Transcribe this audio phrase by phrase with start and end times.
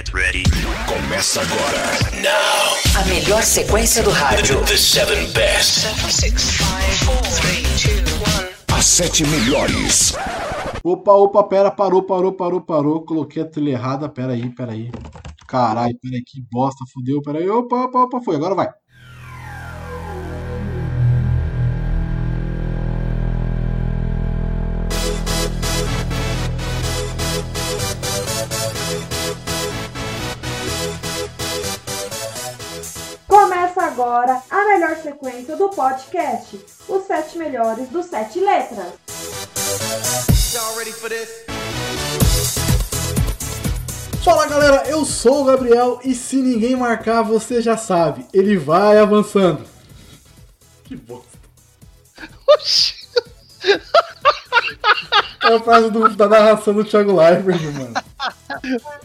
[0.00, 0.44] Get ready.
[0.88, 1.82] Começa agora.
[2.98, 4.64] A melhor sequência do rádio.
[4.64, 5.86] The seven best.
[8.72, 10.14] As sete melhores.
[10.82, 13.04] Opa, opa, pera, parou, parou, parou, parou.
[13.04, 14.08] Coloquei a trilha errada.
[14.08, 14.90] Pera aí, pera aí.
[15.46, 17.20] Caralho, pera aí, que bosta, fudeu.
[17.20, 18.36] Pera aí, opa, opa, opa, foi.
[18.36, 18.79] Agora vai.
[34.00, 36.58] Agora a melhor sequência do podcast,
[36.88, 38.94] os sete melhores dos sete letras.
[44.24, 48.98] Fala galera, eu sou o Gabriel e se ninguém marcar, você já sabe, ele vai
[48.98, 49.64] avançando.
[50.84, 51.38] Que bosta.
[52.48, 52.94] Oxi.
[55.42, 57.94] É a frase do- da narração do Thiago Leifert, mano.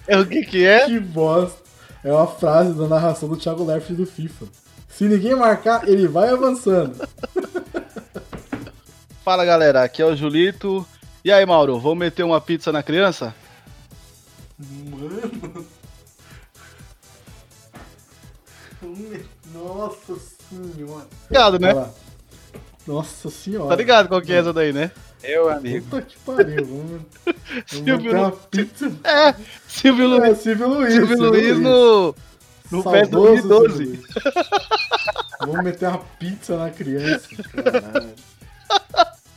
[0.08, 0.86] É o que que é?
[0.86, 1.58] Que bosta.
[2.04, 4.46] É uma frase da narração do Thiago Leifert do FIFA.
[4.98, 7.08] Se ninguém marcar, ele vai avançando.
[9.24, 10.86] Fala galera, aqui é o Julito.
[11.24, 13.34] E aí, Mauro, vamos meter uma pizza na criança?
[14.90, 15.66] Mano.
[19.54, 20.16] Nossa
[20.50, 21.08] senhora.
[21.30, 21.90] Ligado, né?
[22.86, 23.70] Nossa senhora.
[23.70, 24.92] Tá ligado qual que é essa daí, né?
[25.24, 25.86] Eu, amigo.
[25.90, 26.66] Puta que pariu.
[26.66, 28.92] Vamos, vamos Silvio Lu- pizza.
[29.04, 29.36] É,
[29.68, 30.38] Silvio É, Luiz.
[30.38, 30.94] Silvio Luiz.
[30.94, 32.16] Silvio Luiz no,
[32.72, 33.76] no PES Saudoso 2012.
[33.76, 34.06] Silvio Luiz.
[35.40, 37.28] Vamos meter uma pizza na criança.
[37.52, 38.16] Caralho.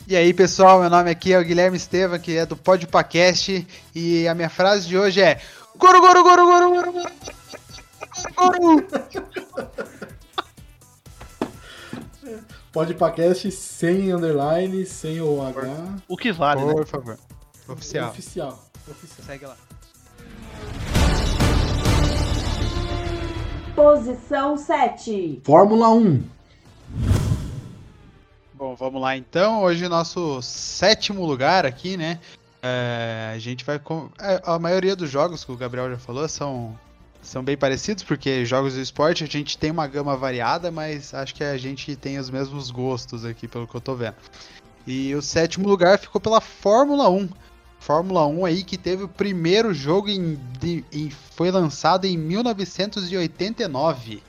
[0.06, 4.26] E aí, pessoal, meu nome aqui é o Guilherme Estevam, que é do Podpacast, e
[4.26, 5.38] a minha frase de hoje é
[5.78, 7.12] Goro, goro, goro, goro, goro, goro,
[8.36, 8.86] goro.
[12.72, 15.96] Pode podcast sem underline, sem o H.
[16.08, 16.72] O que vale, né?
[16.72, 17.18] Por favor.
[17.68, 18.10] Oficial.
[18.10, 18.70] Oficial.
[18.88, 19.26] Oficial.
[19.26, 19.56] Segue lá.
[23.78, 25.40] Posição 7.
[25.44, 26.20] Fórmula 1.
[28.54, 29.62] Bom, vamos lá então.
[29.62, 32.18] Hoje nosso sétimo lugar aqui, né?
[32.60, 34.10] É, a gente vai com.
[34.20, 36.76] é, a maioria dos jogos que o Gabriel já falou são,
[37.22, 41.32] são bem parecidos, porque jogos do esporte a gente tem uma gama variada, mas acho
[41.32, 44.16] que a gente tem os mesmos gostos aqui, pelo que eu tô vendo.
[44.88, 47.28] E o sétimo lugar ficou pela Fórmula 1.
[47.80, 54.22] Fórmula 1 aí que teve o primeiro jogo em, de- em- foi lançado em 1989.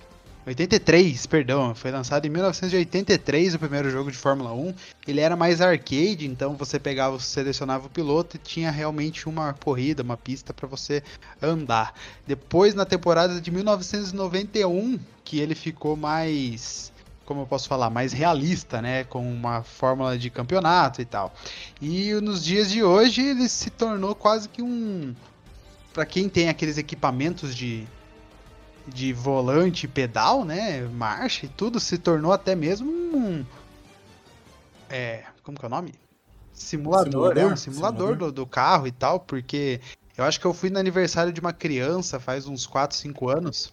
[0.48, 4.74] 83, perdão, foi lançado em 1983 o primeiro jogo de Fórmula 1.
[5.08, 10.02] Ele era mais arcade, então você pegava, selecionava o piloto e tinha realmente uma corrida,
[10.02, 11.04] uma pista para você
[11.42, 11.94] andar.
[12.26, 16.92] Depois na temporada de 1991, que ele ficou mais,
[17.30, 21.32] como eu posso falar, mais realista, né, com uma fórmula de campeonato e tal.
[21.80, 25.14] E nos dias de hoje ele se tornou quase que um
[25.94, 27.88] para quem tem aqueles equipamentos de
[28.88, 33.46] de volante, pedal, né, marcha e tudo, se tornou até mesmo um
[34.90, 35.94] é, como que é o nome?
[36.52, 37.38] Simulador, Simulador?
[37.38, 38.18] é um simulador, Simulador.
[38.18, 39.80] Do, do carro e tal, porque
[40.18, 43.72] eu acho que eu fui no aniversário de uma criança faz uns 4, 5 anos.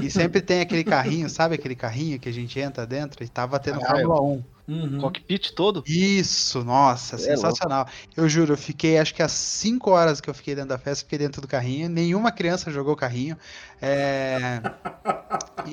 [0.00, 3.58] E sempre tem aquele carrinho, sabe aquele carrinho que a gente entra dentro e tava
[3.58, 4.44] tendo Ah, Fórmula 1.
[4.68, 4.98] Uhum.
[5.00, 5.82] Cockpit todo?
[5.86, 7.86] Isso, nossa, É sensacional.
[8.16, 11.04] Eu juro, eu fiquei, acho que as 5 horas que eu fiquei dentro da festa,
[11.04, 11.88] fiquei dentro do carrinho.
[11.88, 13.36] Nenhuma criança jogou carrinho.
[13.80, 14.60] É,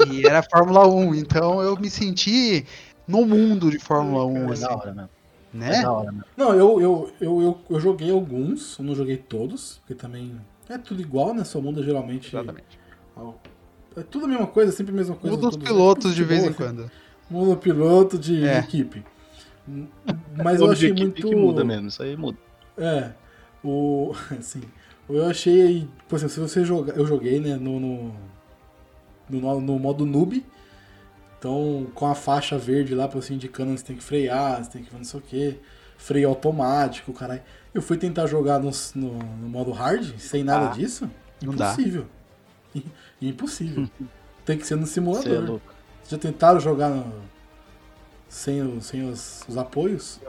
[0.09, 2.65] E era Fórmula 1, então eu me senti
[3.07, 5.09] no mundo de Fórmula 1, É assim, da hora, né?
[5.53, 5.81] É né?
[5.81, 6.21] da hora, né?
[6.35, 10.77] Não, eu, eu, eu, eu, eu joguei alguns, eu não joguei todos, porque também é
[10.77, 11.43] tudo igual, né?
[11.43, 12.35] Só muda geralmente.
[12.35, 12.79] Exatamente.
[13.97, 15.35] É tudo a mesma coisa, sempre a mesma coisa.
[15.35, 16.91] Muda os pilotos de futebol, vez em quando.
[17.29, 18.59] Muda o piloto de É.
[18.59, 19.03] equipe.
[20.43, 21.21] Mas eu achei muito.
[21.27, 22.37] que muda mesmo, isso aí muda.
[22.77, 23.11] É.
[23.63, 24.13] O.
[24.37, 24.61] Assim.
[25.09, 25.87] Eu achei.
[26.07, 26.95] Por exemplo, se você jogar.
[26.97, 27.55] Eu joguei, né?
[27.55, 27.79] No.
[27.79, 28.13] No,
[29.29, 30.43] no, no modo noob.
[31.37, 34.71] Então, com a faixa verde lá, pra você indicando onde você tem que frear, você
[34.71, 35.59] tem que não sei o que.
[35.97, 37.41] Freio automático, caralho.
[37.73, 41.09] Eu fui tentar jogar no, no, no modo hard, sem nada Ah, disso.
[41.41, 41.75] não dá.
[43.21, 43.83] Impossível.
[43.83, 44.07] Impossível.
[44.45, 45.41] tem que ser no Você é simulador.
[45.49, 45.73] louco.
[46.09, 47.13] Já tentaram jogar no-
[48.27, 50.19] sem, o- sem os, os apoios?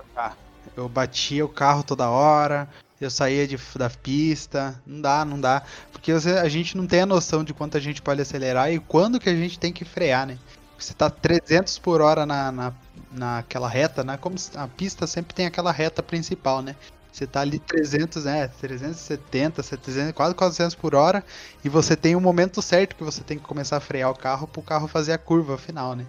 [0.77, 2.69] Eu batia o carro toda hora,
[3.01, 5.63] eu saía de, da pista, não dá, não dá.
[5.93, 8.79] Porque você- a gente não tem a noção de quanto a gente pode acelerar e
[8.79, 10.39] quando que a gente tem que frear, né?
[10.79, 12.73] Você tá 300 por hora na, na,
[13.13, 14.17] naquela reta, né?
[14.17, 16.75] Como a pista sempre tem aquela reta principal, né?
[17.13, 18.49] Você tá ali 300, né?
[18.61, 21.25] 370, 700, quase 400 por hora
[21.65, 24.47] e você tem o momento certo que você tem que começar a frear o carro
[24.47, 26.07] pro carro fazer a curva final, né?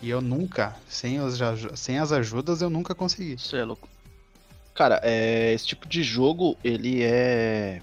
[0.00, 1.38] E eu nunca, sem, os,
[1.74, 3.34] sem as ajudas, eu nunca consegui.
[3.34, 3.88] Isso é louco.
[4.74, 7.82] Cara, é, esse tipo de jogo, ele é.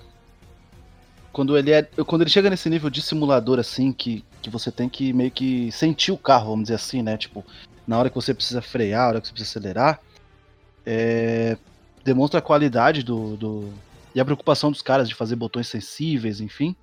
[1.33, 1.83] quando ele é.
[1.83, 5.69] Quando ele chega nesse nível de simulador, assim, que, que você tem que meio que
[5.73, 7.17] sentir o carro, vamos dizer assim, né?
[7.17, 7.45] Tipo,
[7.85, 9.99] na hora que você precisa frear, na hora que você precisa acelerar.
[10.85, 11.57] é,
[12.05, 13.73] demonstra a qualidade do, do.
[14.13, 16.75] E a preocupação dos caras de fazer botões sensíveis, enfim.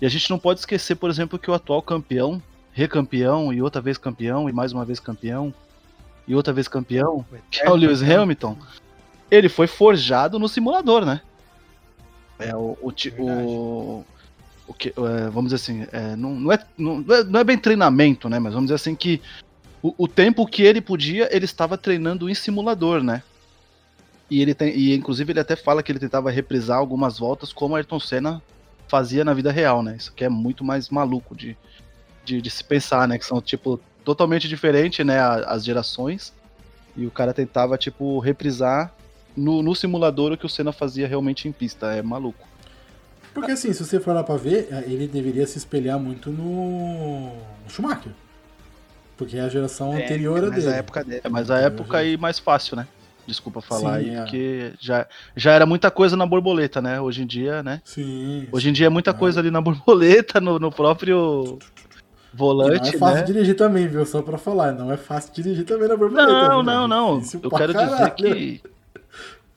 [0.00, 2.40] E a gente não pode esquecer, por exemplo, que o atual campeão,
[2.72, 5.52] recampeão, e outra vez campeão, e mais uma vez campeão,
[6.28, 8.56] e outra vez campeão, que é o Lewis Hamilton,
[9.30, 11.22] ele foi forjado no simulador, né?
[12.38, 14.04] É o, o, o,
[14.66, 17.56] o que, é, vamos dizer assim, é, não, não, é, não é- não é bem
[17.56, 18.38] treinamento, né?
[18.38, 19.20] Mas vamos dizer assim que
[19.82, 23.22] o, o tempo que ele podia, ele estava treinando em simulador, né?
[24.32, 27.76] E ele tem, e inclusive ele até fala que ele tentava reprisar algumas voltas como
[27.76, 28.40] Ayrton Senna
[28.88, 29.94] fazia na vida real, né?
[29.98, 31.54] Isso que é muito mais maluco de,
[32.24, 33.18] de, de se pensar, né?
[33.18, 35.20] Que são tipo totalmente diferentes, né?
[35.20, 36.32] As gerações.
[36.96, 38.90] E o cara tentava tipo reprisar
[39.36, 41.92] no, no simulador o que o Senna fazia realmente em pista.
[41.92, 42.48] É maluco.
[43.34, 47.26] Porque assim, se você for lá pra ver, eh, ele deveria se espelhar muito no,
[47.64, 48.12] no Schumacher.
[49.14, 50.74] Porque é a geração anterior a Mas dele.
[50.74, 51.20] a época dele.
[51.22, 52.88] É, mas a época aí mais fácil, né?
[53.26, 54.20] Desculpa falar Sim, aí, é.
[54.22, 57.00] porque já, já era muita coisa na borboleta, né?
[57.00, 57.80] Hoje em dia, né?
[57.84, 58.48] Sim.
[58.50, 59.14] Hoje em dia é muita Ah.
[59.14, 61.58] coisa ali na borboleta, no, no próprio E não
[62.34, 63.22] volante, é fácil né?
[63.24, 64.04] dirigir também, viu?
[64.04, 64.72] Só pra falar.
[64.72, 66.26] Não é fácil dirigir também na borboleta.
[66.32, 66.62] Não, viu?
[66.64, 67.18] não, não.
[67.18, 68.14] Difícil Eu quero dizer caralho.
[68.14, 68.62] que.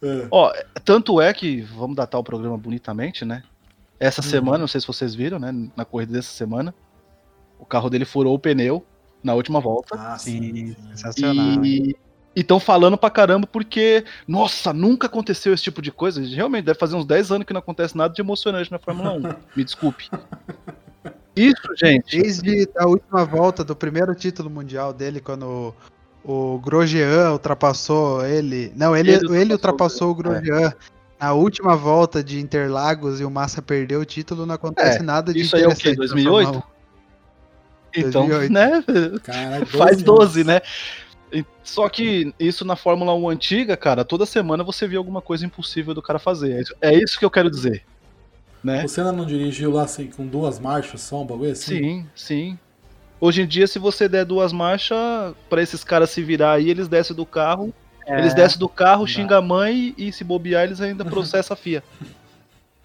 [0.03, 0.27] É.
[0.29, 0.53] Ó,
[0.83, 3.41] tanto é que, vamos datar o programa bonitamente, né?
[3.99, 4.27] Essa Uhum.
[4.29, 5.51] semana, não sei se vocês viram, né?
[5.75, 6.75] Na corrida dessa semana,
[7.57, 8.85] o carro dele furou o pneu
[9.23, 9.95] na última volta.
[9.97, 10.53] Ah, Sim, sim.
[10.53, 10.75] sim.
[10.91, 11.65] sensacional.
[11.65, 11.95] hein?
[12.35, 16.21] E estão falando pra caramba porque, nossa, nunca aconteceu esse tipo de coisa.
[16.21, 19.21] Realmente, deve fazer uns 10 anos que não acontece nada de emocionante na Fórmula 1.
[19.55, 20.09] Me desculpe.
[21.35, 22.17] Isso, gente.
[22.21, 25.73] Desde a última volta do primeiro título mundial dele, quando
[26.23, 28.71] o Grosjean ultrapassou ele.
[28.75, 30.73] Não, ele, Ele ele, ultrapassou ultrapassou o Grosjean.
[31.19, 35.33] Na última volta de Interlagos e o Massa perdeu o título, não acontece É, nada
[35.33, 35.91] de isso aí é o quê?
[35.91, 36.45] interessante na 2008?
[36.45, 36.75] Fórmula 1.
[37.97, 38.51] Então, 2008.
[38.53, 38.83] né?
[39.23, 40.53] Caralho, Faz 12, anos.
[40.53, 40.61] né?
[41.63, 45.93] Só que isso na Fórmula 1 antiga, cara, toda semana você via alguma coisa impossível
[45.93, 46.53] do cara fazer.
[46.53, 47.83] É isso- É isso que eu quero dizer.
[48.63, 48.83] Né?
[48.83, 51.77] O Senna não dirigiu lá assim, com duas marchas só, um bagulho assim?
[51.77, 52.59] Sim, sim.
[53.19, 54.97] Hoje em dia, se você der duas marchas,
[55.49, 57.73] pra esses caras se virar aí, eles descem do carro.
[58.07, 59.11] Eles descem do carro, dá.
[59.11, 61.83] xingam a mãe e se bobear, eles ainda processam a FIA.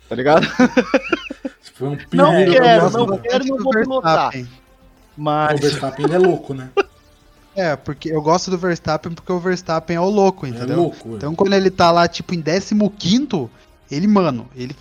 [0.08, 0.46] Tá ligado?
[1.74, 4.32] Foi um Não quero, não quero, não vou pilotar.
[4.32, 4.44] Verstappen.
[4.44, 4.48] O
[5.22, 5.60] Mas.
[5.60, 6.70] Verstappen ele é louco, né?
[7.56, 10.76] É, porque eu gosto do Verstappen porque o Verstappen é o louco, Ele é entendeu?
[10.76, 11.16] louco.
[11.16, 13.48] Então quando ele tá lá, tipo, em 15,
[13.90, 14.74] ele, mano, ele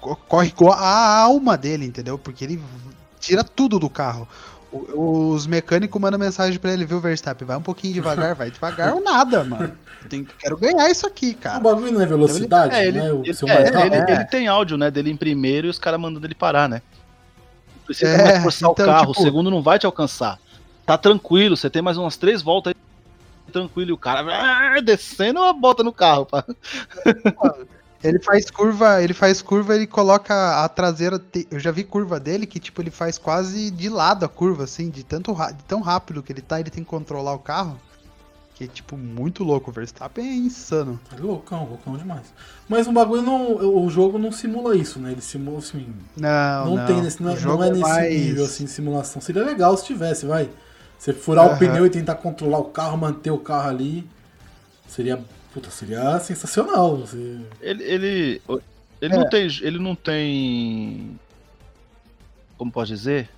[0.00, 2.18] co- corre igual a alma dele, entendeu?
[2.18, 2.62] Porque ele
[3.18, 4.26] tira tudo do carro.
[4.72, 7.46] O- Os mecânicos mandam mensagem pra ele, viu, Verstappen?
[7.46, 9.72] Vai um pouquinho devagar, vai devagar ou nada, mano.
[10.02, 11.60] Eu tenho- quero ganhar isso aqui, O cara.
[11.60, 13.12] bagulho não é velocidade, É, ele, né?
[13.12, 14.08] O ele- seu é, ele- rápido.
[14.10, 16.80] ele tem áudio, né, dele em primeiro e os caras mandando ele parar, né?
[17.84, 20.38] Precisa É, mais forçar então, o carro, tipo- o segundo não vai te alcançar.
[20.90, 25.40] Tá tranquilo, você tem mais umas três voltas aí, tranquilo, e o cara ah, descendo
[25.40, 26.44] a bota no carro, pá.
[28.02, 31.18] Ele faz curva, ele faz curva, ele coloca a traseira.
[31.18, 34.64] te- Eu já vi curva dele que, tipo, ele faz quase de lado a curva,
[34.64, 37.78] assim, de tanto de tão rápido que ele tá, ele tem que controlar o carro.
[38.54, 39.70] Que é, tipo, muito louco.
[39.70, 40.98] O Verstappen é insano.
[41.14, 42.24] É loucão, loucão demais.
[42.66, 43.54] Mas o bagulho não.
[43.84, 45.12] O jogo não simula isso, né?
[45.12, 45.86] Ele simula assim.
[46.16, 46.86] Não, Não, não.
[46.86, 49.20] tem nesse, não, O é- jogo não é nesse mais- nível assim de simulação.
[49.20, 50.48] Seria legal se tivesse, vai.
[51.00, 51.58] Você furar o Aham.
[51.58, 54.06] pneu e tentar controlar o carro, manter o carro ali.
[54.86, 55.18] Seria.
[55.54, 56.98] Puta, seria sensacional.
[56.98, 57.40] Você...
[57.62, 58.42] Ele, ele,
[59.00, 59.16] ele É.
[59.16, 61.18] não tem, ele não tem,
[62.58, 63.30] como pode dizer?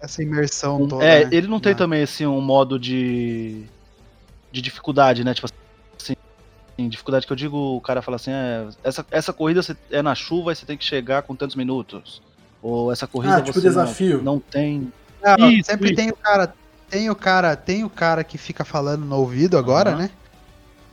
[0.00, 1.04] Essa imersão toda.
[1.04, 1.30] é, né?
[1.32, 3.64] ele não tem Na- também assim um modo de
[4.50, 5.34] de dificuldade, né?
[5.34, 5.46] Tipo
[6.00, 6.16] assim,
[6.88, 10.52] dificuldade que eu digo, o cara fala assim, é, essa, essa corrida é na chuva
[10.52, 12.22] e você tem que chegar com tantos minutos.
[12.62, 14.22] Ou essa corrida Ah, tipo você não- desafio.
[14.22, 14.90] Não, tem.
[15.22, 15.96] Não, Isso, sempre isso.
[15.96, 16.54] tem o cara.
[16.88, 19.98] Tem o cara, tem o cara que fica falando no ouvido agora, Aham.
[19.98, 20.10] né?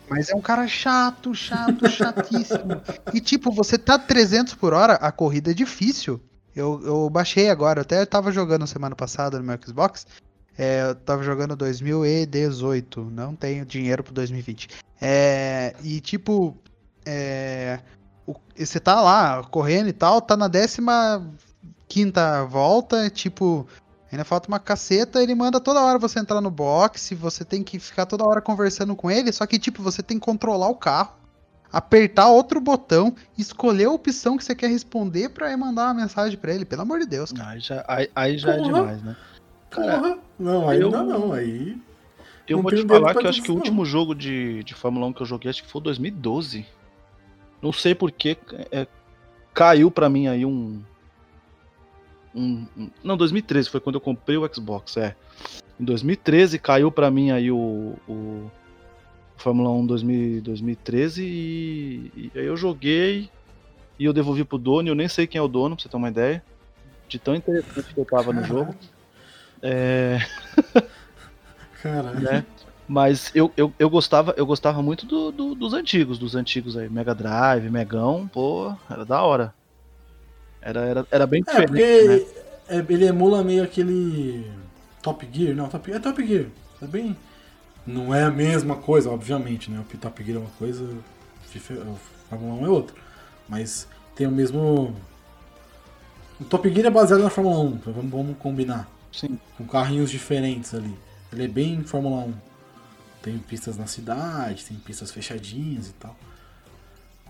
[0.08, 2.82] Mas é um cara chato, chato, chatíssimo.
[3.14, 6.20] E tipo, você tá 300 por hora, a corrida é difícil.
[6.54, 10.06] Eu, eu baixei agora, eu até tava jogando semana passada no meu Xbox.
[10.56, 14.68] É, eu tava jogando 2018, não tenho dinheiro pro 2020.
[15.00, 16.56] É, e tipo,
[17.04, 17.80] é,
[18.26, 21.26] o- você tá lá correndo e tal, tá na décima
[21.88, 23.66] quinta volta, tipo,
[24.10, 27.78] ainda falta uma caceta, ele manda toda hora você entrar no box, você tem que
[27.78, 31.12] ficar toda hora conversando com ele, só que tipo, você tem que controlar o carro,
[31.72, 36.38] apertar outro botão, escolher a opção que você quer responder pra ir mandar uma mensagem
[36.38, 37.50] pra ele, pelo amor de Deus, cara.
[37.50, 39.16] Aí já, aí, aí já é demais, né?
[39.70, 40.18] Cara, Porra.
[40.38, 41.32] Não, aí eu- não, não.
[41.32, 41.76] Aí.
[42.48, 45.06] eu Não vou te falar que eu acho que o último jogo de, de Fórmula
[45.06, 46.64] 1 que eu joguei, acho que foi 2012.
[47.60, 48.36] Não sei porquê.
[48.70, 48.86] É,
[49.52, 50.80] caiu pra mim aí um,
[52.36, 55.16] um, um- Não, 2013 foi quando eu comprei o Xbox, é.
[55.80, 57.94] Em 2013 caiu pra mim aí o.
[58.08, 58.50] o
[59.38, 63.28] Fórmula 1 2000, 2013 e, e aí eu joguei
[63.98, 64.88] e eu devolvi pro dono.
[64.88, 66.42] Eu nem sei quem é o dono, pra você ter uma ideia.
[67.08, 68.74] De tão interessante que eu tava no jogo.
[69.62, 70.18] É.
[71.82, 72.20] Caralho.
[72.20, 72.44] né?
[72.88, 76.88] Mas eu, eu, eu gostava eu gostava muito do, do- dos antigos, dos antigos aí,
[76.88, 79.52] Mega Drive, Megão, pô, era da hora.
[80.60, 82.78] Era, era, era bem É, diferente, porque né?
[82.78, 84.50] é- ele emula meio aquele
[85.02, 86.46] Top Gear, não, Top, é Top Gear.
[86.82, 87.16] É bem.
[87.86, 89.80] Não é a mesma coisa, obviamente, né?
[89.94, 90.88] O Top Gear é uma coisa,
[91.52, 91.96] dife- o
[92.28, 92.96] Fórmula 1 é outra.
[93.48, 93.86] Mas
[94.16, 94.94] tem o mesmo.
[96.40, 98.88] O Top Gear é baseado na Fórmula 1, então vamos, vamos combinar.
[99.12, 99.38] Sim.
[99.56, 100.94] Com carrinhos diferentes ali.
[101.32, 102.34] Ele é bem Fórmula 1.
[103.22, 106.16] Tem pistas na cidade, tem pistas fechadinhas e tal.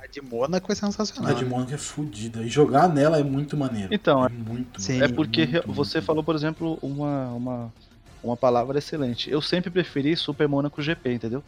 [0.06, 1.32] A de Mônaco é sensacional.
[1.32, 2.42] A de Mônaco é fodida.
[2.42, 3.92] E jogar nela é muito maneiro.
[3.92, 5.02] Então, é é- muito Sim.
[5.02, 6.06] É porque muito, você muito.
[6.06, 7.74] falou, por exemplo, uma, uma,
[8.22, 9.28] uma palavra excelente.
[9.30, 11.42] Eu sempre preferi Super Monaco GP, entendeu?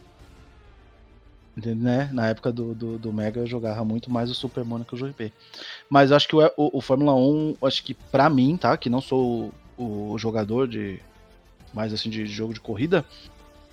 [1.57, 2.09] Entende, Né?
[2.11, 5.31] Na época do, do, do Mega eu jogava muito mais o Super Monaco GP.
[5.89, 8.75] Mas eu acho que o, o, o Fórmula 1, acho que pra mim, tá?
[8.77, 10.99] Que não sou o, o jogador de
[11.73, 13.05] mais assim de jogo de corrida,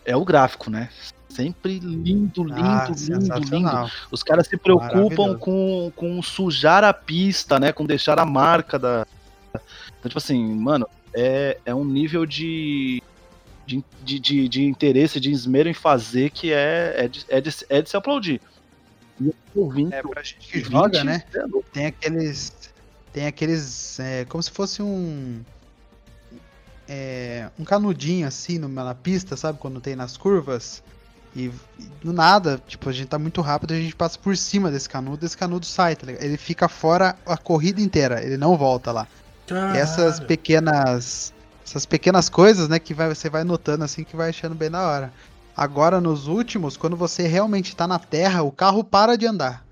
[0.05, 0.91] é o gráfico, né?
[1.37, 3.91] Sempre lindo, lindo, Ah, lindo, lindo.
[4.11, 7.73] Os caras se preocupam com, com sujar a pista, né?
[7.73, 9.07] Com deixar a marca da.
[9.53, 13.03] Então, tipo assim, mano, é, é um nível de,
[13.67, 17.51] de, de, de, de interesse, de esmero em fazer que é, é, de, é, de,
[17.69, 18.41] é de se aplaudir.
[19.21, 21.23] E o 20, É, pra gente que 20, joga, né?
[21.35, 21.45] é.
[21.73, 22.53] Tem aqueles.
[23.13, 24.01] Tem aqueles.
[24.01, 25.43] é, como se fosse um.
[26.89, 29.59] é, um canudinho assim no- na pista, sabe?
[29.59, 30.83] Quando tem nas curvas.
[31.37, 34.71] E, e do nada, tipo, a gente tá muito rápido, a gente passa por cima
[34.71, 36.23] desse canudo, esse canudo sai, tá ligado?
[36.23, 39.07] Ele fica fora a corrida inteira, ele não volta lá.
[39.47, 39.77] Caralho.
[39.77, 41.35] Essas pequenas.
[41.65, 44.87] Essas pequenas coisas, né, que vai, você vai notando assim que vai achando bem da
[44.87, 45.13] hora.
[45.55, 49.67] Agora, nos últimos, quando você realmente tá na terra, o carro para de andar.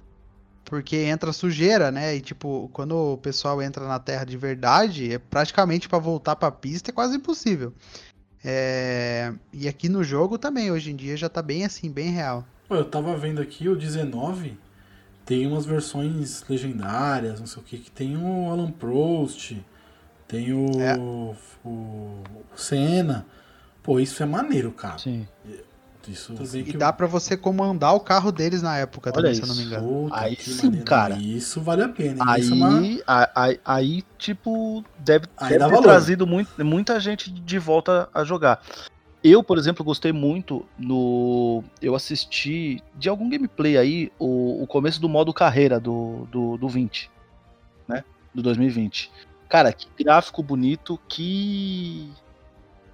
[0.64, 2.16] Porque entra sujeira, né?
[2.16, 6.50] E tipo, quando o pessoal entra na terra de verdade, é praticamente pra voltar pra
[6.50, 7.72] pista é quase impossível.
[8.44, 12.44] É, E aqui no jogo também, hoje em dia já tá bem assim, bem real.
[12.68, 14.58] Pô, eu tava vendo aqui o 19
[15.24, 19.52] tem umas versões legendárias, não sei o que, que tem o Alan Prost,
[20.28, 20.96] tem o, É.
[20.98, 22.22] o
[22.54, 23.26] Senna.
[23.82, 24.98] Pô, isso é maneiro, cara.
[24.98, 25.26] Sim.
[26.08, 29.34] Isso bem E que dá pra você comandar o carro deles na época Olha também,
[29.34, 29.70] se eu não me isso.
[29.70, 29.88] engano.
[30.04, 30.84] Puta, Aí sim, maneiro.
[30.86, 31.16] cara.
[31.16, 32.10] Isso vale a pena.
[32.22, 32.26] hein?
[32.26, 33.28] Aí, Isso é uma...
[33.34, 35.82] aí, aí, tipo, deve, Aí deve ter valor.
[35.82, 38.60] trazido muito, muita gente de volta a jogar.
[39.22, 41.64] Eu, por exemplo, gostei muito no.
[41.80, 46.68] Eu assisti de algum gameplay aí o, o começo do modo carreira do, do, do
[46.68, 47.10] 20,
[47.88, 48.04] né?
[48.34, 49.10] Do 2020.
[49.48, 52.10] Cara, que gráfico bonito, que.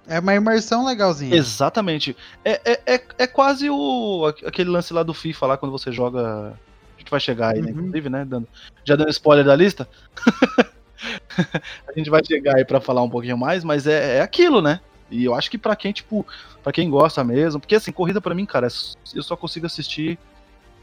[0.07, 1.35] É uma imersão legalzinha.
[1.35, 2.15] Exatamente.
[2.43, 6.53] É, é, é, é quase o, aquele lance lá do FIFA, lá quando você joga.
[6.95, 7.71] A gente vai chegar aí, né?
[7.71, 7.79] Uhum.
[7.79, 8.25] Inclusive, né?
[8.25, 8.47] Dando,
[8.83, 9.87] já dando spoiler da lista.
[11.87, 14.79] a gente vai chegar aí pra falar um pouquinho mais, mas é, é aquilo, né?
[15.09, 16.25] E eu acho que pra quem, tipo,
[16.63, 18.69] pra quem gosta mesmo, porque assim, corrida pra mim, cara, é
[19.13, 20.17] eu só consigo assistir,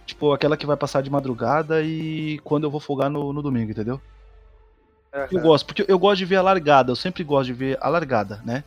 [0.05, 3.71] tipo, aquela que vai passar de madrugada e quando eu vou folgar no, no domingo,
[3.71, 4.01] entendeu?
[5.31, 7.89] Eu gosto, porque eu gosto de ver a largada, eu sempre gosto de ver a
[7.89, 8.63] largada, né?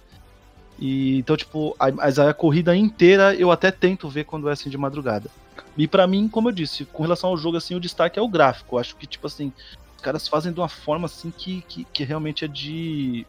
[0.81, 4.67] E então, tipo, a, mas a corrida inteira eu até tento ver quando é assim
[4.69, 5.29] de madrugada.
[5.77, 8.27] E pra mim, como eu disse, com relação ao jogo, assim, o destaque é o
[8.27, 8.75] gráfico.
[8.75, 9.53] Eu acho que, tipo assim,
[9.95, 13.25] os caras fazem de uma forma assim que, que, que realmente é de.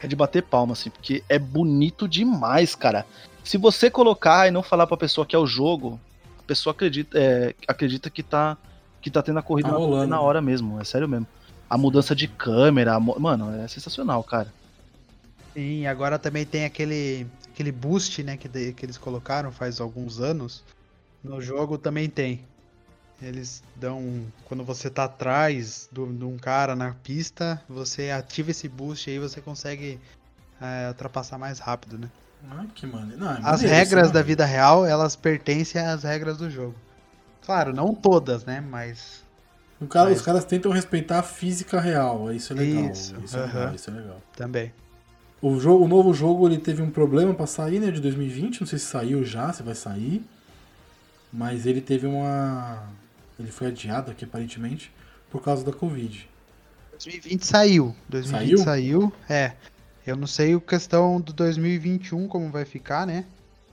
[0.00, 3.04] É de bater palma, assim, porque é bonito demais, cara.
[3.44, 6.00] Se você colocar e não falar pra pessoa que é o jogo,
[6.38, 8.56] a pessoa acredita, é, acredita que tá,
[9.02, 11.26] que tá tendo a corrida Tá na- na hora mesmo, é sério mesmo.
[11.68, 14.52] A mudança de câmera, a mano, é sensacional, cara.
[15.58, 20.20] Sim, agora também tem aquele, aquele boost, né, que, de- que eles colocaram faz alguns
[20.20, 20.62] anos.
[21.20, 22.44] No jogo também tem.
[23.20, 24.24] Eles dão.
[24.44, 29.18] Quando você tá atrás de um cara na pista, você ativa esse boost e aí
[29.18, 29.98] você consegue
[30.60, 32.08] é, ultrapassar mais rápido, né?
[32.48, 33.18] Ai, que maneiro.
[33.18, 36.48] Não, é As maneiro, isso é regras da vida real, elas pertencem às regras do
[36.48, 36.76] jogo.
[37.44, 38.60] Claro, não todas, né?
[38.60, 39.24] Mas.
[39.80, 42.92] Mas- Os caras tentam respeitar a física real, isso é legal.
[42.92, 44.22] Isso, Isso, é legal, isso é legal.
[44.36, 44.72] Também.
[45.40, 48.66] O, jogo, o novo jogo ele teve um problema pra sair, né, de 2020, não
[48.66, 50.22] sei se saiu já, se vai sair.
[51.32, 52.82] Mas ele teve uma.
[53.38, 54.90] Ele foi adiado aqui aparentemente
[55.30, 56.28] por causa da Covid.
[56.92, 57.94] 2020 saiu.
[58.08, 58.64] 2020 Saiu?
[58.64, 59.12] saiu?
[59.28, 59.52] É.
[60.06, 63.24] Eu não sei o questão do 2021 como vai ficar, né?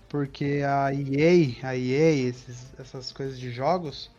[0.09, 4.11] Porque a EA, a EA, esses- essas coisas de jogos,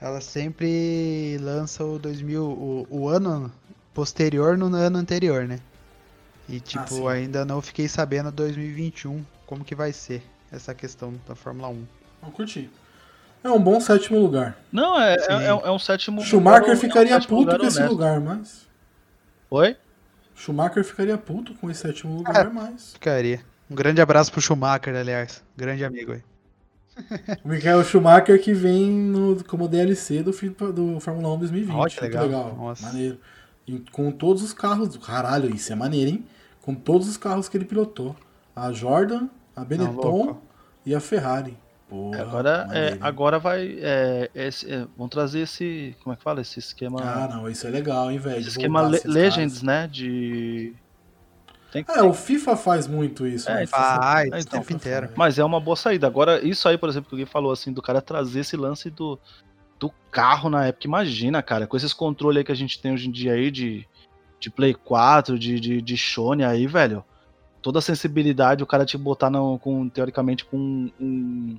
[0.00, 3.50] ela sempre lança o 2000, o, o ano
[3.94, 5.58] posterior no ano anterior, né?
[6.48, 7.08] E tipo, sim.
[7.08, 10.22] ainda não fiquei sabendo 2021 como que vai ser
[10.52, 11.86] essa questão da Fórmula 1.
[12.22, 12.70] Não curti.
[13.42, 14.56] É um bom sétimo lugar.
[14.72, 15.32] Não, é, Sim.
[15.32, 18.66] é, é um sétimo Schumacher lugar, ficaria é um puto lugar com esse lugar, mas.
[19.50, 19.76] Oi?
[20.34, 22.94] Schumacher ficaria puto com esse sétimo lugar, mas.
[22.94, 23.40] Ficaria.
[23.70, 25.44] Um grande abraço pro Schumacher, aliás.
[25.54, 26.22] Grande amigo aí.
[27.44, 30.30] O Michael Schumacher que vem no, como DLC do,
[30.72, 31.74] do Fórmula 1 2020.
[31.74, 32.54] Ó, que Muito legal.
[32.56, 32.86] Nossa.
[32.86, 33.18] Maneiro.
[33.66, 34.96] E com todos os carros.
[34.98, 36.24] Caralho, isso é maneiro, hein?
[36.62, 38.14] Com todos os carros que ele pilotou.
[38.54, 40.42] A Jordan, a Benetton louco.
[40.86, 41.56] e a Ferrari.
[41.88, 43.78] Porra, Agora, é, agora vai.
[43.80, 45.94] É, esse, é, vão trazer esse.
[46.02, 46.40] Como é que fala?
[46.40, 47.00] Esse esquema.
[47.02, 48.40] Ah, não, isso é legal, hein, velho.
[48.40, 49.86] esquema Le- Legends, né?
[49.86, 50.74] De.
[51.70, 51.84] Tem.
[51.88, 53.50] É, o FIFA faz muito isso.
[53.50, 53.66] É, né?
[53.66, 55.10] Faz, o então, tempo inteiro.
[55.16, 56.06] Mas é uma boa saída.
[56.06, 59.18] Agora, isso aí, por exemplo, que alguém falou assim, do cara trazer esse lance do,
[59.84, 60.86] do carro na época.
[60.86, 63.86] Imagina, cara, com esses controles aí que a gente tem hoje em dia aí de,
[64.40, 65.96] de Play 4, de, de, de
[66.48, 67.04] aí, velho.
[67.60, 71.58] Toda a sensibilidade, o cara te botar no, com, teoricamente, com um,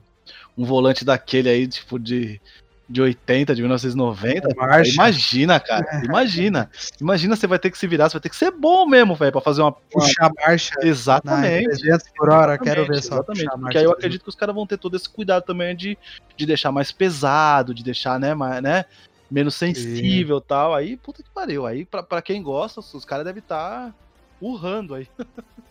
[0.57, 2.41] um volante daquele aí, tipo, de,
[2.87, 4.55] de 80, de 1990.
[4.55, 4.91] Marcha.
[4.91, 6.03] Imagina, cara.
[6.03, 6.69] Imagina.
[7.01, 9.31] Imagina, você vai ter que se virar, você vai ter que ser bom mesmo, velho,
[9.31, 9.71] pra fazer uma.
[9.71, 11.65] Puxar marcha Exatamente.
[11.65, 13.15] 300 por hora, quero ver só.
[13.15, 13.49] Exatamente.
[13.59, 13.97] Porque aí eu 300.
[13.97, 15.97] acredito que os caras vão ter todo esse cuidado também de,
[16.37, 18.85] de deixar mais pesado, de deixar, né, mais, né
[19.29, 20.75] menos sensível e tal.
[20.75, 21.65] Aí, puta que pariu.
[21.65, 23.93] Aí, pra, pra quem gosta, os caras devem estar
[24.39, 25.07] urrando aí.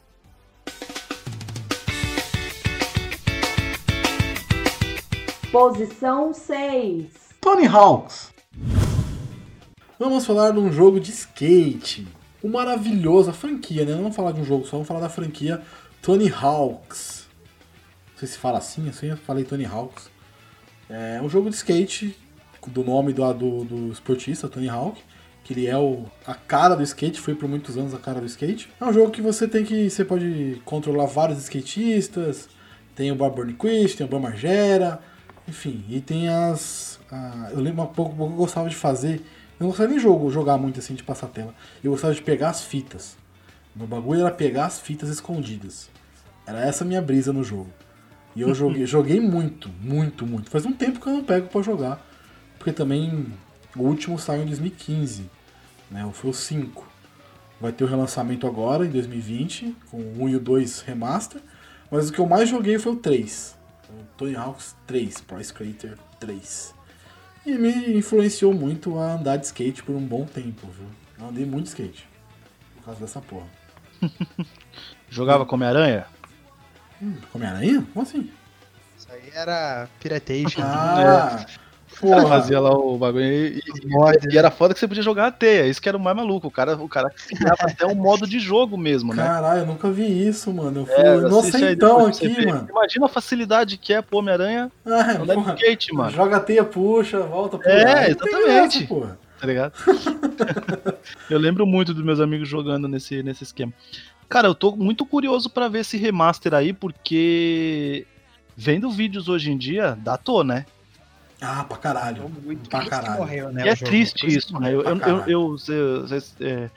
[5.54, 7.06] Posição 6.
[7.40, 8.32] Tony Hawks.
[9.96, 12.08] Vamos falar de um jogo de skate.
[12.42, 13.92] O maravilhoso, a franquia, né?
[13.92, 15.62] Não vamos falar de um jogo só, vamos falar da franquia
[16.02, 17.28] Tony Hawks.
[18.10, 20.10] Não sei se fala assim, assim eu falei Tony Hawks.
[20.90, 22.18] É um jogo de skate
[22.66, 25.00] do nome do, do, do esportista, Tony Hawk.
[25.44, 28.26] Que ele é o, a cara do skate, foi por muitos anos a cara do
[28.26, 28.72] skate.
[28.80, 29.88] É um jogo que você tem que.
[29.88, 32.48] Você pode controlar vários skatistas.
[32.96, 35.00] Tem o Bob Burnquist, tem o Bam Margera,
[35.46, 36.98] enfim, e tem as.
[37.10, 39.16] a- eu lembro um pouco, pouco que eu gostava de fazer.
[39.58, 41.54] Eu não gostava nem jogo, jogar muito assim de passar tela.
[41.82, 43.16] Eu gostava de pegar as fitas.
[43.74, 45.88] Meu bagulho era pegar as fitas escondidas.
[46.46, 47.70] Era essa minha brisa no jogo.
[48.36, 50.50] E eu joguei, joguei muito, muito, muito.
[50.50, 52.04] Faz um tempo que eu não pego pra jogar.
[52.58, 53.26] Porque também
[53.76, 55.30] o último saiu em 2015.
[55.90, 56.08] Né?
[56.12, 56.88] Foi o 5.
[57.60, 61.40] Vai ter o relançamento agora, em 2020, com o 1 e o 2 remaster.
[61.90, 63.53] Mas o que eu mais joguei foi o 3.
[64.16, 66.74] Tony Hawk's 3, Pro Skater 3.
[67.46, 70.86] E me influenciou muito a andar de skate por um bom tempo, viu?
[71.18, 72.08] Eu andei muito de skate.
[72.76, 73.46] Por causa dessa porra.
[75.10, 76.06] Jogava com Homem-Aranha?
[77.02, 77.86] Hum, Homem-Aranha?
[77.92, 78.30] Como assim?
[78.96, 80.62] Isso aí era piratation.
[80.62, 80.94] Ah!
[80.96, 81.46] Cara
[82.00, 82.26] Porra!
[82.28, 85.66] fazia lá o bagulho e, e- e era foda que você podia jogar a teia.
[85.66, 86.48] Isso que era o mais maluco.
[86.48, 89.22] O cara, o cara criava até um modo de jogo mesmo, né?
[89.24, 90.80] Caralho, eu nunca vi isso, mano.
[90.80, 92.66] Eu fui É, inocentão aqui, mano.
[92.68, 95.54] Imagina a facilidade que é pro Homem-Aranha Ah, porra.
[95.54, 96.10] skate, mano.
[96.10, 98.78] Joga a teia, puxa, volta pro É, exatamente.
[98.80, 99.18] graça, porra.
[99.40, 99.72] tá ligado?
[101.30, 103.72] eu lembro muito dos meus amigos jogando nesse, nesse esquema.
[104.28, 108.06] Cara, eu tô muito curioso pra ver esse remaster aí, porque
[108.56, 110.64] vendo vídeos hoje em dia, datou, né?
[111.44, 112.28] Ah, pra caralho.
[112.42, 113.18] Muito Pra caralho.
[113.18, 113.90] morreu, né, e é jogo.
[113.90, 114.72] triste isso, né?
[114.72, 116.70] Eu, eu, eu, eu, eu- vocês, é,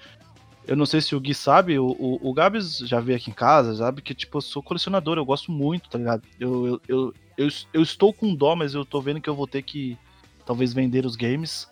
[0.67, 3.34] eu não sei se o Gui sabe, o, o, o Gabs já veio aqui em
[3.34, 6.23] casa, sabe que, tipo, eu sou colecionador, eu gosto muito, tá ligado?
[6.39, 9.47] Eu, eu, eu, eu, eu estou com dó, mas eu tô vendo que eu vou
[9.47, 9.97] ter que
[10.45, 11.67] talvez vender os games.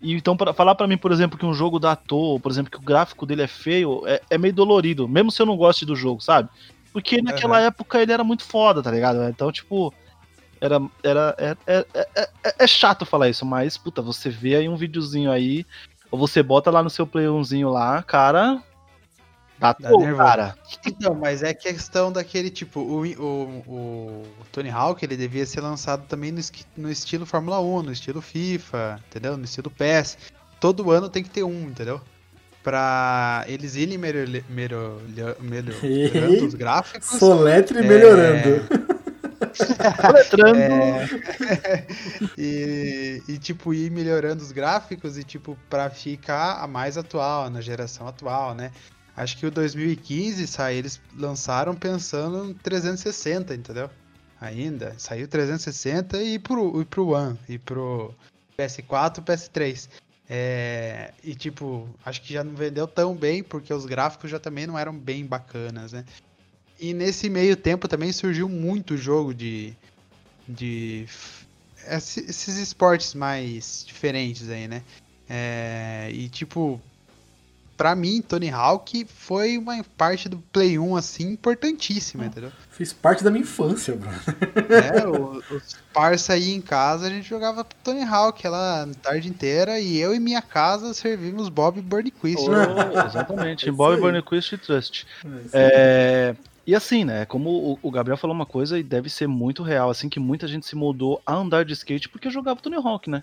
[0.00, 2.70] E então, para falar pra mim, por exemplo, que um jogo datou, ou, por exemplo,
[2.70, 5.84] que o gráfico dele é feio, é, é meio dolorido, mesmo se eu não goste
[5.84, 6.48] do jogo, sabe?
[6.92, 9.22] Porque naquela época ele era muito foda, tá ligado?
[9.28, 9.92] Então, tipo,
[10.60, 14.68] era, era, é, é, é, é- é chato falar isso, mas, puta, você vê aí
[14.68, 15.64] um videozinho aí,
[16.10, 18.62] ou você bota lá no seu Play 1zinho lá, cara.
[19.58, 20.22] Dá Datou, nervoso.
[20.22, 20.54] cara.
[20.86, 26.06] Então, mas é questão daquele tipo, o, o, o Tony Hawk ele devia ser lançado
[26.06, 26.40] também no,
[26.76, 29.36] no estilo Fórmula 1, no estilo FIFA, entendeu?
[29.36, 30.16] No estilo PES.
[30.60, 32.00] Todo ano tem que ter um, entendeu?
[32.62, 34.96] Pra eles irem melhor- melhor-
[35.40, 37.08] melhorando os gráficos.
[37.18, 37.82] Soletre É.
[37.82, 38.97] melhorando.
[39.54, 40.58] Soletrando.
[40.58, 41.86] É,
[42.36, 47.60] e, e, tipo, ir melhorando os gráficos e, tipo, pra ficar a mais atual, na
[47.60, 48.72] geração atual, né?
[49.16, 53.90] Acho que o 2015 sai, eles lançaram pensando em 360, entendeu?
[54.40, 54.94] Ainda.
[54.96, 58.14] Saiu 360 e pro, e pro One, e pro
[58.56, 59.88] PS4 PS3.
[60.30, 64.66] É, e tipo, acho que já não vendeu tão bem, porque os gráficos já também
[64.66, 66.04] não eram bem bacanas, né?
[66.80, 69.72] E nesse meio tempo também surgiu muito jogo de.
[70.46, 71.06] de
[71.88, 74.82] esse- esses esportes mais diferentes aí, né?
[75.28, 76.80] É, e tipo,
[77.76, 82.52] pra mim, Tony Hawk foi uma parte do Play 1 assim importantíssima, entendeu?
[82.70, 84.08] Fiz parte da minha infância, bro.
[84.68, 89.28] É, o- os parça aí em casa, a gente jogava Tony Hawk lá a tarde
[89.28, 92.38] inteira e eu e minha casa servimos Bob Burnquist.
[92.48, 94.00] Oh, exatamente, É Bob.
[94.00, 95.06] Burnquist e Trust.
[95.52, 96.34] É,
[96.68, 97.24] e assim, né?
[97.24, 100.66] Como o, Gabriel falou uma coisa e deve ser muito real, assim, que muita gente
[100.66, 103.22] se mudou a andar de skate porque jogava Tony Hawk, né?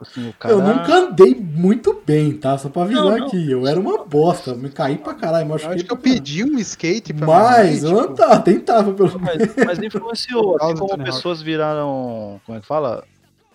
[0.00, 0.54] Assim, o cara...
[0.54, 2.56] Eu nunca andei muito bem, tá?
[2.56, 3.26] Só pra avisar Não, não.
[3.26, 3.50] aqui.
[3.50, 4.54] Eu era uma bosta.
[4.54, 7.92] Me caí pra caralho, Eu machuquei acho que eu pedi um skate pra Mas mãe,
[7.92, 12.40] tipo, andava, tentava pelo Mas, mas influenciou, assim como pessoas viraram.
[12.46, 13.04] Como é que fala?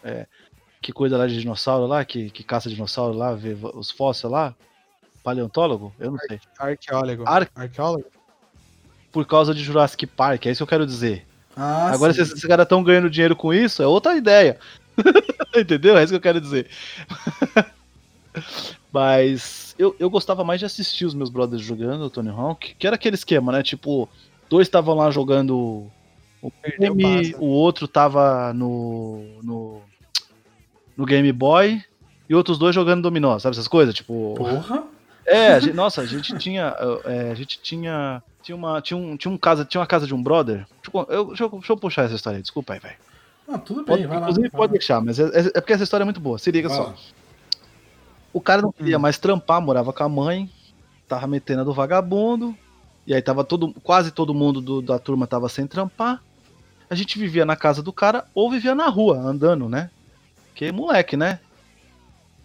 [0.04, 0.28] É,
[0.80, 4.54] que cuida lá de dinossauro lá, que, que caça dinossauro lá, vê os fósseis lá.
[5.24, 5.92] Paleontólogo?
[6.00, 6.40] Eu não sei.
[6.60, 7.24] arqueólogo.
[7.28, 8.06] Ar- Arqueólogo?
[9.12, 11.26] Por causa de Jurassic Park, é isso que eu quero dizer.
[11.56, 12.32] Ah, Agora, se sim.
[12.34, 14.58] esses caras estão ganhando dinheiro com isso, é outra ideia.
[15.56, 15.98] Entendeu?
[15.98, 16.68] É isso que eu quero dizer.
[18.92, 22.88] Mas eu, eu gostava mais de assistir os meus brothers jogando o Tony Hawk, que
[22.88, 23.64] era aquele esquema, né?
[23.64, 24.08] Tipo,
[24.50, 25.88] dois estavam lá jogando
[26.42, 27.38] o game, passa.
[27.44, 29.82] o outro tava no, no,
[30.98, 31.82] no Game Boy
[32.30, 33.94] e outros dois jogando dominó, sabe essas coisas?
[33.94, 34.84] Tipo, Porra.
[35.26, 36.74] é, a gente- nossa, a gente tinha.
[37.06, 38.22] é, a gente tinha.
[38.42, 40.66] Tinha uma, tinha, um, tinha, um casa, tinha uma casa de um brother.
[40.84, 42.96] Deixa eu, eu- deixa eu, deixa eu puxar essa história aí, desculpa aí, velho.
[43.48, 44.24] Ah, tudo Pode- bem, vai lá.
[44.24, 44.78] Inclusive vai pode lá.
[44.78, 46.38] deixar, mas é, é- é porque essa história é muito boa.
[46.40, 46.84] Se liga Vai só.
[46.86, 46.96] lá.
[48.34, 49.02] O cara não queria Hum.
[49.02, 50.50] mais trampar, morava com a mãe,
[51.08, 52.56] tava metendo a do vagabundo,
[53.06, 56.24] e aí tava todo, quase todo mundo do- da turma tava sem trampar.
[56.90, 59.90] A gente vivia na casa do cara ou vivia na rua, andando, né?
[60.56, 61.40] Que moleque, né?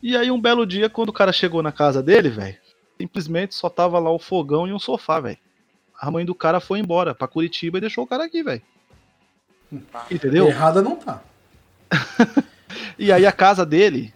[0.02, 2.56] E aí um belo dia, quando o cara chegou na casa dele, velho,
[3.00, 5.38] simplesmente só tava lá o fogão e um sofá, velho.
[6.00, 8.62] A mãe do cara foi embora pra Curitiba e deixou o cara aqui, velho.
[10.10, 10.48] Entendeu?
[10.48, 11.22] Errada não tá.
[12.98, 14.12] E aí a casa dele,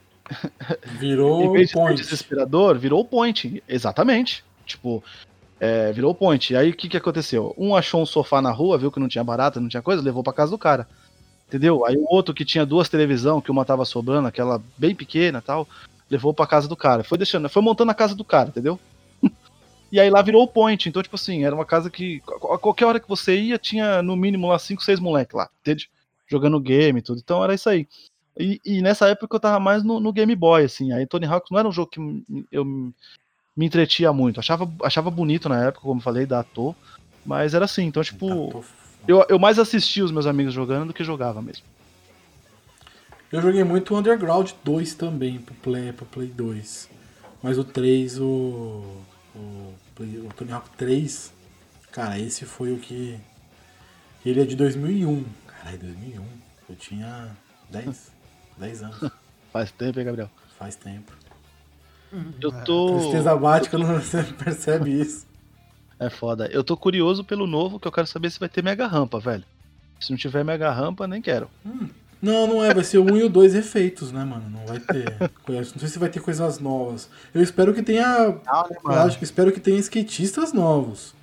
[0.86, 2.00] em Virou vez de point.
[2.00, 3.62] desesperador, virou o point.
[3.68, 4.44] Exatamente.
[4.64, 5.02] Tipo,
[5.58, 6.52] é, virou o point.
[6.52, 7.54] E aí o que, que aconteceu?
[7.58, 10.22] Um achou um sofá na rua, viu que não tinha barata, não tinha coisa, levou
[10.22, 10.88] pra casa do cara.
[11.48, 11.84] Entendeu?
[11.84, 15.42] Aí o outro que tinha duas televisão, que uma tava sobrando, aquela bem pequena e
[15.42, 15.68] tal,
[16.08, 17.02] levou pra casa do cara.
[17.02, 18.78] Foi deixando, foi montando a casa do cara, entendeu?
[19.90, 20.88] E aí lá virou o point.
[20.88, 22.22] Então, tipo assim, era uma casa que
[22.52, 25.90] a qualquer hora que você ia, tinha no mínimo lá cinco, seis moleques lá, entende?
[26.28, 27.20] Jogando game e tudo.
[27.22, 27.88] Então era isso aí.
[28.38, 30.92] E, e nessa época eu tava mais no, no Game Boy, assim.
[30.92, 32.00] Aí Tony Hawk não era um jogo que
[32.52, 34.38] eu me entretia muito.
[34.38, 36.74] Achava, achava bonito na época, como eu falei, da Atô.
[37.26, 38.72] Mas era assim, então, tipo, f-
[39.06, 41.64] eu, eu mais assistia os meus amigos jogando do que jogava mesmo.
[43.30, 46.88] Eu joguei muito o Underground 2 também pro Play, pro Play 2.
[47.42, 48.82] Mas o 3, o.
[49.40, 51.32] O, Play- o Tony Hawk 3,
[51.90, 53.18] cara, esse foi o que.
[54.24, 55.24] Ele é de 2001.
[55.46, 56.24] Caralho, 2001.
[56.68, 57.30] Eu tinha
[57.70, 58.12] 10,
[58.58, 59.10] 10 anos.
[59.52, 60.30] Faz tempo, hein, Gabriel?
[60.58, 61.12] Faz tempo.
[62.40, 62.98] Eu tô.
[62.98, 65.26] Tristeza bate quando você percebe isso.
[65.98, 66.46] É foda.
[66.48, 69.44] Eu tô curioso pelo novo, que eu quero saber se vai ter mega rampa, velho.
[70.00, 71.50] Se não tiver mega rampa, nem quero.
[72.20, 72.74] Não, não é.
[72.74, 74.44] Vai ser o 1 e o 2 refeitos, né, mano?
[74.50, 75.16] Não vai ter.
[75.48, 77.08] Não sei se vai ter coisas novas.
[77.34, 78.06] Eu espero que tenha.
[78.06, 79.00] Não, né, Eu mano?
[79.02, 81.14] acho que espero que tenha skatistas novos.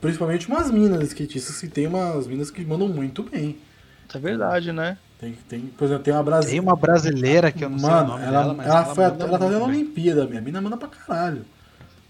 [0.00, 3.58] Principalmente umas minas skatistas que tem umas minas que mandam muito bem.
[4.08, 4.98] Isso é verdade, né?
[5.18, 6.62] Tem, tem, por exemplo, tem uma Tem brasileira.
[6.62, 9.16] uma brasileira que eu não sei o Mano, nome ela, dela, mas ela, foi, ela
[9.16, 9.56] tá na bem.
[9.62, 11.44] Olimpíada, minha mina manda pra caralho.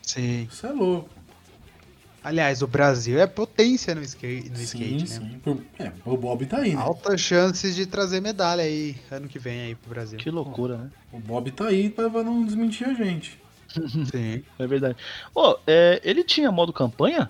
[0.02, 0.48] Sim.
[0.50, 1.10] Isso é louco.
[2.24, 5.30] Aliás, o Brasil é potência no skate, no skate sim, né?
[5.32, 5.38] sim.
[5.40, 6.80] Por- É, o Bob tá aí, né?
[6.80, 10.18] Altas chances de trazer medalha aí ano que vem aí pro Brasil.
[10.18, 10.90] Que loucura, né?
[11.12, 13.40] O Bob tá aí pra não desmentir a gente.
[14.12, 14.42] Sim.
[14.58, 14.96] É verdade.
[15.35, 17.28] Ô, é, ele tinha modo campanha?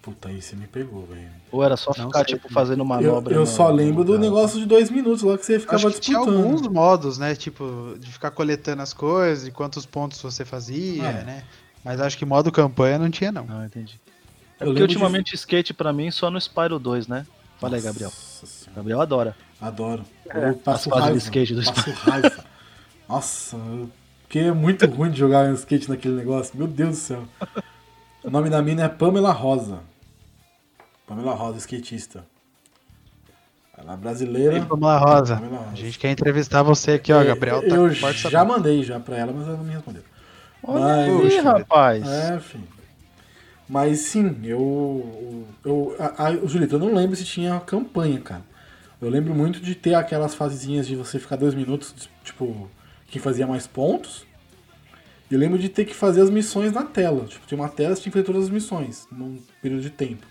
[0.00, 1.30] Puta, aí você me pegou, velho.
[1.50, 2.34] Ou era só Não ficar, sei.
[2.36, 3.32] tipo, fazendo Eu, manobra?
[3.34, 6.00] eu no- só lembro do negócio de dois minutos lá que você ficava Acho que
[6.00, 6.44] tinha disputando.
[6.44, 7.34] alguns modos, né?
[7.34, 11.24] Tipo, de ficar coletando as coisas e quantos pontos você fazia, É.
[11.24, 11.44] né?
[11.84, 13.46] Mas acho que modo campanha não tinha, não.
[13.48, 14.00] Ah, entendi.
[14.58, 17.26] É porque lembro de- ultimamente skate pra mim só no Spyro 2, né?
[17.60, 18.10] Fala aí, Gabriel.
[18.10, 18.72] Nossa senhora.
[18.76, 19.36] Gabriel adora.
[19.60, 20.04] Adoro.
[20.30, 21.18] É, eu passo as raiva.
[21.18, 22.44] skate do passo raiva.
[23.08, 23.90] Nossa, eu-
[24.22, 26.56] porque é muito ruim de jogar skate naquele negócio.
[26.56, 27.24] Meu Deus do céu.
[28.22, 29.80] O nome da mina é Pamela Rosa.
[31.06, 32.24] Pamela Rosa, skatista.
[33.76, 34.60] Ela é brasileira.
[34.60, 35.36] Vamos lá, Rosa.
[35.36, 35.72] Pamela Rosa.
[35.72, 37.60] A gente quer entrevistar você aqui, ó, É, Gabriel.
[37.60, 40.02] Tá eu já mandei já pra ela, mas ela não me respondeu.
[40.66, 42.08] Olha Mas- aí, rapaz.
[42.08, 42.64] É, enfim.
[43.68, 45.46] Mas sim, eu.
[45.64, 48.42] eu a, a, o Julito, eu não lembro se tinha campanha, cara.
[49.00, 52.70] Eu lembro muito de ter aquelas fasezinhas de você ficar dois minutos, tipo,
[53.08, 54.24] quem fazia mais pontos.
[55.30, 57.24] E eu lembro de ter que fazer as missões na tela.
[57.26, 60.26] Tipo, tinha uma tela, você tinha que fazer todas as missões num período de tempo.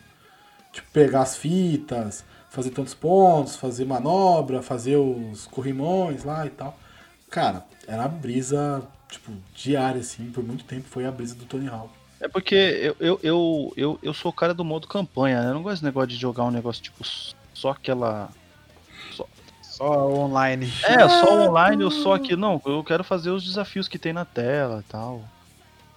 [0.72, 6.78] Tipo, pegar as fitas, fazer tantos pontos, fazer manobra, fazer os corrimões lá e tal.
[7.30, 8.84] Cara, era a brisa,
[9.14, 11.90] tipo, diária, assim, por muito tempo foi a brisa do Tony Hawk.
[12.20, 15.50] É porque eu, eu, eu, eu, eu sou o cara do modo campanha, né?
[15.50, 17.04] Eu não gosto desse negócio de jogar um negócio tipo
[17.54, 18.30] só aquela.
[19.62, 20.72] Só online.
[20.84, 22.36] É, só online ou só aqui.
[22.36, 25.24] Não, eu quero fazer os desafios que tem na tela e tal.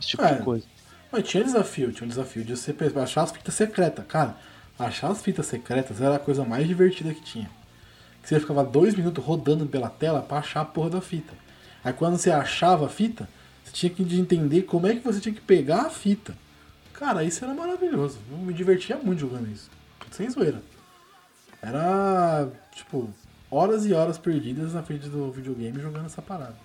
[0.01, 0.35] Esse tipo É.
[0.35, 0.65] de coisa.
[1.13, 4.05] Mas tinha desafio, tinha um desafio de você achar as fitas secretas.
[4.07, 4.37] Cara,
[4.79, 7.49] achar as fitas secretas era a coisa mais divertida que tinha.
[8.23, 11.35] Que você ficava dois minutos rodando pela tela pra achar a porra da fita.
[11.87, 13.29] Aí quando você achava a fita,
[13.65, 16.37] você tinha que entender como é que você tinha que pegar a fita.
[16.93, 18.19] Cara, isso era maravilhoso.
[18.29, 19.71] Eu me divertia muito jogando isso.
[20.11, 20.61] Sem zoeira.
[21.63, 23.09] Era, tipo,
[23.49, 26.57] horas e horas perdidas na frente do videogame jogando essa parada.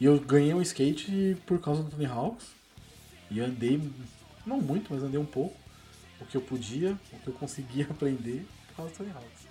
[0.00, 2.48] E eu ganhei um skate por causa do Tony Hawks.
[3.30, 3.80] E andei,
[4.44, 5.56] não muito, mas andei um pouco.
[6.20, 9.46] O que eu podia, o que eu conseguia aprender por causa do Tony Hawks.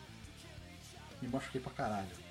[1.22, 2.29] Me machuquei pra caralho.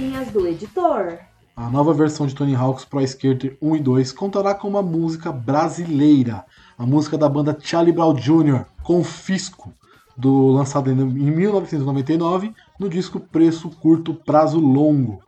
[0.00, 1.18] Notinhas do editor.
[1.54, 5.30] A nova versão de Tony Hawk's Pro Skater 1 e 2 contará com uma música
[5.30, 6.46] brasileira,
[6.78, 9.70] a música da banda Charlie Brown Jr., Confisco,
[10.16, 15.20] do lançado em 1999 no disco Preço Curto Prazo Longo.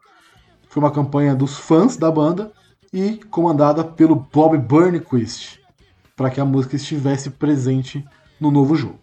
[0.70, 2.50] Foi uma campanha dos fãs da banda
[2.90, 5.60] e comandada pelo Bob Burnquist,
[6.16, 8.02] para que a música estivesse presente
[8.40, 9.00] no novo jogo.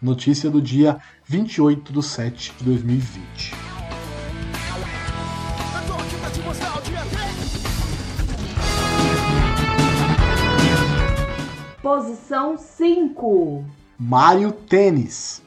[0.00, 3.73] Notícia do dia 28 de 7 de 2020.
[11.84, 13.62] Posição 5.
[13.98, 15.42] Mario Tênis.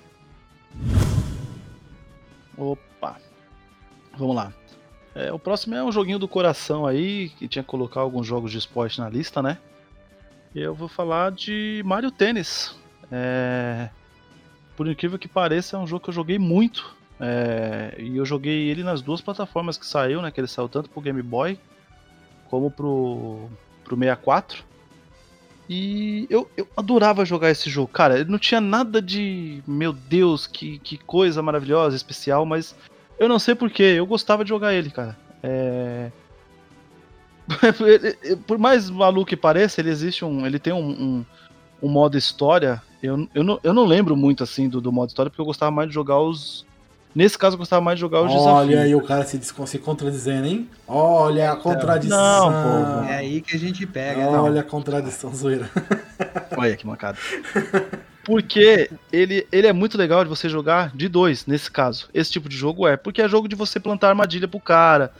[2.56, 3.18] Opa.
[4.16, 4.54] Vamos lá.
[5.16, 8.52] É, o próximo é um joguinho do coração aí, que tinha que colocar alguns jogos
[8.52, 9.58] de esporte na lista, né?
[10.54, 12.78] Eu vou falar de Mario Tênis.
[13.12, 13.90] É,
[14.76, 16.96] Por incrível que pareça, é um jogo que eu joguei muito.
[17.20, 20.30] É, E eu joguei ele nas duas plataformas que saiu, né?
[20.30, 21.60] Que ele saiu tanto pro Game Boy
[22.48, 23.50] como pro,
[23.84, 24.77] pro 64.
[25.70, 27.90] E eu, eu adorava jogar esse jogo.
[27.90, 29.62] Cara, ele não tinha nada de.
[29.68, 32.76] Meu Deus, que, que coisa maravilhosa, especial, mas
[33.20, 35.18] eu não sei porquê, eu gostava de jogar ele, cara.
[35.44, 36.12] É.
[38.46, 40.46] Por mais maluco que pareça, ele existe um.
[40.46, 41.26] Ele tem um, um,
[41.82, 42.82] um modo história.
[43.02, 45.72] Eu, eu, não, eu não lembro muito assim do, do modo história, porque eu gostava
[45.72, 46.66] mais de jogar os.
[47.18, 48.80] Nesse caso, eu gostava mais de jogar os Olha desafios.
[48.80, 50.70] aí o cara se, se contradizendo, hein?
[50.88, 52.52] Olha a contradição.
[52.52, 54.24] Não, pô, É aí que a gente pega.
[54.30, 54.44] não.
[54.44, 55.68] Olha a contradição, zoeira.
[56.56, 57.18] Olha que mancada.
[58.24, 62.08] Porque ele, ele é muito legal de você jogar de dois, nesse caso.
[62.14, 62.96] Esse tipo de jogo é.
[62.96, 65.12] Porque é jogo de você plantar armadilha pro cara,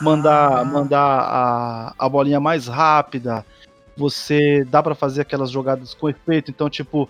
[0.00, 0.64] mandar, Ah.
[0.64, 3.46] mandar a, a bolinha mais rápida.
[3.96, 6.50] Você dá pra fazer aquelas jogadas com efeito.
[6.50, 7.08] Então, tipo,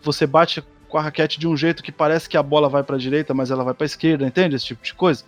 [0.00, 2.98] você bate com a raquete de um jeito que parece que a bola vai pra
[2.98, 4.56] direita, mas ela vai pra esquerda, entende?
[4.56, 5.24] Esse tipo de coisa.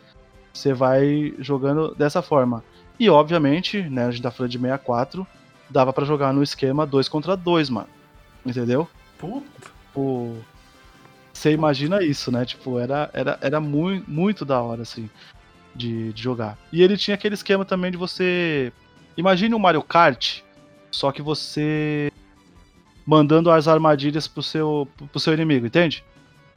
[0.53, 2.63] Você vai jogando dessa forma.
[2.99, 5.27] E, obviamente, né, a gente tá falando de 64,
[5.71, 7.89] dava pra jogar no esquema 2 contra 2, mano.
[8.45, 8.87] Entendeu?
[9.19, 9.47] Puta.
[9.93, 10.37] Tipo,
[11.33, 12.45] você imagina isso, né?
[12.45, 15.09] Tipo, era, era, era muito, muito da hora, assim,
[15.75, 16.59] de, de jogar.
[16.73, 18.73] E ele tinha aquele esquema também de você.
[19.17, 20.41] Imagine um Mario Kart,
[20.91, 22.11] só que você
[23.05, 26.05] mandando as armadilhas pro seu, pro seu inimigo, entende?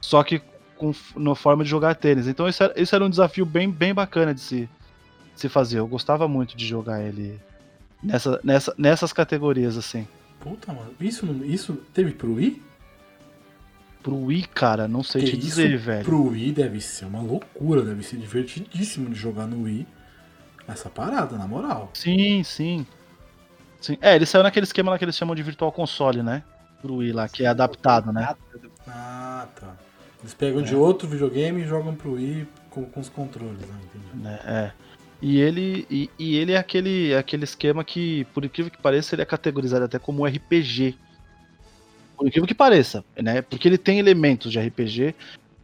[0.00, 0.40] Só que
[0.76, 2.28] com na forma de jogar tênis.
[2.28, 4.68] Então isso era, isso era um desafio bem, bem bacana de se,
[5.34, 5.78] de se fazer.
[5.78, 7.40] Eu gostava muito de jogar ele
[8.02, 10.06] nessa, nessa, nessas categorias, assim.
[10.40, 10.92] Puta, mano.
[11.00, 12.62] Isso, isso teve pro Wii?
[14.02, 16.04] Pro Wii, cara, não sei Que te dizer, velho.
[16.04, 19.86] Pro Wii deve ser uma loucura, deve ser divertidíssimo de jogar no Wii.
[20.68, 21.90] Essa parada, na moral.
[21.94, 22.86] Sim, sim.
[23.80, 23.98] Sim.
[24.00, 26.42] É, ele saiu naquele esquema lá que eles chamam de Virtual Console, né?
[26.80, 28.34] Pro Wii lá, que é adaptado, né?
[28.86, 29.74] Ah, tá.
[30.20, 33.74] Eles pegam de outro videogame e jogam pro Wii com, com os controles, né?
[34.14, 34.86] Né, É.
[35.20, 39.22] E ele, e, e ele é aquele, aquele esquema que, por incrível que pareça, ele
[39.22, 40.94] é categorizado até como RPG.
[42.16, 43.40] Por incrível que pareça, né?
[43.40, 45.14] Porque ele tem elementos de RPG.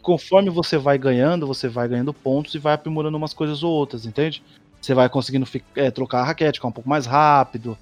[0.00, 4.06] Conforme você vai ganhando, você vai ganhando pontos e vai aprimorando umas coisas ou outras,
[4.06, 4.42] entende?
[4.80, 5.46] Você vai conseguindo
[5.76, 7.78] é, trocar a raquete, ficar um pouco mais rápido,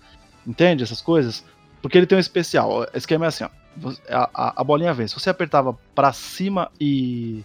[0.46, 0.83] entende?
[0.83, 1.44] Essas coisas.
[1.83, 2.81] Porque ele tem um especial.
[2.83, 3.48] O esquema é assim, ó.
[4.11, 5.07] A, a- bolinha vem.
[5.09, 7.42] Se você apertava pra cima e,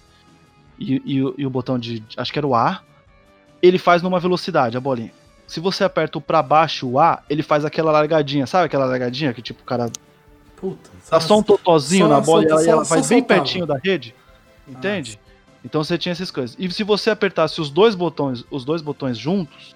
[0.79, 2.03] e, e o- e o botão de.
[2.17, 2.81] Acho que era o A,
[3.61, 5.11] ele faz numa velocidade, a bolinha.
[5.47, 9.31] Se você aperta o pra baixo o A, ele faz aquela largadinha, sabe aquela largadinha
[9.33, 9.91] que tipo o cara
[10.57, 10.89] Puta.
[11.09, 13.39] dá só um totozinho só- na bola só- e ela, só- vai bem soltava.
[13.41, 14.15] pertinho da rede?
[14.67, 15.19] Entende?
[15.63, 16.55] Então você tinha essas coisas.
[16.59, 19.74] E se você apertasse os dois botões, os dois botões juntos,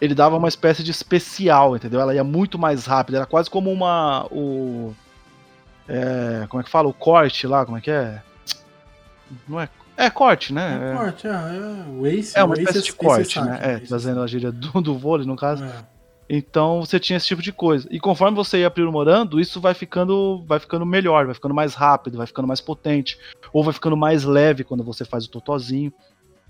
[0.00, 2.00] ele dava uma espécie de especial, entendeu?
[2.00, 4.94] Ela ia muito mais rápido, era quase como uma o
[5.88, 6.88] é, como é que fala?
[6.88, 8.22] O corte lá, como é que é?
[9.48, 10.92] Não é é corte, né?
[10.92, 13.58] É, corte, é, é, o Ace, É uma Ace espécie de corte, né?
[13.62, 15.64] É, trazendo a gíria do, do vôlei, no caso.
[15.64, 15.84] É.
[16.28, 17.86] Então você tinha esse tipo de coisa.
[17.90, 22.16] E conforme você ia aprimorando, isso vai ficando, vai ficando melhor, vai ficando mais rápido,
[22.16, 23.18] vai ficando mais potente,
[23.52, 25.92] ou vai ficando mais leve quando você faz o totozinho.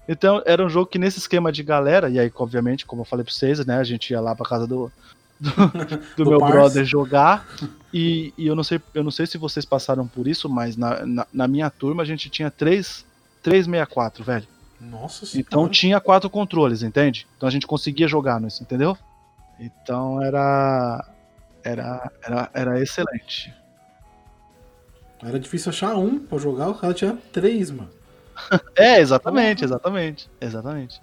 [0.08, 3.24] Então era um jogo que nesse esquema de galera, e aí obviamente, como eu falei
[3.24, 4.92] pra vocês, né, a gente ia lá pra casa do
[5.40, 5.50] do,
[6.16, 7.46] do Do meu brother jogar.
[7.92, 11.04] E, e eu não sei, eu não sei se vocês passaram por isso, mas na,
[11.06, 13.04] na, na minha turma a gente tinha três
[13.42, 14.46] 364, velho.
[14.80, 15.46] Nossa senhora.
[15.46, 17.26] Então tinha quatro controles, entende?
[17.36, 18.96] Então a gente conseguia jogar nisso, entendeu?
[19.58, 21.04] Então era.
[21.62, 23.54] Era, era, era excelente.
[25.22, 27.88] Era difícil achar um pra jogar, o cara tinha três, mano.
[28.76, 30.30] É, exatamente, exatamente.
[30.40, 31.00] Exatamente.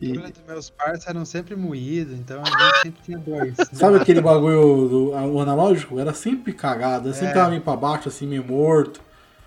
[0.00, 3.54] O E, dos meus parceiros eram sempre moídos, então a gente sempre tinha dois.
[3.72, 5.98] Sabe aquele bagulho do o analógico?
[6.00, 7.34] Era sempre cagado, era sempre É.
[7.34, 9.00] tava meio pra baixo, assim, meio morto.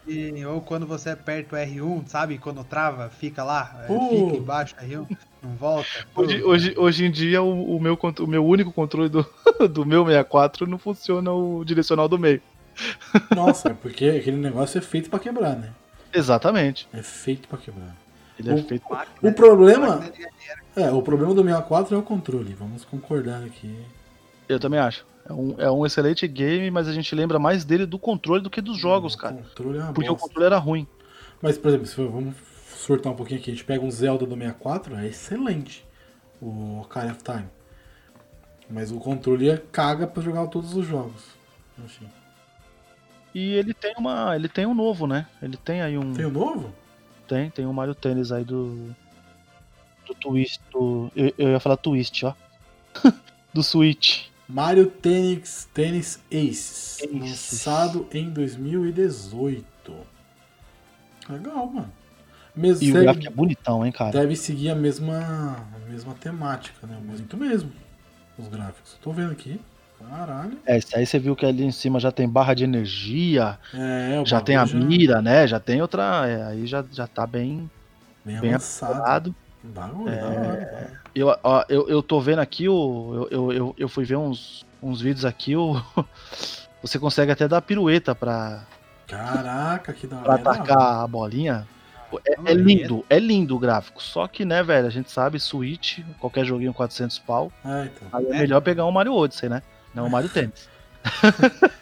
[0.07, 2.37] E- ou quando você aperta o R1, sabe?
[2.37, 4.27] Quando trava, fica lá, é, Uh.
[4.27, 5.87] fica embaixo, R1, não volta.
[6.15, 9.25] hoje, hoje, hoje em dia, o, o meu, o meu único controle do,
[9.69, 12.41] do meu 64 não funciona o direcional do meio.
[13.35, 15.71] Nossa, é porque aquele negócio é feito pra quebrar, né?
[16.15, 16.87] Exatamente.
[16.93, 17.95] É feito pra quebrar.
[18.39, 18.83] Ele é O- feito.
[19.21, 20.03] O problema.
[20.75, 22.53] É, o problema do 64 é o controle.
[22.53, 23.77] Vamos concordar aqui.
[24.47, 25.05] Eu também acho.
[25.27, 28.49] É um, é um excelente game, mas a gente lembra mais dele do controle do
[28.49, 29.35] que dos jogos, o cara.
[29.35, 30.27] controle é uma Porque o bosta.
[30.27, 30.87] controle era ruim.
[31.41, 32.35] Mas, por exemplo, se for- vamos
[32.77, 35.83] surtar um pouquinho aqui, a gente pega um Zelda do 64, é excelente.
[36.41, 37.47] O Ocarina of Time.
[38.69, 41.23] Mas o controle é caga pra jogar todos os jogos.
[41.83, 42.07] Enfim.
[43.35, 44.33] E ele tem uma.
[44.35, 45.27] Ele tem um novo, né?
[45.41, 46.13] Ele tem aí um.
[46.13, 46.73] Tem o novo?
[47.27, 48.95] Tem, tem um Mario Tennis aí do.
[50.07, 50.61] Do Twist.
[50.71, 52.33] Do, eu, eu ia falar Twist, ó.
[53.53, 54.27] do Switch.
[54.47, 56.99] Mario Tennis, Tennis Aces.
[57.01, 57.11] Aces.
[57.13, 59.65] Lançado em 2018.
[61.29, 61.91] Legal, mano.
[62.55, 64.11] Mesmo, E o segue- gráfico é bonitão, hein, cara.
[64.11, 66.97] deve seguir a mesma, a mesma temática, né?
[67.03, 67.69] Muito mesmo.
[68.37, 68.97] Os gráficos.
[69.01, 69.59] Tô vendo aqui.
[69.99, 70.57] Caralho.
[70.65, 74.19] É, esse aí você viu que ali em cima já tem barra de energia, É,
[74.21, 75.47] o já tem a bagulho mira, né?
[75.47, 76.27] Já tem outra.
[76.27, 77.69] é, aí já, já tá bem,
[78.23, 78.93] Bem, bem avançado.
[78.93, 79.35] apurado.
[79.63, 80.25] Bagulho, da É.
[80.37, 81.01] hora.
[81.15, 84.65] Eu, ó, eu, eu tô vendo aqui, o, eu, eu, eu, eu fui ver uns,
[84.83, 85.81] uns vídeos aqui, o,
[86.83, 88.63] você consegue até dar pirueta pra,
[89.07, 90.41] Caraca, que da pra hora.
[90.41, 91.67] atacar a bolinha.
[92.25, 94.01] É, Uma é lindo, é lindo o gráfico.
[94.01, 98.07] Só que, né, velho, a gente sabe, Switch, qualquer joguinho 400 pau, É, então.
[98.13, 98.39] aí é É.
[98.39, 99.61] melhor pegar um Mario Odyssey, né?
[99.95, 100.67] Não o Mario Tennis.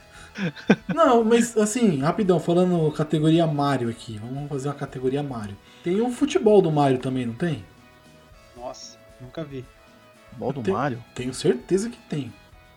[0.93, 4.17] Não, mas assim, rapidão, falando categoria Mario aqui.
[4.17, 5.55] Vamos fazer uma categoria Mario.
[5.83, 7.63] Tem o futebol do Mario também, não tem?
[8.55, 9.63] Nossa, nunca vi.
[10.37, 11.03] Bol do Tem- Mario?
[11.13, 12.33] Tenho certeza que tem.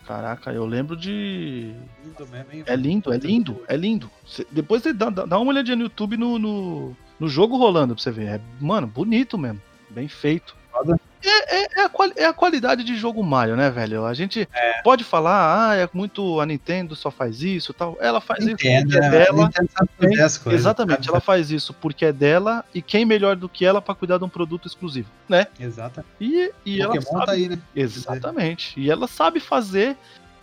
[0.07, 1.75] Caraca, eu lembro de.
[2.05, 2.63] Lindo mesmo, hein?
[2.67, 4.11] É lindo, é lindo, é lindo.
[4.27, 7.95] Cê- depois você dá, dá dá uma olhadinha no YouTube no, no, no jogo rolando
[7.95, 8.27] pra você ver.
[8.27, 9.61] É, mano, bonito mesmo.
[9.91, 10.55] Bem feito.
[10.77, 11.01] Foda.
[11.25, 14.05] É, é, é, a quali- é a qualidade de jogo Mario, né, velho?
[14.05, 14.49] A gente
[14.85, 16.41] pode falar, ah, é muito.
[16.41, 17.97] A Nintendo só faz isso e tal.
[18.01, 19.11] Ela faz Entendo, isso porque é né?
[19.11, 19.45] dela.
[19.47, 20.61] Nintendo fazer as coisas.
[20.61, 24.19] Exatamente, ela faz isso porque é dela e quem melhor do que ela pra cuidar
[24.19, 25.47] de um produto exclusivo, né?
[25.59, 26.05] Exato.
[26.21, 27.59] E, e ela Pokémon sabe tá aí, né?
[27.75, 28.79] Exatamente.
[28.79, 29.97] E ela sabe fazer.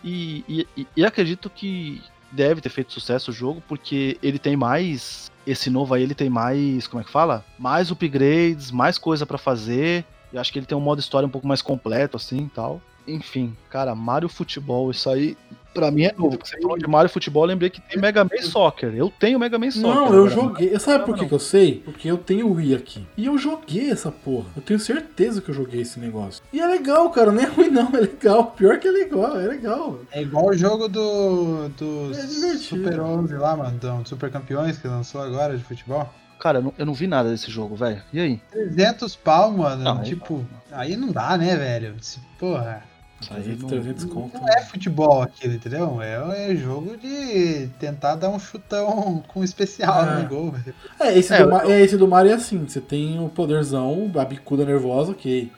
[0.03, 4.57] E, e, e- e acredito que deve ter feito sucesso o jogo, porque ele tem
[4.57, 5.31] mais.
[5.45, 6.87] Esse novo aí, ele tem mais.
[6.87, 7.45] Como é que fala?
[7.59, 10.03] Mais upgrades, mais coisa pra fazer.
[10.33, 12.81] Eu acho que ele tem um modo história um pouco mais completo, assim e tal.
[13.07, 15.37] Enfim, cara, Mario Futebol, isso aí.
[15.73, 16.37] Pra mim é novo.
[16.41, 18.93] Você falou de Mario Futebol, eu lembrei que tem Mega Man Soccer.
[18.95, 19.95] Eu tenho Mega Man Soccer.
[19.95, 20.77] Não, eu joguei.
[20.79, 21.81] Sabe por que, que eu sei?
[21.83, 23.05] Porque eu tenho o Wii aqui.
[23.17, 24.45] E eu joguei essa porra.
[24.55, 26.43] Eu tenho certeza que eu joguei esse negócio.
[26.53, 27.31] E é legal, cara.
[27.31, 27.89] Não é ruim, não.
[27.93, 28.51] É legal.
[28.51, 29.39] Pior que é legal.
[29.39, 29.99] É legal.
[30.11, 32.57] É igual o jogo do, do É.
[32.57, 36.07] Super 11 lá, mano, do Super Campeões que lançou agora de futebol.
[36.43, 38.01] Cara, eu não, eu não vi nada desse jogo, velho.
[38.11, 38.41] E aí?
[38.51, 39.81] 300 pau, mano.
[39.81, 41.95] Não, aí tipo, aí não dá, né, velho?
[42.37, 42.83] Porra,
[43.21, 44.37] Isso aí 300, não- 300 conto.
[44.37, 46.01] não é futebol aquilo, entendeu?
[46.01, 50.21] É, é jogo de tentar dar um chutão com especial É.
[50.21, 50.75] no gol, velho.
[50.99, 52.65] É, esse, É, do, eu- é, esse do Mario é assim.
[52.67, 55.49] Você tem o poderzão, a bicuda nervosa, ok.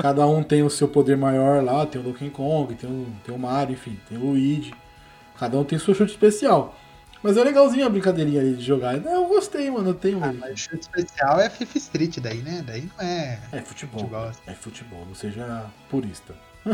[0.00, 1.84] Cada um tem o seu poder maior lá.
[1.84, 3.98] Tem o Donkey Kong, tem o, tem o Mario, enfim.
[4.08, 4.72] Tem o Luigi.
[5.36, 6.76] Cada um tem seu chute especial.
[7.22, 8.96] Mas é legalzinho a brincadeirinha ali de jogar.
[8.96, 9.90] Eu gostei, mano.
[9.90, 12.62] Eu tenho Ah, mas chute especial é FIFA Street daí, né?
[12.66, 14.00] Daí não é É futebol.
[14.00, 14.30] futebol.
[14.46, 16.34] É futebol, não seja purista.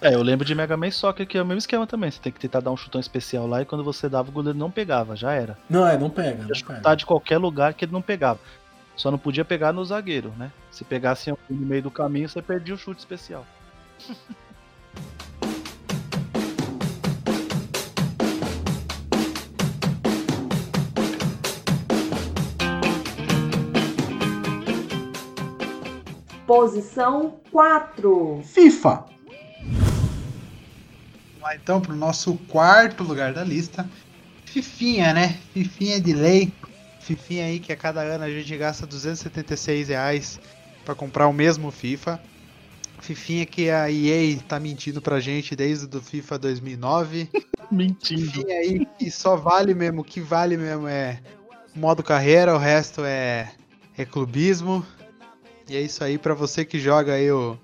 [0.00, 2.10] É, eu lembro de Mega Man Soccer que é o mesmo esquema também.
[2.10, 4.58] Você tem que tentar dar um chutão especial lá e quando você dava o goleiro
[4.58, 5.56] não pegava, já era.
[5.70, 6.96] Não, é, não pega, não chutar pega.
[6.96, 8.40] de qualquer lugar que ele não pegava.
[8.96, 10.50] Só não podia pegar no zagueiro, né?
[10.70, 13.46] Se pegasse no meio do caminho, você perdia o chute especial.
[26.46, 28.42] Posição 4.
[28.44, 29.04] FIFA.
[31.32, 33.88] Vamos lá então pro nosso quarto lugar da lista.
[34.44, 35.38] Fifinha, né?
[35.52, 36.52] Fifinha de lei.
[37.00, 40.40] Fifinha aí que a cada ano a gente gasta 276 reais
[40.84, 42.20] pra comprar o mesmo FIFA.
[43.00, 47.28] Fifinha que a EA tá mentindo pra gente desde o FIFA 2009.
[47.72, 48.30] Mentindo.
[48.30, 51.20] Fifinha aí que só vale mesmo, o que vale mesmo é
[51.74, 53.50] modo carreira, o resto é,
[53.96, 54.86] é clubismo.
[55.68, 57.56] E é isso aí pra você que joga aí o,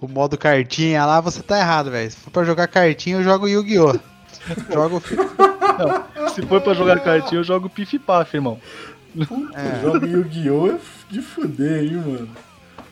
[0.00, 2.10] o modo cartinha lá, você tá errado, velho.
[2.10, 3.98] Se for pra jogar cartinha, eu jogo Yu-Gi-Oh!
[4.72, 6.06] Jogo o FIFA.
[6.34, 8.58] Se for pra jogar cartinha, eu jogo Pif Paf, irmão.
[9.54, 9.82] É.
[9.82, 10.68] Jogo Yu-Gi-Oh!
[10.68, 10.78] é
[11.10, 12.30] de fuder, hein, mano.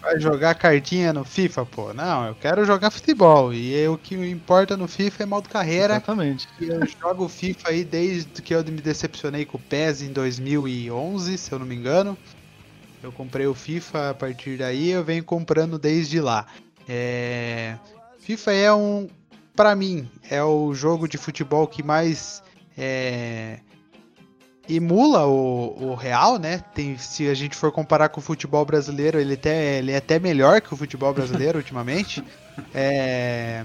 [0.00, 1.92] Vai jogar cartinha no FIFA, pô?
[1.92, 3.52] Não, eu quero jogar futebol.
[3.52, 5.94] E é o que importa no FIFA é modo carreira.
[5.94, 6.48] Exatamente.
[6.60, 11.36] E eu jogo FIFA aí desde que eu me decepcionei com o PES em 2011,
[11.36, 12.16] se eu não me engano.
[13.02, 16.46] Eu comprei o FIFA a partir daí, eu venho comprando desde lá.
[16.88, 17.76] É...
[18.18, 19.08] FIFA é um,
[19.58, 22.44] Pra mim, é o jogo de futebol que mais
[22.76, 23.58] é,
[24.68, 26.62] emula o, o real, né?
[26.72, 30.20] Tem, se a gente for comparar com o futebol brasileiro, ele, até, ele é até
[30.20, 32.22] melhor que o futebol brasileiro ultimamente.
[32.72, 33.64] É...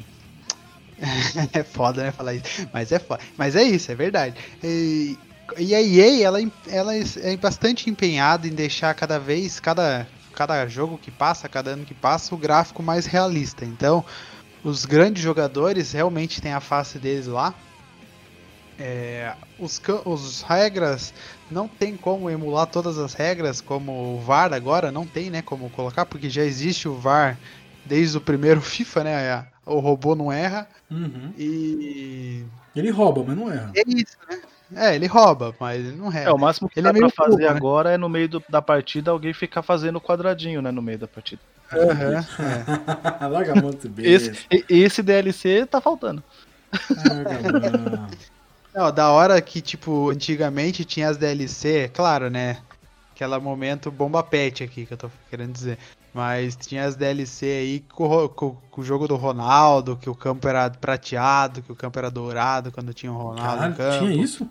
[1.53, 2.67] é foda, né, falar isso.
[2.73, 3.21] Mas é foda.
[3.37, 4.35] Mas é isso, é verdade.
[4.63, 5.15] E,
[5.57, 10.97] e a EA, ela, ela é bastante empenhada em deixar cada vez, cada, cada jogo
[10.97, 13.65] que passa, cada ano que passa, o gráfico mais realista.
[13.65, 14.05] Então,
[14.63, 17.53] os grandes jogadores realmente têm a face deles lá.
[18.77, 21.13] É, os, os regras
[21.49, 25.69] não tem como emular todas as regras, como o VAR agora não tem, né, como
[25.69, 27.39] colocar, porque já existe o VAR
[27.85, 29.47] desde o primeiro FIFA, né?
[29.65, 31.33] O robô não erra Uhum.
[31.37, 32.43] e
[32.75, 33.71] Ele rouba, mas não erra.
[33.75, 34.41] é isso, né?
[34.75, 36.29] É, ele rouba, mas ele não erra.
[36.29, 37.49] É, o máximo que Ele dá é meio pra fazer né?
[37.49, 41.07] agora é no meio do- da partida alguém ficar fazendo quadradinho, né, no meio da
[41.07, 41.41] partida.
[41.71, 42.25] Aham,
[43.21, 43.27] é.
[43.27, 43.89] Larga mão desse
[44.49, 46.23] Esse, esse DLC tá faltando.
[46.95, 48.07] Larga.
[48.73, 52.57] Não, da hora que, tipo, antigamente tinha as DLC, claro, né?
[53.13, 55.77] Aquela momento bomba pet aqui que eu tô querendo dizer.
[56.13, 60.47] Mas tinha as DLC aí com, com- com o jogo do Ronaldo, que o campo
[60.47, 64.05] era prateado, que o campo era dourado quando tinha o Ronaldo Caralho, no campo.
[64.05, 64.49] tinha isso?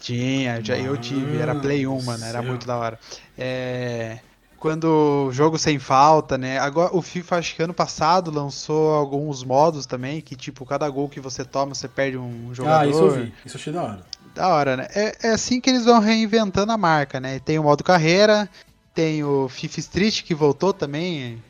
[0.00, 2.98] Tinha, já, eu tive, era Play 1, Mano era muito da hora.
[3.36, 4.20] É,
[4.58, 6.58] quando jogo sem falta, né?
[6.58, 11.08] Agora o FIFA acho que ano passado lançou alguns modos também, que tipo, cada gol
[11.08, 12.80] que você toma, você perde um jogador.
[12.82, 13.32] Ah, isso eu vi.
[13.44, 14.04] Isso achei da hora.
[14.34, 14.86] Da hora, né?
[14.94, 17.40] É, é assim que eles vão reinventando a marca, né?
[17.40, 18.48] Tem o modo carreira,
[18.98, 21.40] tem o FIFA Street que voltou também,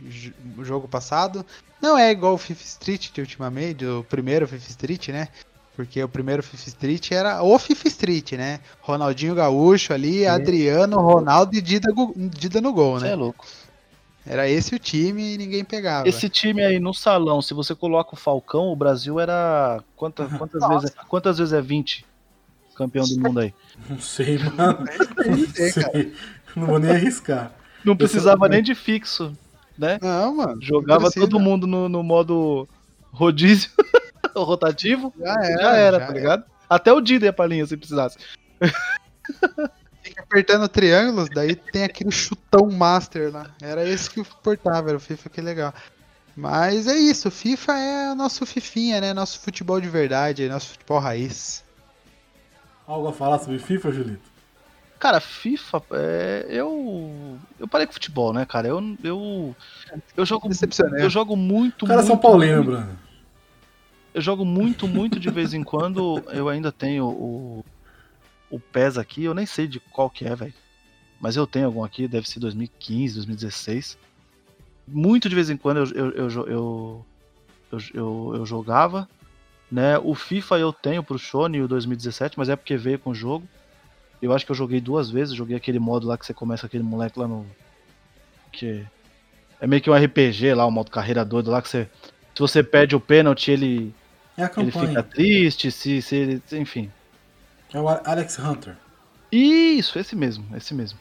[0.59, 1.47] o jogo passado.
[1.81, 5.29] Não é igual o FIFA Street de ultimamente, do primeiro FIFA Street, né?
[5.75, 8.61] Porque o primeiro FIFA Street era o FIFA Street, né?
[8.83, 13.13] Ronaldinho Gaúcho ali, Adriano, Ronaldo e Dida, Dida no gol, Você né?
[13.13, 13.47] é louco.
[14.27, 16.07] Era esse o time e ninguém pegava.
[16.07, 19.83] Esse time aí no salão, se você coloca o Falcão, o Brasil era.
[19.97, 20.81] Quanta, quantas, Nossa.
[20.81, 22.05] vezes, quantas vezes é 20
[22.77, 23.53] campeão do mundo aí?
[23.89, 24.85] Não sei, mano.
[25.27, 26.13] Não sei.
[26.59, 27.53] Não vou nem arriscar.
[27.85, 29.37] Não precisava nem de fixo,
[29.79, 29.99] né?
[30.03, 30.61] Não, mano.
[30.61, 32.69] Jogava todo mundo no, no modo
[33.13, 33.71] rodízio
[34.37, 36.45] rotativo, Já era, já era, já tá ligado?
[36.69, 38.19] Até o Dida ia pra linha se precisasse.
[40.03, 43.51] Fica apertando triângulos, daí tem aquele chutão master lá.
[43.61, 45.75] Era esse que importava, era o FIFA que legal.
[46.37, 49.13] Mas é isso, FIFA é o nosso fifinha, né?
[49.13, 51.65] Nosso futebol de verdade, nosso futebol raiz.
[52.87, 54.28] Algo a falar sobre FIFA, Julito?
[54.99, 57.39] Cara, FIFA, é, eu.
[57.59, 58.67] Eu parei com futebol, né, cara?
[58.69, 58.97] Eu.
[59.03, 59.57] Eu,
[60.17, 60.49] eu jogo.
[60.99, 62.09] Eu jogo muito, O cara é muito.
[62.09, 62.99] São Paulino, muito- Bruno.
[64.15, 66.23] Eu jogo muito, muito de vez em quando.
[66.33, 67.65] Eu ainda tenho o,
[68.51, 70.55] o PES aqui, eu nem sei de qual que é, velho.
[71.21, 73.97] Mas eu tenho algum aqui, deve ser 2015, 2016.
[74.87, 77.07] Muito de vez em quando eu, eu, eu, jo- eu,
[77.71, 79.09] eu, eu, eu jogava.
[79.71, 79.99] Né?
[79.99, 83.47] O FIFA eu tenho pro Shone o 2017, mas é porque veio com o jogo.
[84.21, 86.83] Eu acho que eu joguei duas vezes, joguei aquele modo lá que você começa aquele
[86.83, 87.47] moleque lá no.
[88.53, 88.85] Que
[89.61, 91.89] é meio que um RPG lá, o modo carreira doido lá que você.
[92.35, 93.95] Se você perde o pênalti, ele,
[94.37, 94.89] É a ele campanha.
[94.89, 96.43] fica triste, se, se ele.
[96.53, 96.91] Enfim.
[97.73, 98.77] É o Alex Hunter.
[99.31, 100.99] Isso, esse mesmo, esse mesmo.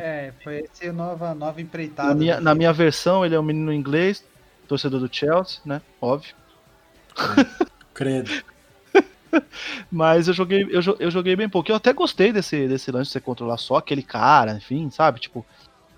[0.00, 2.08] É, foi esse nova, nova empreitada.
[2.08, 4.24] Na minha, na minha versão, ele é um menino inglês,
[4.66, 5.82] torcedor do Chelsea, né?
[6.00, 6.34] Óbvio.
[7.92, 8.30] Credo.
[9.90, 11.70] Mas eu joguei, eu, eu joguei bem pouco.
[11.70, 15.20] Eu até gostei desse, desse lance de você controlar só aquele cara, enfim, sabe?
[15.20, 15.44] Tipo,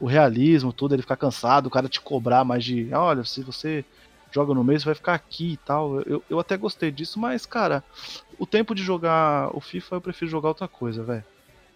[0.00, 2.92] o realismo, tudo, ele ficar cansado, o cara te cobrar mais de.
[2.92, 3.84] Olha, se você
[4.30, 6.00] joga no você vai ficar aqui e tal.
[6.02, 7.82] Eu, eu até gostei disso, mas, cara,
[8.38, 11.24] o tempo de jogar o FIFA, eu prefiro jogar outra coisa, velho.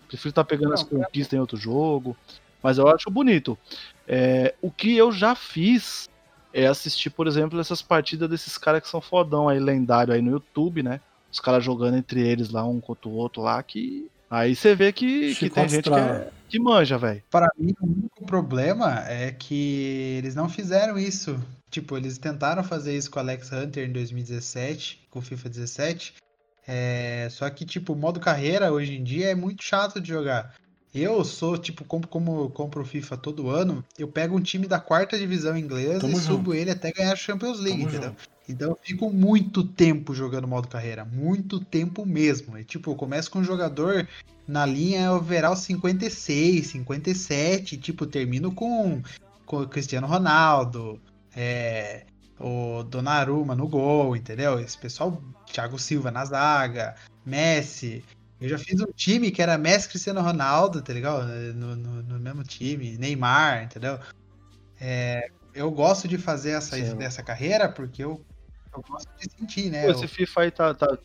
[0.08, 2.16] Prefiro estar pegando Não, as conquistas em outro jogo.
[2.62, 3.56] Mas eu acho bonito.
[4.06, 6.11] É, o que eu já fiz
[6.52, 10.32] é assistir, por exemplo, essas partidas desses caras que são fodão aí, lendário aí no
[10.32, 11.00] YouTube, né?
[11.32, 14.08] Os caras jogando entre eles lá, um contra o outro lá, que.
[14.28, 17.22] Aí você vê que, que tem gente que, é- que manja, velho.
[17.30, 21.40] Para mim, o único problema é que eles não fizeram isso.
[21.70, 26.14] Tipo, eles tentaram fazer isso com o Alex Hunter em 2017, com o FIFA 17.
[26.66, 30.54] É, só que, tipo, o modo carreira hoje em dia é muito chato de jogar.
[30.94, 34.66] Eu sou, tipo, como, como eu compro o FIFA todo ano, eu pego um time
[34.66, 36.26] da quarta divisão inglesa Tamo e junto.
[36.26, 38.10] subo ele até ganhar a Champions League, Tamo entendeu?
[38.10, 38.29] junto.
[38.51, 42.59] Então eu fico muito tempo jogando modo carreira, muito tempo mesmo.
[42.59, 44.07] E, tipo, eu começo com um jogador
[44.46, 49.01] na linha overall 56, 57, tipo, termino com,
[49.46, 51.01] com o Cristiano Ronaldo,
[51.34, 52.05] é,
[52.38, 54.59] o Donnarumma no gol, entendeu?
[54.59, 58.05] Esse pessoal, Thiago Silva na zaga, Messi.
[58.40, 61.26] Eu já fiz um time que era Messi, Cristiano Ronaldo, tá ligado?
[61.55, 64.01] No, no- no mesmo time, Neymar, entendeu?
[64.80, 66.96] É, eu gosto de fazer essa, Sim.
[66.96, 68.24] dessa carreira porque eu,
[68.74, 69.82] eu gosto de sentir, né?
[69.82, 70.74] Pô, Eu- esse FIFA aí tá.
[70.74, 70.98] tá-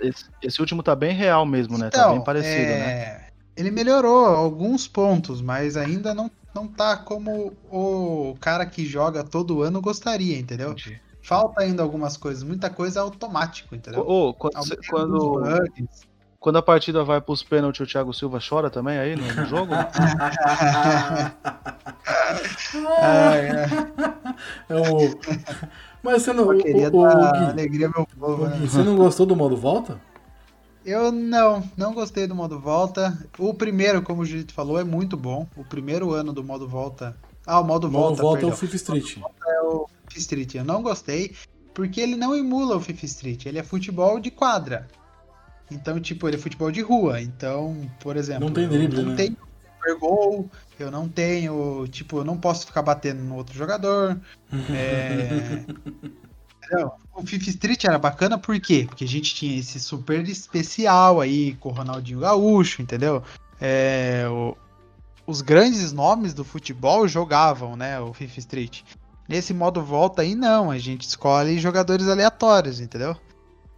[0.00, 1.88] esse, esse último tá bem real mesmo, né?
[1.90, 2.90] tá Então, bem parecido, né?
[2.90, 3.26] é,
[3.56, 9.62] Ele melhorou alguns pontos, mas ainda não, não tá como o cara que joga todo
[9.62, 10.72] ano gostaria, entendeu?
[10.72, 11.00] Entendi.
[11.22, 14.08] Falta ainda algumas coisas, muita coisa é automático, entendeu?
[14.08, 14.76] Ô, quando, cê-
[16.38, 19.72] quando a partida vai pros pênaltis, o Thiago Silva chora também aí no, no jogo?
[23.00, 23.66] Ah, é.
[24.68, 25.18] É o.
[26.02, 26.52] Mas você não.
[26.52, 28.58] Eu O, queria o, o dar Gui, alegria meu povo, o né?
[28.58, 30.00] Gui, você não gostou do modo volta?
[30.84, 33.18] Eu não, não gostei do modo volta.
[33.38, 35.48] O primeiro, como o Julito falou, é muito bom.
[35.56, 37.16] O primeiro ano do modo volta.
[37.44, 39.16] Ah, o modo O modo volta, volta é o FIFA Street.
[39.48, 40.54] é o FIFA Street.
[40.54, 41.34] Eu não gostei,
[41.74, 43.46] porque ele não emula o FIFA Street.
[43.46, 44.86] Ele é futebol de quadra.
[45.70, 47.20] Então, tipo, ele é futebol de rua.
[47.20, 49.26] Então, por exemplo, Não tem drible, não né?
[49.26, 50.50] super gol,
[50.82, 54.18] eu não tenho, tipo, eu não posso ficar batendo no outro jogador.
[54.72, 55.64] É...
[57.14, 58.84] O FIFA Street era bacana por quê?
[58.88, 63.22] Porque a gente tinha esse super especial aí com o Ronaldinho Gaúcho, entendeu?
[63.60, 64.56] É, o-
[65.26, 68.82] os grandes nomes do futebol jogavam, né, o FIFA Street.
[69.28, 73.16] Nesse modo volta aí não, a gente escolhe jogadores aleatórios, entendeu?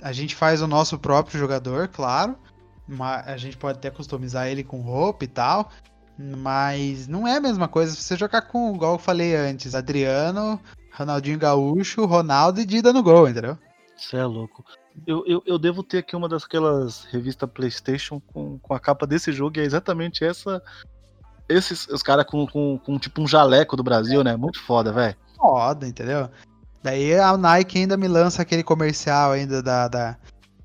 [0.02, 2.36] A gente faz o nosso próprio jogador, claro,
[2.86, 5.70] mas a gente pode até customizar ele com roupa e tal,
[6.18, 10.60] mas não é a mesma coisa se você jogar com, igual eu falei antes, Adriano,
[10.92, 13.56] Ronaldinho Gaúcho, Ronaldo e Dida no gol, entendeu?
[13.96, 14.64] Você é louco.
[15.06, 19.32] Eu, eu, eu devo ter aqui uma daquelas revistas PlayStation com, com a capa desse
[19.32, 20.60] jogo e é exatamente essa.
[21.48, 24.36] Esses os caras com, com, com tipo um jaleco do Brasil, né?
[24.36, 25.16] Muito foda, velho.
[25.36, 26.28] Foda, entendeu?
[26.82, 30.16] Daí a Nike ainda me lança aquele comercial ainda da, da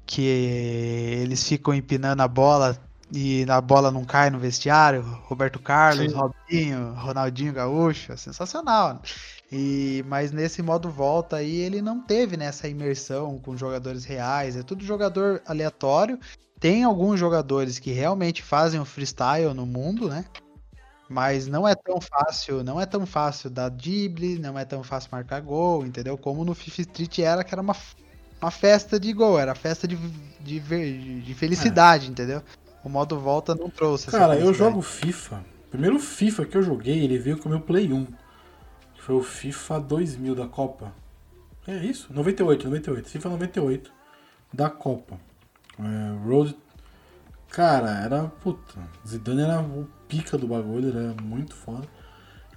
[0.06, 2.78] que eles ficam empinando a bola
[3.16, 5.04] e a bola não cai no vestiário.
[5.26, 6.18] Roberto Carlos, Sim.
[6.18, 8.96] Robinho, Ronaldinho Gaúcho, é sensacional.
[8.96, 9.00] né?
[9.52, 14.64] E mas nesse modo volta aí ele não teve nessa imersão com jogadores reais, é
[14.64, 16.20] tudo jogador aleatório.
[16.60, 20.26] Tem alguns jogadores que realmente fazem o freestyle no mundo, né?
[21.08, 25.10] Mas não é tão fácil, não é tão fácil dar drible, não é tão fácil
[25.12, 26.18] marcar gol, entendeu?
[26.18, 27.76] Como no FIFA Street era, que era uma,
[28.42, 29.98] uma festa de gol, era festa de,
[30.40, 32.42] de, de felicidade, entendeu?
[32.84, 35.44] O modo volta não trouxe Cara, eu jogo FIFA.
[35.68, 38.06] O primeiro FIFA que eu joguei, ele veio com o meu Play 1.
[38.96, 40.94] Que foi o FIFA 2000 da Copa.
[41.68, 42.14] É isso?
[42.14, 43.10] 98, 98.
[43.10, 43.92] FIFA 98
[44.54, 45.18] da Copa.
[45.80, 46.56] É, Road.
[47.50, 48.24] Cara, era.
[48.26, 48.80] Puta.
[49.08, 51.88] Zidane era o pica do bagulho, ele era muito foda.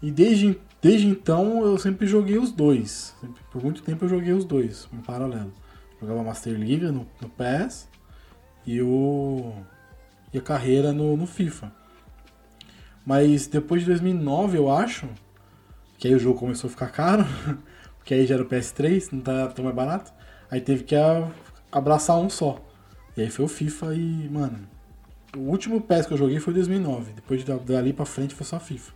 [0.02, 3.14] E desde, desde então eu sempre joguei os dois.
[3.20, 5.52] Sempre- por muito tempo eu joguei os dois, em paralelo.
[6.00, 7.88] Jogava Master League no, no PES
[8.66, 9.52] e o.
[10.36, 11.72] E a carreira no, no FIFA.
[13.06, 15.08] Mas depois de 2009, eu acho,
[15.96, 17.24] que aí o jogo começou a ficar caro,
[17.96, 20.12] porque aí já era o PS3, não tá tão mais barato.
[20.50, 20.94] Aí teve que
[21.72, 22.62] abraçar um só.
[23.16, 24.68] E aí foi o FIFA e, mano,
[25.34, 27.14] o último PES que eu joguei foi 2009.
[27.14, 28.92] Depois da- dali pra frente foi só FIFA.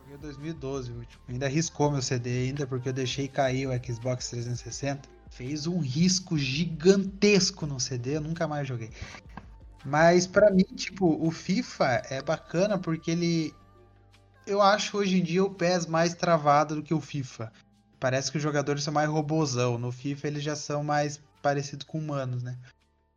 [0.00, 1.22] Joguei 2012 o último.
[1.28, 5.08] Ainda riscou meu CD ainda, porque eu deixei cair o Xbox 360.
[5.30, 8.90] Fez um risco gigantesco no CD, eu nunca mais joguei.
[9.84, 13.54] Mas pra mim, tipo, o FIFA é bacana porque ele.
[14.46, 17.52] Eu acho hoje em dia o PES mais travado do que o FIFA.
[17.98, 19.78] parece que os jogadores são mais robozão.
[19.78, 22.58] No FIFA eles já são mais parecidos com humanos, né?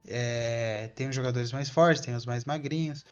[0.08, 3.04] É, tem os jogadores mais fortes, tem os mais magrinhos.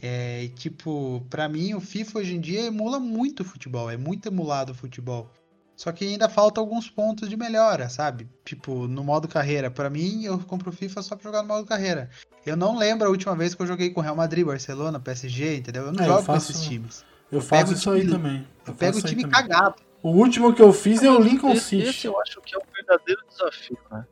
[0.00, 4.26] É, tipo, pra mim o FIFA hoje em dia emula muito o futebol, é muito
[4.26, 5.30] emulado o futebol.
[5.78, 8.28] Só que ainda falta alguns pontos de melhora, sabe?
[8.44, 9.70] Tipo, no modo carreira.
[9.70, 12.10] Pra mim, eu compro o FIFA só pra jogar no modo carreira.
[12.44, 15.84] Eu não lembro a última vez que eu joguei com Real Madrid, Barcelona, PSG, entendeu?
[15.86, 17.04] Eu não É, eu jogo faço- com esses times.
[17.30, 18.38] Eu Eu faço isso o aí também.
[18.66, 19.40] Eu faço pego o time também.
[19.40, 19.76] cagado.
[20.02, 21.82] O último que eu fiz é o Lincoln esse, City.
[21.88, 24.04] esse eu acho que é o verdadeiro desafio, né?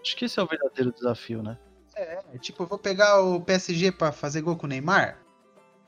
[0.00, 1.58] Acho que esse é o verdadeiro desafio, né?
[1.96, 5.18] É, tipo, eu vou pegar o PSG pra fazer gol com o Neymar?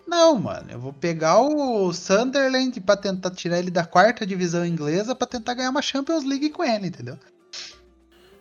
[0.07, 0.71] Não, mano.
[0.71, 5.55] Eu vou pegar o Sunderland pra tentar tirar ele da quarta divisão inglesa pra tentar
[5.55, 7.19] ganhar uma Champions League com ele, entendeu?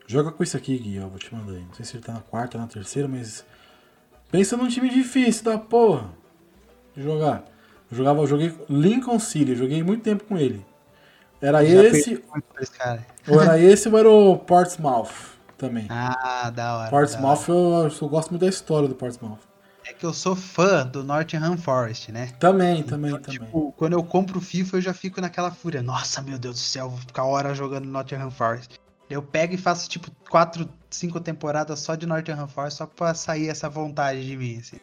[0.08, 1.08] Joga com isso aqui, Gui, ó.
[1.08, 1.64] Vou te mandar aí.
[1.64, 3.46] Não sei se ele tá na quarta ou na terceira, mas.
[4.30, 6.10] Pensa num time difícil da porra.
[6.96, 7.46] De jogar.
[7.90, 10.66] Eu jogava, eu joguei Lincoln City, joguei muito tempo com ele.
[11.42, 12.24] Era esse,
[13.28, 15.12] ou era esse ou era o Portsmouth
[15.58, 15.88] também.
[15.90, 16.86] Ah, da hora.
[16.86, 19.51] da Portsmouth, eu, eu gosto muito da história do Portsmouth.
[19.92, 22.28] É que eu sou fã do Nottingham Forest, né?
[22.40, 23.40] Também, também, Então, também.
[23.40, 25.82] tipo, quando eu compro o FIFA, eu já fico naquela fúria.
[25.84, 28.80] Nossa, meu Deus do céu, vou ficar hora jogando Nottingham Forest.
[29.10, 33.50] Eu pego e faço, tipo, quatro, cinco temporadas só de Nottingham Forest, só pra sair
[33.50, 34.78] essa vontade de mim, assim.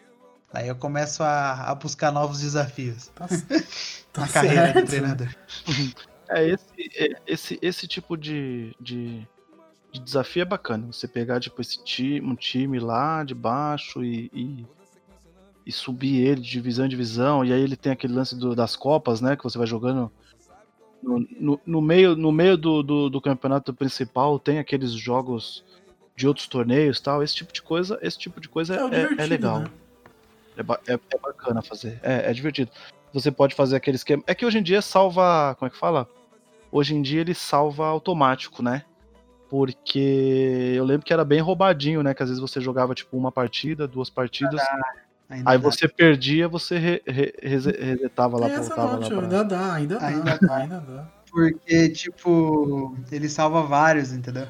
[0.53, 3.27] Aí eu começo a, a buscar novos desafios Tá,
[4.13, 4.81] tá na carreira certo.
[4.81, 5.29] do treinador.
[6.31, 9.27] É, esse, é, esse, esse tipo de, de,
[9.91, 10.87] de desafio é bacana.
[10.93, 14.67] Você pegar, tipo, esse time, um time lá de baixo e, e,
[15.69, 17.45] e subir ele de divisão em divisão.
[17.45, 19.37] E aí ele tem aquele lance do- das copas, né?
[19.37, 20.11] Que você vai jogando
[21.03, 25.62] no, no, no meio, no meio do, do, do campeonato principal, tem aqueles jogos
[26.16, 27.23] de outros torneios tal.
[27.23, 29.61] Esse tipo de coisa, esse tipo de coisa É, é, é divertido, legal.
[29.61, 29.71] né?
[30.57, 32.01] É, é- é bacana fazer.
[32.03, 32.71] É, é divertido.
[33.12, 34.23] Você pode fazer aquele esquema.
[34.27, 35.55] É que hoje em dia salva.
[35.59, 36.09] Como é que fala?
[36.73, 38.85] Hoje em dia ele salva automático, né?
[39.51, 42.12] Porque eu lembro que era bem roubadinho, né?
[42.14, 44.61] Que às vezes você jogava tipo uma partida, duas partidas.
[45.31, 45.70] Ainda aí dá.
[45.70, 49.20] você perdia, você re- re- rese- resetava lá, essa voltava não, lá pra...
[49.22, 51.09] ainda dá, ainda dá, Ainda ainda dá.
[51.31, 54.47] Porque, tipo, ele salva vários, entendeu?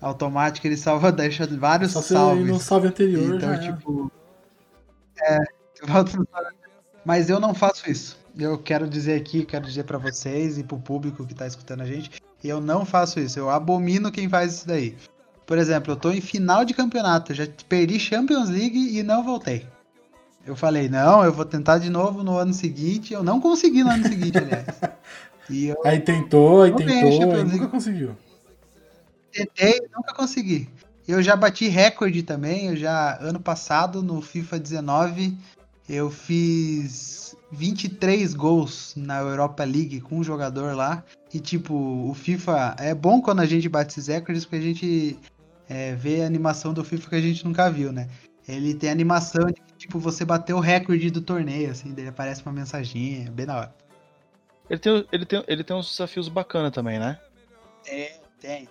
[0.00, 2.62] Automático ele salva, deixa vários Só você ir no salves.
[2.62, 4.10] salve anterior Então, já tipo.
[5.20, 5.38] É,
[5.86, 6.54] volta no salve.
[7.04, 8.18] mas eu não faço isso.
[8.38, 11.86] Eu quero dizer aqui, quero dizer pra vocês e pro público que tá escutando a
[11.86, 12.10] gente,
[12.44, 13.38] eu não faço isso.
[13.38, 14.96] Eu abomino quem faz isso daí.
[15.50, 19.66] Por exemplo, eu tô em final de campeonato, já perdi Champions League e não voltei.
[20.46, 23.12] Eu falei, não, eu vou tentar de novo no ano seguinte.
[23.12, 24.66] Eu não consegui no ano seguinte, aliás.
[25.50, 28.16] Eu Aí tentou, aí tentou, aí nunca conseguiu.
[29.32, 30.68] tentei nunca consegui.
[31.08, 32.68] Eu já bati recorde também.
[32.68, 35.36] Eu já, ano passado, no FIFA 19,
[35.88, 41.02] eu fiz 23 gols na Europa League com um jogador lá.
[41.34, 45.18] E, tipo, o FIFA é bom quando a gente bate esses recordes porque a gente
[45.70, 48.08] é, vê a animação do FIFA que a gente nunca viu, né?
[48.48, 52.42] Ele tem animação de que, tipo, você bateu o recorde do torneio, assim, daí aparece
[52.42, 53.74] uma mensaginha, é bem da hora.
[54.68, 57.20] Ele tem, ele, tem, ele tem uns desafios bacanas também, né?
[57.84, 58.10] Tem,
[58.40, 58.68] tem.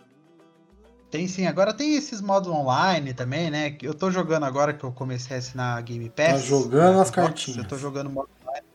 [1.09, 1.47] Tem sim.
[1.47, 3.71] Agora tem esses modos online também, né?
[3.71, 6.27] que Eu tô jogando agora que eu comecei a assinar Game Pass.
[6.27, 7.63] Tá jogando na as cartinhas.
[7.63, 8.65] Eu tô jogando modo online.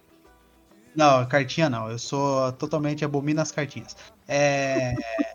[0.97, 1.91] Não, cartinha não.
[1.91, 3.95] Eu sou totalmente abomino as cartinhas.
[4.27, 4.95] É.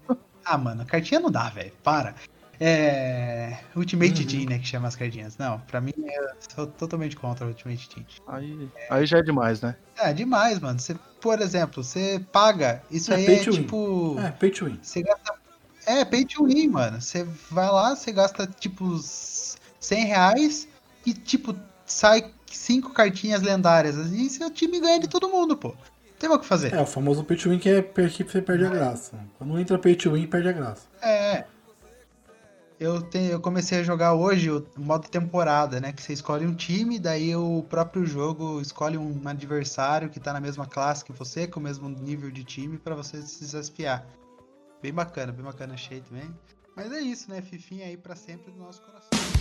[0.44, 1.72] ah, mano, cartinha não dá, velho.
[1.84, 2.16] Para.
[2.60, 3.58] É.
[3.76, 4.28] Ultimate Uhum.
[4.28, 4.60] Team, né?
[4.60, 5.38] Que chama as cartinhas.
[5.38, 8.06] Não, pra mim eu sou totalmente contra o Ultimate Team.
[8.28, 9.76] Aí, aí já é demais, né?
[9.98, 10.80] É, demais, mano.
[10.80, 12.82] Você, por exemplo, você paga.
[12.92, 13.62] Isso É aí é to win.
[13.62, 14.16] tipo.
[14.20, 14.80] É, pay to win.
[14.82, 15.34] Você gasta.
[15.86, 17.02] É, pay to win, mano.
[17.02, 20.68] Você vai lá, você gasta tipo 100 reais
[21.06, 21.56] e tipo
[21.86, 23.96] sai cinco cartinhas lendárias.
[24.12, 25.74] E seu time ganha de todo mundo, pô.
[26.20, 26.74] Tem mais o que fazer.
[26.74, 29.18] É, o famoso pay to win que é per- que você perde a graça.
[29.38, 30.82] Quando entra pay to win, perde a graça.
[31.02, 31.46] É.
[32.80, 35.92] Eu, tenho, eu comecei a jogar hoje o modo temporada, né?
[35.92, 40.40] Que você escolhe um time, daí o próprio jogo escolhe um adversário que tá na
[40.40, 44.08] mesma classe que você, com o mesmo nível de time, pra você se desafiar.
[44.82, 46.34] Bem bacana, bem bacana, achei também.
[46.74, 47.42] Mas é isso, né?
[47.42, 49.39] Fifinha aí pra sempre do nosso coração.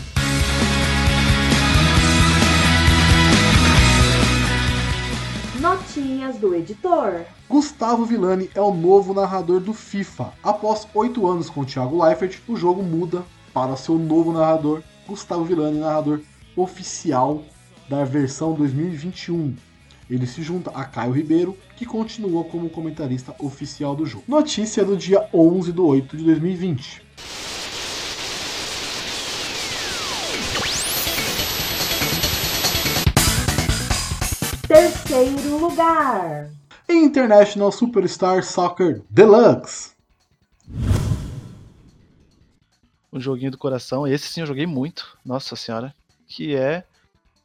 [5.61, 7.25] Notinhas do editor.
[7.49, 10.33] Gustavo Villani é o novo narrador do FIFA.
[10.41, 15.45] Após oito anos com o Thiago Leifert, o jogo muda para seu novo narrador, Gustavo
[15.45, 16.21] Villani, narrador
[16.57, 17.43] oficial
[17.89, 19.57] da versão 2021.
[20.09, 24.25] Ele se junta a Caio Ribeiro, que continua como comentarista oficial do jogo.
[24.29, 27.08] Notícia do dia 11 de 8 de 2020.
[35.19, 36.49] Terceiro lugar.
[36.89, 39.97] International Superstar Soccer Deluxe.
[43.13, 45.93] Um joguinho do coração, esse sim eu joguei muito, nossa senhora,
[46.29, 46.85] que é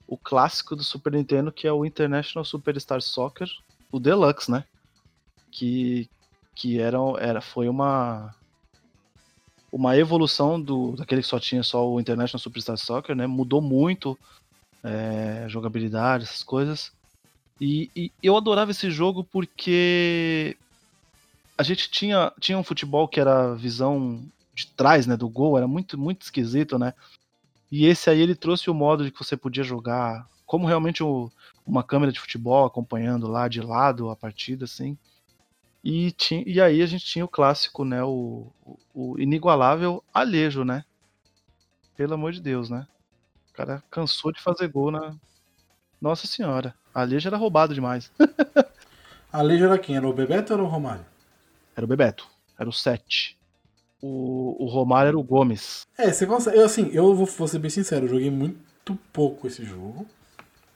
[0.07, 3.49] o clássico do Super Nintendo, que é o International Superstar Soccer,
[3.91, 4.65] o Deluxe, né?
[5.49, 6.07] Que,
[6.53, 8.36] que era, era, foi uma
[9.71, 13.26] uma evolução do daquele que só tinha só o International Superstar Soccer, né?
[13.26, 14.15] Mudou muito
[14.84, 16.91] é, jogabilidade, essas coisas.
[17.60, 20.58] E, e, eu adorava esse jogo porque
[21.58, 24.24] a gente tinha, tinha um futebol que era visão
[24.54, 26.93] de trás, né, do gol, era muito muito esquisito, né?
[27.72, 31.32] E esse aí ele trouxe o modo de que você podia jogar como realmente o,
[31.66, 34.97] uma câmera de futebol acompanhando lá de lado a partida, assim.
[35.84, 38.04] E, tinha, e aí a gente tinha o clássico, né?
[38.04, 38.47] O,
[38.93, 40.86] o, inigualável Alejo, né?
[41.97, 42.88] Pelo amor de Deus, né?
[43.51, 45.16] O cara cansou de fazer gol na.
[46.04, 46.76] Nossa senhora.
[46.93, 48.12] Alejo era roubado demais.
[49.32, 49.95] Alejo era quem?
[49.95, 51.06] Era o Bebeto ou era o Romário?
[51.78, 52.28] Era o Bebeto.
[52.60, 53.38] Era o 7.
[54.01, 55.88] O, o Romário era o Gomes.
[55.97, 56.58] É, você consegue.
[56.58, 60.06] Eu, assim, eu vou, vou ser bem sincero, eu joguei muito pouco esse jogo.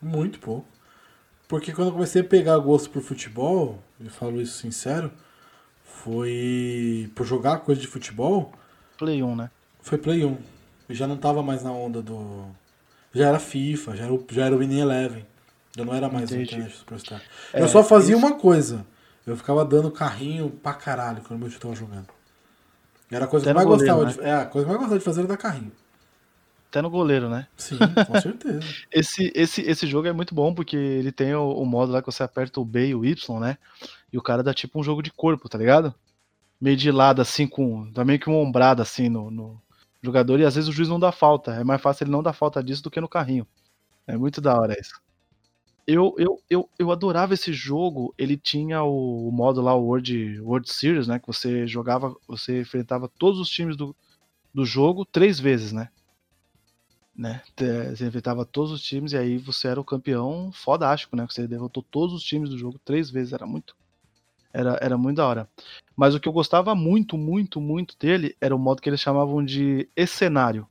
[0.01, 0.65] Muito pouco.
[1.45, 5.11] Porque quando eu comecei a pegar gosto por futebol, eu falo isso sincero,
[5.83, 8.53] foi por jogar coisa de futebol.
[8.97, 9.51] Play 1, né?
[9.81, 10.37] Foi Play 1.
[10.87, 12.45] Eu já não tava mais na onda do.
[13.17, 15.25] Já era FIFA, já era o, já era o Winning Eleven.
[15.75, 16.53] Já não era mais Entendi.
[16.55, 17.21] Internet Superstar.
[17.53, 18.85] É, eu só fazia isso- uma coisa.
[19.25, 22.07] Eu ficava dando carrinho pra caralho quando meu tio tava jogando.
[23.11, 24.29] Era a coisa que eu Até mais no goleiro, gostava de.
[24.29, 25.71] É, a coisa que mais gostava de fazer era dar carrinho.
[26.69, 27.47] Até no goleiro, né?
[27.55, 28.59] Sim, com certeza.
[28.91, 32.11] Esse, esse, esse jogo é muito bom porque ele tem o, o modo lá que
[32.11, 33.57] você aperta o B e o Y, né?
[34.11, 35.93] E o cara dá tipo um jogo de corpo, tá ligado?
[36.59, 37.89] Meio de lado, assim, com.
[37.91, 39.61] Dá meio que uma ombrada assim no, no
[40.01, 41.53] jogador e às vezes o juiz não dá falta.
[41.53, 43.47] É mais fácil ele não dar falta disso do que no carrinho.
[44.05, 45.01] É muito da hora isso.
[45.85, 48.13] Eu, eu, eu, eu adorava esse jogo.
[48.17, 51.19] Ele tinha o, o modo lá, o World, World Series, né?
[51.19, 53.95] Que você jogava, você enfrentava todos os times do,
[54.53, 55.89] do jogo três vezes, né?
[57.17, 57.41] né?
[57.95, 61.25] Você enfrentava todos os times e aí você era o campeão fodástico, né?
[61.27, 63.75] Você derrotou todos os times do jogo três vezes, era muito.
[64.53, 65.49] Era, era muito da hora.
[65.97, 69.43] Mas o que eu gostava muito, muito, muito dele era o modo que eles chamavam
[69.43, 70.67] de escenário.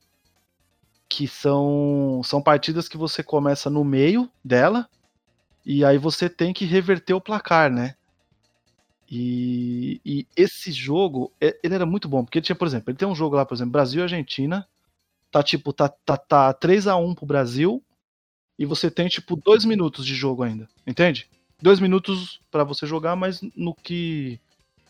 [1.09, 4.89] Que são, são partidas que você começa no meio dela
[5.65, 7.95] e aí você tem que reverter o placar, né?
[9.09, 12.97] E, e esse jogo, é- ele era muito bom, porque ele tinha, por exemplo, ele
[12.97, 14.67] tem um jogo lá, por exemplo, Brasil e Argentina,
[15.31, 17.83] tá tipo, tá, tá, tá 3x1 pro Brasil
[18.59, 21.29] e você tem tipo dois minutos de jogo ainda, entende?
[21.61, 24.39] Dois minutos pra você jogar, mas no que.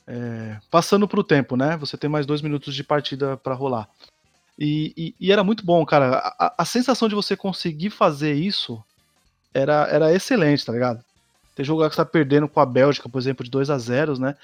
[0.07, 1.75] É, passando pro tempo, né?
[1.77, 3.89] Você tem mais dois minutos de partida pra rolar.
[4.57, 6.17] E, e- e era muito bom, cara.
[6.39, 8.81] A, a- sensação de você conseguir fazer isso
[9.53, 11.03] era, era excelente, tá ligado?
[11.55, 13.77] Tem jogo lá que você tá perdendo com a Bélgica, por exemplo, de 2 a
[13.77, 14.35] 0 né?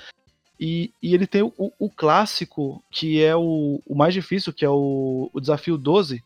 [0.59, 4.69] E, e ele tem o, o clássico, que é o, o mais difícil, que é
[4.69, 6.23] o, o desafio 12,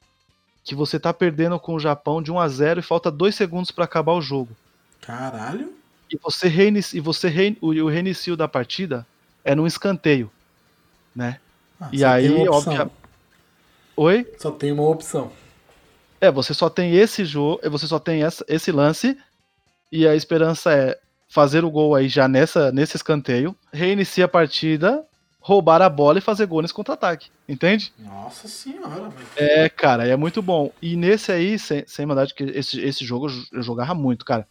[0.64, 3.72] que você tá perdendo com o Japão de 1 a 0 e falta 2 segundos
[3.72, 4.56] pra acabar o jogo.
[5.02, 5.74] Caralho.
[6.12, 9.06] E você, reinicia, e você rein, o, o reinicio da partida
[9.48, 10.30] é num escanteio,
[11.16, 11.40] né?
[11.80, 12.90] Ah, E aí, obvia-
[13.96, 14.28] Oi?
[14.38, 15.32] Só tem uma opção.
[16.20, 19.18] É, você só tem esse jogo, você só tem essa- esse lance
[19.92, 25.04] e a esperança é fazer o gol aí já nessa nesse escanteio, reinicia a partida,
[25.40, 27.94] roubar a bola e fazer gol nesse contra-ataque, entende?
[28.00, 29.28] Nossa senhora, velho.
[29.36, 30.72] É, cara, é muito bom.
[30.82, 34.26] E nesse aí, sem, sem maldade, que esse, esse jogo eu jo- eu jogava muito,
[34.26, 34.48] cara.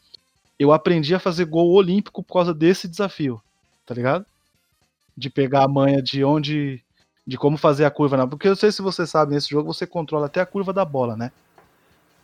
[0.58, 3.40] Eu aprendi a fazer gol olímpico por causa desse desafio,
[3.84, 4.24] tá ligado?
[5.16, 6.82] De pegar a manha de onde.
[7.26, 8.16] De como fazer a curva.
[8.16, 8.28] Não.
[8.28, 11.16] Porque eu sei se você sabe, nesse jogo você controla até a curva da bola,
[11.16, 11.32] né?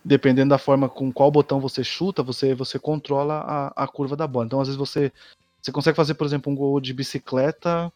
[0.04, 4.26] Dependendo da forma com qual botão você chuta, você, você controla a, a curva da
[4.26, 4.46] bola.
[4.46, 5.12] Então, às vezes, você,
[5.60, 7.92] você consegue fazer, por exemplo, um gol de bicicleta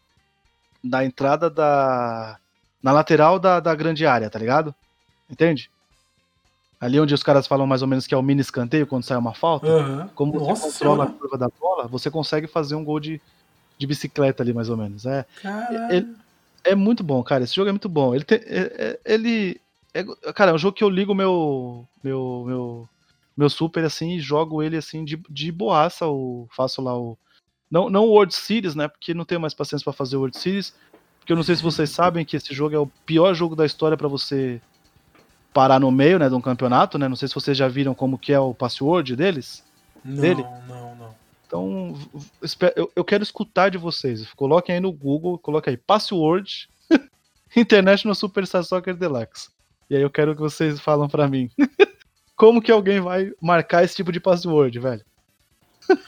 [0.82, 2.38] da entrada da.
[2.82, 4.74] na lateral da, da grande área, tá ligado?
[5.30, 5.70] Entende?
[6.80, 9.16] Ali onde os caras falam mais ou menos que é o mini escanteio quando sai
[9.16, 9.66] uma falta.
[9.66, 10.10] Aham.
[10.14, 13.20] Como você Nossa controla a curva da bola, você consegue fazer um gol de,
[13.78, 15.04] de bicicleta ali, mais ou menos.
[15.06, 15.24] É,
[15.90, 16.16] ele-
[16.64, 17.44] é muito bom, cara.
[17.44, 18.14] Esse jogo é muito bom.
[18.14, 19.60] Ele tem, é- é- ele
[19.94, 22.88] é, cara, é um jogo que eu ligo meu meu meu
[23.36, 27.16] meu super assim e jogo ele assim de, de boaça, o faço lá o
[27.70, 28.88] não não o World Series, né?
[28.88, 30.74] Porque não tenho mais paciência pra fazer o World Series,
[31.18, 33.64] porque eu não sei se vocês sabem que esse jogo é o pior jogo da
[33.66, 34.60] história pra você
[35.54, 37.08] parar no meio, né, de um campeonato, né?
[37.08, 39.64] Não sei se vocês já viram como que é o password deles.
[40.04, 40.42] Não, dele?
[40.68, 41.14] não, não.
[41.46, 41.94] Então,
[42.74, 44.26] eu, eu quero escutar de vocês.
[44.34, 46.68] Coloquem aí no Google, coloquem aí password
[47.56, 49.48] International Superstar Soccer Deluxe.
[49.88, 51.48] E aí eu quero que vocês falam pra mim.
[52.34, 55.04] Como que alguém vai marcar esse tipo de password, velho?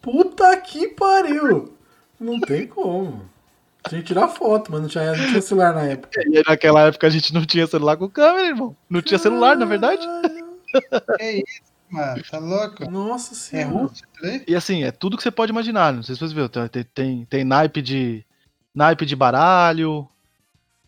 [0.00, 1.76] Puta que pariu!
[2.18, 3.28] Não tem como.
[3.88, 6.20] Tinha que tirar foto, mas não tinha, não tinha celular na época.
[6.24, 8.74] E naquela época a gente não tinha celular com câmera, irmão.
[8.88, 10.04] Não tinha celular, na verdade.
[11.18, 12.22] Que isso, mano?
[12.30, 12.90] Tá louco?
[12.90, 13.90] Nossa É senhora.
[14.22, 14.44] daí?
[14.46, 15.92] E assim, é tudo que você pode imaginar.
[15.92, 16.48] Não sei se você viu.
[16.48, 18.24] Tem, tem, tem, naipe de.
[18.74, 20.08] Naipe de baralho.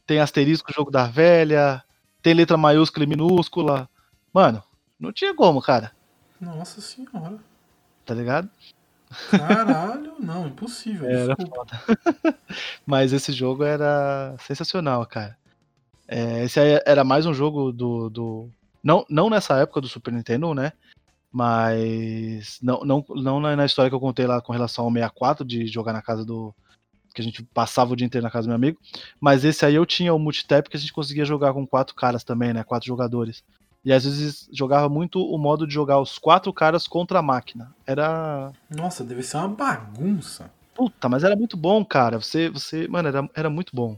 [0.06, 1.82] Tem asterisco jogo da velha.
[2.22, 3.88] Tem letra maiúscula e minúscula.
[4.32, 4.62] Mano,
[4.98, 5.92] não tinha como, cara.
[6.40, 7.38] Nossa senhora.
[8.04, 8.48] Tá ligado?
[9.30, 11.08] Caralho, não, impossível.
[11.08, 11.66] Era desculpa.
[12.84, 15.36] Mas esse jogo era sensacional, cara.
[16.06, 18.08] É, esse aí era mais um jogo do.
[18.08, 18.50] do...
[18.82, 20.72] Não, não nessa época do Super Nintendo, né?
[21.32, 22.58] Mas.
[22.62, 25.92] Não, não, não na história que eu contei lá com relação ao 64, de jogar
[25.92, 26.54] na casa do.
[27.14, 28.78] Que a gente passava o dia inteiro na casa do meu amigo.
[29.20, 32.22] Mas esse aí eu tinha o multitap que a gente conseguia jogar com quatro caras
[32.22, 32.62] também, né?
[32.62, 33.42] Quatro jogadores.
[33.84, 37.74] E às vezes jogava muito o modo de jogar os quatro caras contra a máquina.
[37.86, 38.52] Era.
[38.70, 40.50] Nossa, deve ser uma bagunça.
[40.74, 42.18] Puta, mas era muito bom, cara.
[42.20, 42.48] Você.
[42.48, 43.96] você mano, era, era muito bom.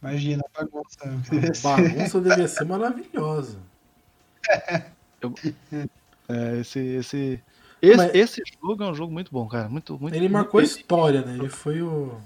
[0.00, 0.98] Imagina a bagunça.
[1.04, 3.58] A bagunça devia ser maravilhosa.
[6.32, 7.42] É, esse, esse,
[7.80, 9.68] esse, Mas- esse jogo é um jogo muito bom, cara.
[9.68, 11.34] Muito, muito, Ele muito marcou a história, né?
[11.36, 12.18] Ele foi o.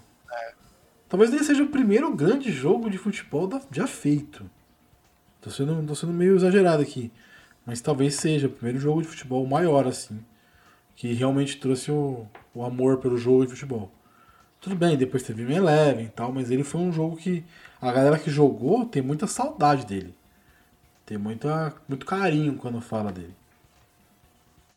[1.09, 4.49] Talvez ele seja o primeiro grande jogo de futebol da- já feito.
[5.41, 7.13] Tô sendo, tô sendo meio exagerado aqui.
[7.65, 10.19] Mas talvez seja o primeiro jogo de futebol maior, assim.
[10.97, 13.91] Que realmente trouxe o, o amor pelo jogo de futebol.
[14.61, 17.45] Tudo bem, depois teve o Eleven e tal, mas ele foi um jogo que
[17.81, 20.15] a galera que jogou tem muita saudade dele.
[21.05, 23.35] Tem muita, muito carinho quando fala dele.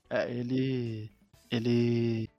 [0.09, 1.11] É, ele.
[1.51, 2.29] Ele.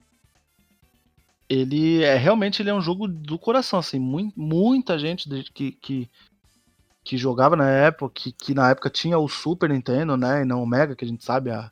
[1.49, 3.99] Ele é realmente ele é um jogo do coração, assim.
[3.99, 6.09] mui- muita gente que, que,
[7.03, 10.41] que jogava na época, que, que na época tinha o Super Nintendo, né?
[10.41, 11.71] E não o Mega, que a gente sabe a.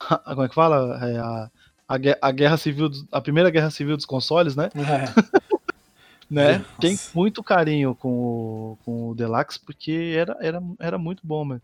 [0.00, 0.98] a- como é que fala?
[1.08, 1.50] É a,
[1.88, 4.70] a, a guerra civil, a primeira guerra civil dos consoles, né?
[4.74, 5.40] É.
[6.30, 6.58] né?
[6.58, 6.70] Nossa.
[6.80, 11.62] Tem muito carinho com o, com o Deluxe, porque era, era, era muito bom, mano.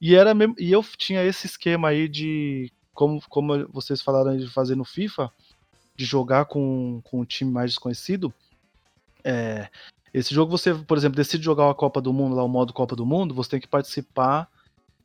[0.00, 4.48] E, era mesmo, e eu tinha esse esquema aí de, como, como vocês falaram de
[4.48, 5.30] fazer no FIFA,
[5.94, 8.32] de jogar com, com um time mais desconhecido.
[9.22, 9.68] É,
[10.12, 12.96] esse jogo você, por exemplo, decide jogar a Copa do Mundo, lá o modo Copa
[12.96, 14.48] do Mundo, você tem que participar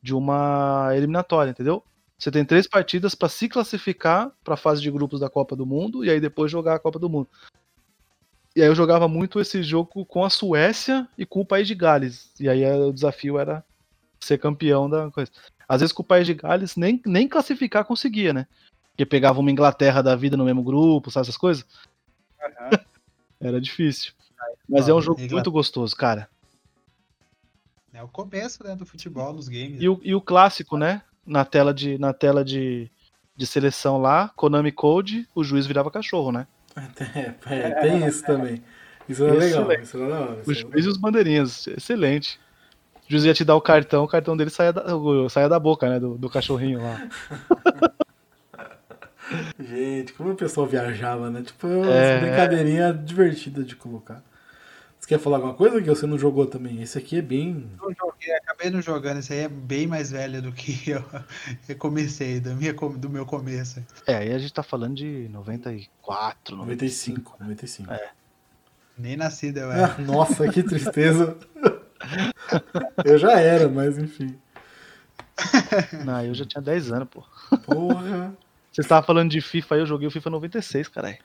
[0.02, 1.84] de uma eliminatória, entendeu?
[2.18, 5.66] Você tem três partidas para se classificar para a fase de grupos da Copa do
[5.66, 7.28] Mundo e aí depois jogar a Copa do Mundo.
[8.54, 11.74] E aí eu jogava muito esse jogo com a Suécia e com o País de
[11.74, 12.30] Gales.
[12.38, 13.64] E aí eh, o desafio era
[14.20, 15.30] ser campeão da coisa.
[15.72, 18.46] Às vezes com o País de Gales nem, nem classificar conseguia, né?
[18.90, 21.64] Porque pegava uma Inglaterra da vida no mesmo grupo, sabe essas coisas?
[23.40, 24.12] Era difícil.
[24.68, 25.36] Mas é um jogo Inglaterra.
[25.36, 26.28] muito gostoso, cara.
[27.90, 29.80] É o começo né, do futebol nos games.
[29.80, 31.00] E o, e o clássico, né?
[31.24, 32.90] Na tela de, na tela de,
[33.34, 36.46] de seleção lá, Konami Code, o juiz virava cachorro, né?
[37.00, 38.62] É, é, tem isso também.
[39.08, 39.62] Isso era legal.
[39.62, 39.84] Excelente.
[39.84, 40.42] Isso era da hora.
[40.46, 42.38] O isso era juiz e os bandeirinhas, excelente.
[43.12, 44.84] O juiz ia te dar o cartão, o cartão dele saia da,
[45.28, 46.00] saia da boca, né?
[46.00, 47.06] Do, do cachorrinho lá.
[49.60, 51.42] Gente, como o pessoal viajava, né?
[51.42, 52.14] Tipo, é É.
[52.14, 54.22] uma brincadeirinha divertida de colocar.
[54.98, 56.80] Você quer falar alguma coisa que você não jogou também?
[56.80, 57.66] Esse aqui é bem.
[57.82, 61.04] Eu joguei, acabei não jogando, esse aí é bem mais velho do que eu,
[61.68, 63.84] eu comecei, do, minha, do meu começo.
[64.06, 67.36] É, aí a gente tá falando de 94, 95.
[67.36, 67.92] 95, 95.
[67.92, 68.10] É.
[68.96, 69.96] Nem nascido eu era.
[69.98, 71.36] Ah, nossa, que tristeza.
[73.04, 74.36] Eu já era, mas enfim.
[76.04, 77.24] Não, eu já tinha 10 anos, pô.
[77.64, 78.34] Porra.
[78.70, 81.18] Você estava falando de FIFA aí, eu joguei o FIFA 96, caralho.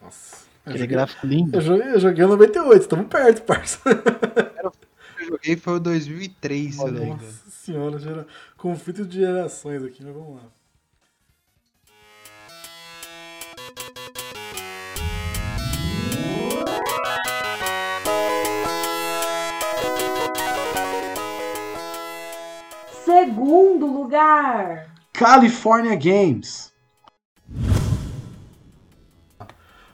[0.00, 0.36] Nossa.
[0.66, 1.56] Eu Aquele joguei, gráfico lindo.
[1.56, 3.80] eu joguei, eu joguei o 98, estamos perto, parça.
[5.18, 7.22] Eu joguei foi o 2003, se eu Olha não engano.
[7.22, 8.26] Nossa senhora, gera...
[8.56, 10.42] conflito de gerações aqui, mas vamos lá.
[23.24, 24.94] Segundo lugar.
[25.12, 26.72] California Games.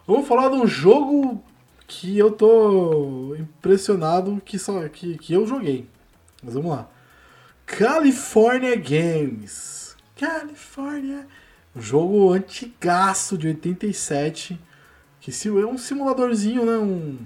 [0.07, 1.43] Vamos falar de um jogo
[1.89, 5.89] que eu tô impressionado que, só, que, que eu joguei.
[6.41, 6.89] Mas vamos lá.
[7.67, 9.97] California Games.
[10.15, 11.27] California.
[11.75, 14.57] Um jogo antigaço de 87.
[15.21, 16.77] Que se- é um simuladorzinho, né?
[16.79, 17.19] Um,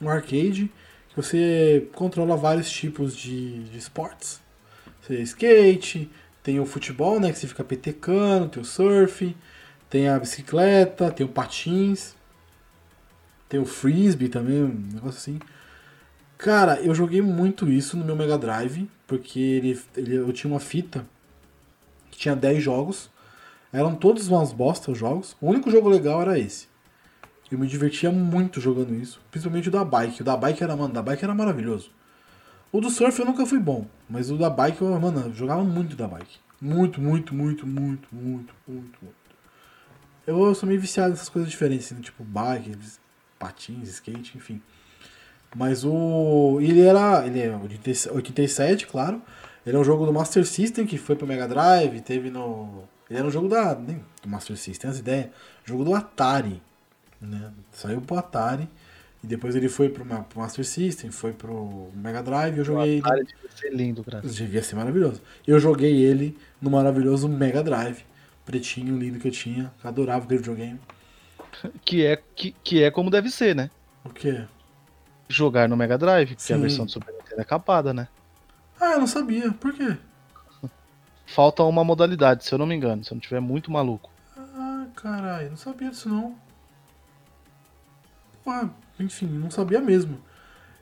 [0.00, 0.72] um arcade.
[1.10, 4.42] Que você controla vários tipos de, de esportes.
[5.06, 6.10] Você skate,
[6.42, 7.30] tem o futebol, né?
[7.32, 9.36] Que você fica petecando, tem o surf,
[9.90, 12.14] tem a bicicleta, tem o patins,
[13.48, 15.38] tem o frisbee também, um negócio assim.
[16.38, 20.60] Cara, eu joguei muito isso no meu Mega Drive, porque ele, ele- eu tinha uma
[20.60, 21.06] fita
[22.10, 23.10] que tinha 10 jogos.
[23.72, 25.36] Eram todos umas bosta os jogos.
[25.40, 26.68] O único jogo legal era esse.
[27.50, 29.20] Eu me divertia muito jogando isso.
[29.30, 30.22] Principalmente o da bike.
[30.22, 31.90] O da bike era, mano, da bike era maravilhoso.
[32.74, 33.86] O do surf eu nunca fui bom.
[34.10, 36.40] Mas o da bike, eu, mano, eu jogava muito da bike.
[36.60, 39.14] Muito, muito, muito, muito, muito, muito, muito.
[40.26, 42.00] Eu sou meio viciado nessas coisas diferentes, né?
[42.02, 42.76] tipo bike,
[43.38, 44.60] patins, skate, enfim.
[45.54, 46.58] Mas o.
[46.60, 47.24] Ele era.
[47.24, 47.56] Ele é
[48.10, 49.22] 87, claro.
[49.64, 52.82] Ele é um jogo do Master System que foi pro Mega Drive, teve no.
[53.08, 53.72] Ele era um jogo da.
[53.72, 55.28] Do Master System, as ideias.
[55.64, 56.60] Jogo do Atari.
[57.20, 57.52] Né?
[57.70, 58.68] Saiu pro Atari.
[59.24, 62.58] E depois ele foi pro, pro Master System, foi pro Mega Drive.
[62.58, 63.24] Eu joguei ele.
[63.24, 64.20] devia ser lindo, cara.
[64.20, 65.22] Devia ser maravilhoso.
[65.46, 68.04] Eu joguei ele no maravilhoso Mega Drive.
[68.44, 69.72] Pretinho, lindo que eu tinha.
[69.82, 70.78] Adorava aquele videogame.
[71.86, 73.70] Que é, que, que é como deve ser, né?
[74.04, 74.44] O quê?
[75.26, 76.60] Jogar no Mega Drive, porque a Sim.
[76.60, 78.08] versão do Super Nintendo é capada, né?
[78.78, 79.50] Ah, eu não sabia.
[79.52, 79.96] Por quê?
[81.24, 84.10] Falta uma modalidade, se eu não me engano, se eu não tiver muito maluco.
[84.36, 86.36] Ah, caralho, não sabia disso não.
[88.46, 88.68] Ah,
[88.98, 90.18] enfim, não sabia mesmo.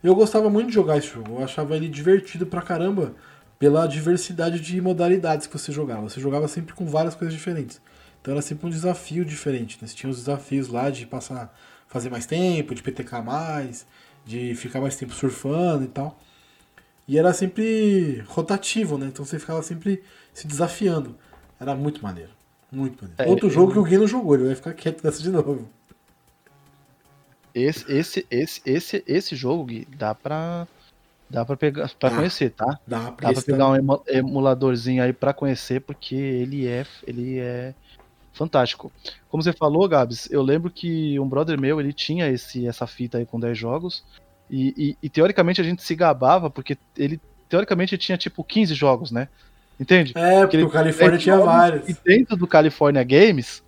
[0.03, 3.15] Eu gostava muito de jogar esse jogo, eu achava ele divertido pra caramba
[3.59, 6.03] pela diversidade de modalidades que você jogava.
[6.03, 7.81] Você jogava sempre com várias coisas diferentes.
[8.21, 9.79] Então era sempre um desafio diferente.
[9.81, 9.87] Né?
[9.87, 11.57] Você tinha os desafios lá de passar,
[11.87, 13.87] fazer mais tempo, de PTK mais,
[14.25, 16.19] de ficar mais tempo surfando e tal.
[17.07, 19.07] E era sempre rotativo, né?
[19.07, 20.03] Então você ficava sempre
[20.33, 21.17] se desafiando.
[21.61, 22.31] Era muito maneiro.
[22.71, 23.23] Muito maneiro.
[23.23, 25.31] É, Outro eu- jogo que o Gui não jogou, ele vai ficar quieto nessa de
[25.31, 25.69] novo.
[27.55, 30.67] Esse, esse, esse, esse, esse jogo, Gui, dá pra,
[31.29, 32.79] dá pra, pegar, pra conhecer, tá?
[32.87, 37.39] Dá, porque Dá pra pegar um emu- emuladorzinho aí pra conhecer, porque ele é, ele
[37.39, 37.75] é
[38.33, 38.91] fantástico.
[39.29, 43.19] Como você falou, Gabs, eu lembro que um brother meu, ele tinha esse, essa fita
[43.19, 44.03] aí com 10 jogos,
[44.51, 49.11] e, e- e teoricamente a gente se gabava, porque ele, teoricamente, tinha tipo 15 jogos,
[49.11, 49.29] né?
[49.81, 50.13] Entende?
[50.17, 51.89] É, porque Aquele o Califórnia dez tinha vários.
[51.89, 53.63] E dentro do California Games,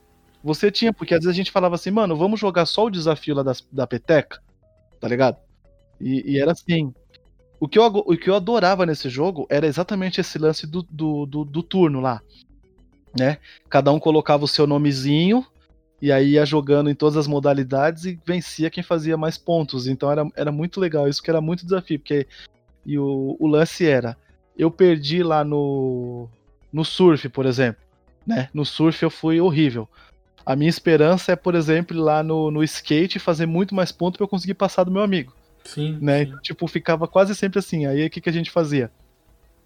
[0.44, 3.34] você tinha, porque às vezes a gente falava assim, mano, vamos jogar só o desafio
[3.34, 4.42] lá das, da peteca,
[5.00, 5.38] tá ligado?
[5.98, 6.92] E, e era assim.
[7.58, 11.24] O que, eu, o que eu adorava nesse jogo era exatamente esse lance do, do,
[11.24, 12.20] do, do turno lá.
[13.18, 13.38] Né?
[13.70, 15.46] Cada um colocava o seu nomezinho
[16.02, 19.86] e aí ia jogando em todas as modalidades e vencia quem fazia mais pontos.
[19.86, 22.26] Então era, era muito legal, isso que era muito desafio, porque
[22.84, 24.14] e o, o lance era,
[24.58, 26.28] eu perdi lá no,
[26.70, 27.82] no surf, por exemplo.
[28.26, 28.50] Né?
[28.52, 29.88] No surf eu fui horrível.
[30.44, 34.18] A minha esperança é, por exemplo, ir lá no, no skate fazer muito mais pontos
[34.18, 35.32] pra eu conseguir passar do meu amigo
[35.64, 36.18] Sim, né?
[36.18, 36.28] sim.
[36.28, 37.86] Então, tipo, ficava quase sempre assim.
[37.86, 38.90] Aí o que, que a gente fazia?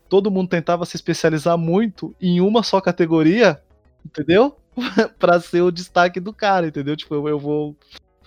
[0.08, 3.60] Todo mundo tentava se especializar muito em uma só categoria,
[4.06, 4.56] entendeu?
[5.18, 6.96] pra ser o destaque do cara, entendeu?
[6.96, 7.76] Tipo, eu, eu vou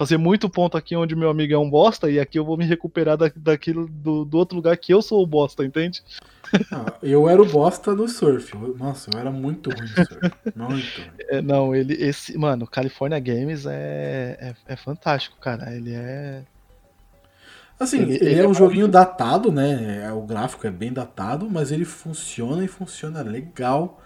[0.01, 2.65] fazer muito ponto aqui onde meu amigo é um bosta e aqui eu vou me
[2.65, 6.01] recuperar da, daquilo do, do outro lugar que eu sou o bosta, entende?
[6.71, 8.51] Ah, eu era o bosta do surf.
[8.79, 10.31] Nossa, eu era muito ruim no surf.
[10.57, 11.11] muito ruim.
[11.29, 15.71] É, não, ele, esse, mano, California Games é, é, é fantástico, cara.
[15.75, 16.41] Ele é.
[17.79, 20.03] Assim, Ele- ele, ele é é um joguinho datado, né?
[20.03, 24.01] É, O gráfico é bem datado, mas ele funciona e funciona legal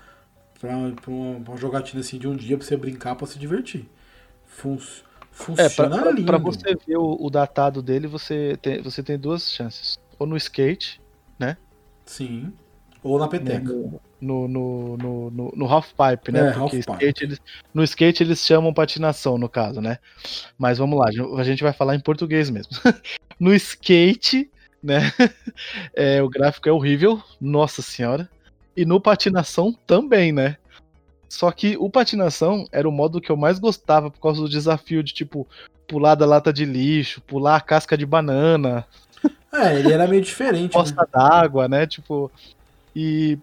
[0.60, 3.40] pra, pra, uma, pra uma jogatina assim de um dia pra você brincar, pra se
[3.40, 3.86] divertir.
[4.46, 6.26] Fun, É, pra, funciona pra- lindo.
[6.26, 9.98] pra você ver o, o datado dele, você tem, você tem duas chances.
[10.18, 11.00] Ou no skate,
[12.06, 12.54] Sim.
[13.04, 13.72] Ou na peteca.
[13.72, 16.40] no, no, no, no, no, no half pipe, né?
[16.40, 16.80] É, Porque half pipe.
[16.80, 17.40] skate, eles,
[17.74, 19.98] no skate eles chamam patinação, no caso, né?
[20.58, 21.08] Mas vamos lá,
[21.40, 22.72] a gente vai falar em português mesmo.
[23.40, 24.50] no skate,
[24.82, 25.00] né?
[25.96, 28.30] É, o gráfico é horrível, nossa senhora.
[28.76, 30.58] E no patinação também, né?
[31.30, 35.04] Só que o patinação era o modo que eu mais gostava por causa do desafio
[35.04, 35.48] de, tipo,
[35.88, 38.86] pular da lata de lixo, pular a casca de banana,
[39.54, 40.64] É, ele era meio diferente.
[40.64, 40.84] né?
[40.84, 41.88] poça d'água, né?
[41.88, 42.32] Tipo,
[42.96, 43.38] e,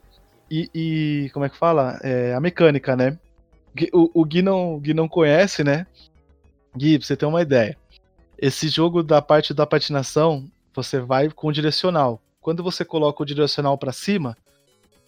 [0.51, 1.99] e, e como é que fala?
[2.03, 3.19] É, a mecânica, né?
[3.93, 5.87] O, o Gui, não, o Gui não conhece, né?
[6.77, 7.77] Gui, pra você ter uma ideia.
[8.39, 12.21] Esse jogo da parte da patinação, você vai com o direcional.
[12.41, 14.37] Quando você coloca o direcional pra cima,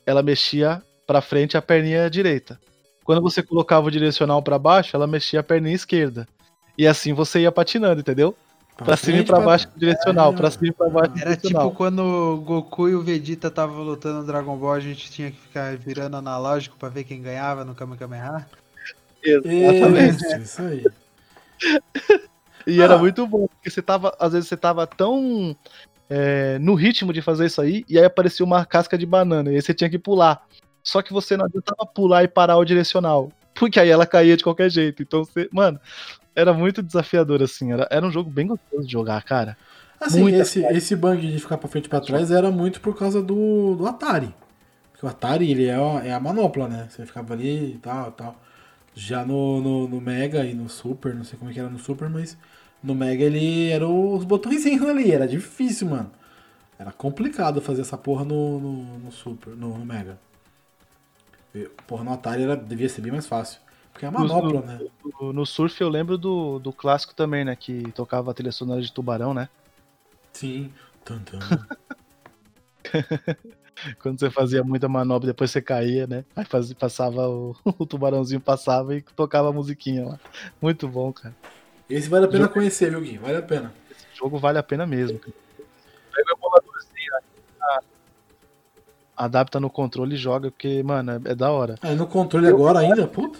[0.07, 2.59] ela mexia pra frente a perninha direita.
[3.05, 6.26] Quando você colocava o direcional pra baixo, ela mexia a perninha esquerda.
[6.76, 8.34] E assim você ia patinando, entendeu?
[8.76, 11.66] Pra cima e pra baixo direcional, É, pra cima e pra baixo Era direcional.
[11.68, 15.30] tipo quando o Goku e o Vegeta estavam lutando no Dragon Ball, a gente tinha
[15.30, 18.46] que ficar virando analógico pra ver quem ganhava no Kamehameha.
[19.22, 20.24] Exatamente.
[20.24, 20.84] Isso, isso aí.
[22.66, 22.98] E era Ah.
[22.98, 25.55] muito bom, porque você tava, às vezes você tava tão
[26.09, 29.57] é, no ritmo de fazer isso aí, e aí aparecia uma casca de banana, e
[29.57, 30.42] aí você tinha que pular.
[30.85, 34.45] Só que você não adiantava pular e parar o direcional, porque aí ela caía de
[34.45, 35.03] qualquer jeito.
[35.03, 35.80] Então você, mano,
[36.37, 39.57] era muito desafiador assim, era, era um jogo bem gostoso de jogar, cara.
[39.99, 42.97] Assim, Muita esse, esse bug de ficar pra frente e pra trás era muito por
[42.97, 44.35] causa do, do Atari.
[44.93, 46.87] Porque o Atari, ele é a, é a manopla, né?
[46.91, 48.37] Você ficava ali e tal, tal.
[48.95, 51.78] Já no, no, no Mega e no Super, não sei como é que era no
[51.78, 52.37] Super, mas
[52.82, 56.11] no Mega ele era os botõezinhos ali, era difícil, mano.
[56.78, 60.18] Era complicado fazer essa porra no, no, no Super, no, no Mega.
[61.86, 63.61] Porra, no Atari era, devia ser bem mais fácil.
[63.92, 64.80] Porque é a manopla, né?
[65.20, 67.55] No, no surf eu lembro do, do clássico também, né?
[67.55, 69.48] Que tocava a trilha sonora de tubarão, né?
[70.32, 70.72] Sim.
[71.05, 71.38] Tum, tum.
[74.00, 76.24] Quando você fazia muita manobra, depois você caía, né?
[76.34, 80.20] Aí fazia, passava o, o tubarãozinho passava e tocava a musiquinha lá.
[80.61, 81.34] Muito bom, cara.
[81.88, 83.18] Esse vale a pena conhecer, viu, Gui?
[83.18, 83.72] Vale a pena.
[83.90, 85.18] Esse jogo vale a pena mesmo.
[85.18, 85.32] cara.
[86.14, 87.12] Pega o emuladorzinho,
[87.61, 87.80] a-
[89.17, 91.77] adapta no controle e joga, porque, mano, é, é da hora.
[91.83, 93.39] Ah, no controle agora ainda, puta?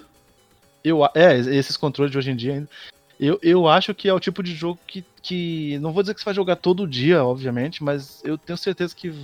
[0.83, 2.69] Eu, é, esses controles de hoje em dia ainda.
[3.19, 5.79] Eu, eu acho que é o tipo de jogo que, que.
[5.79, 9.15] Não vou dizer que você vai jogar todo dia, obviamente, mas eu tenho certeza que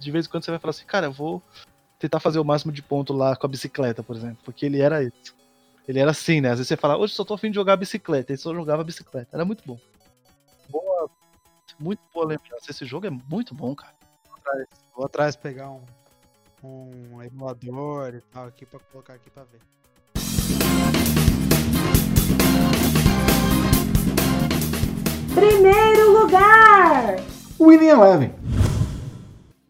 [0.00, 1.42] de vez em quando você vai falar assim, cara, eu vou
[1.98, 4.38] tentar fazer o máximo de ponto lá com a bicicleta, por exemplo.
[4.42, 5.34] Porque ele era isso.
[5.86, 6.50] Ele era assim, né?
[6.50, 8.32] Às vezes você fala, hoje só tô afim de jogar bicicleta.
[8.32, 9.28] E só jogava bicicleta.
[9.32, 9.78] Era muito bom.
[10.68, 11.10] Boa.
[11.78, 12.70] Muito boa lembrança.
[12.70, 13.94] Esse jogo é muito bom, cara.
[14.94, 15.82] Vou atrás pegar um,
[16.62, 19.60] um emulador e tal aqui pra colocar aqui pra ver.
[25.34, 27.16] Primeiro lugar!
[27.58, 28.34] Winning Eleven.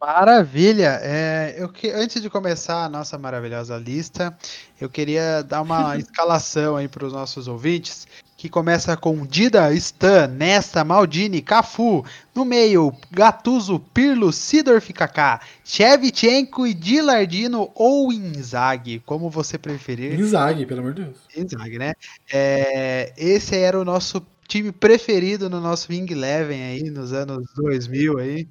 [0.00, 0.98] Maravilha!
[1.02, 4.34] É, eu que, antes de começar a nossa maravilhosa lista,
[4.80, 8.08] eu queria dar uma escalação aí para os nossos ouvintes,
[8.40, 12.02] que começa com Dida, Stan, Nesta, Maldini, Cafu,
[12.34, 20.18] no meio, Gattuso, Pirlo, Sidorf, Kaká, Shevchenko e Dilardino ou Inzaghi, como você preferir.
[20.18, 21.16] Inzaghi, pelo amor de Deus.
[21.36, 21.92] Inzaghi, né?
[22.32, 28.18] É, esse era o nosso time preferido no nosso Wing Eleven aí, nos anos 2000
[28.20, 28.48] aí.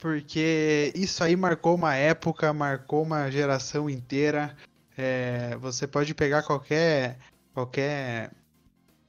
[0.00, 4.56] Porque isso aí marcou uma época, marcou uma geração inteira.
[4.98, 7.18] É, você pode pegar qualquer,
[7.54, 8.32] qualquer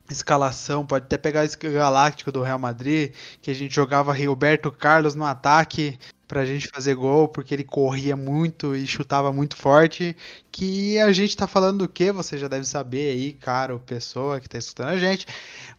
[0.10, 5.16] escalação, pode até pegar esse Galáctico do Real Madrid, que a gente jogava Roberto Carlos
[5.16, 5.98] no ataque
[6.28, 10.16] pra gente fazer gol, porque ele corria muito e chutava muito forte.
[10.52, 12.12] Que a gente tá falando do que?
[12.12, 15.28] Você já deve saber aí, caro pessoa que tá escutando a gente.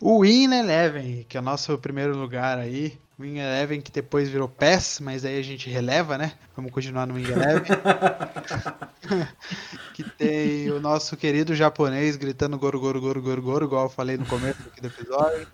[0.01, 2.99] O Win Eleven, que é o nosso primeiro lugar aí.
[3.19, 6.33] Wing Eleven que depois virou PES, mas aí a gente releva, né?
[6.57, 7.63] Vamos continuar no Wing Eleven.
[9.95, 14.17] que tem o nosso querido japonês gritando goro, goro, goro, goro, goro, igual eu falei
[14.17, 15.47] no começo do episódio.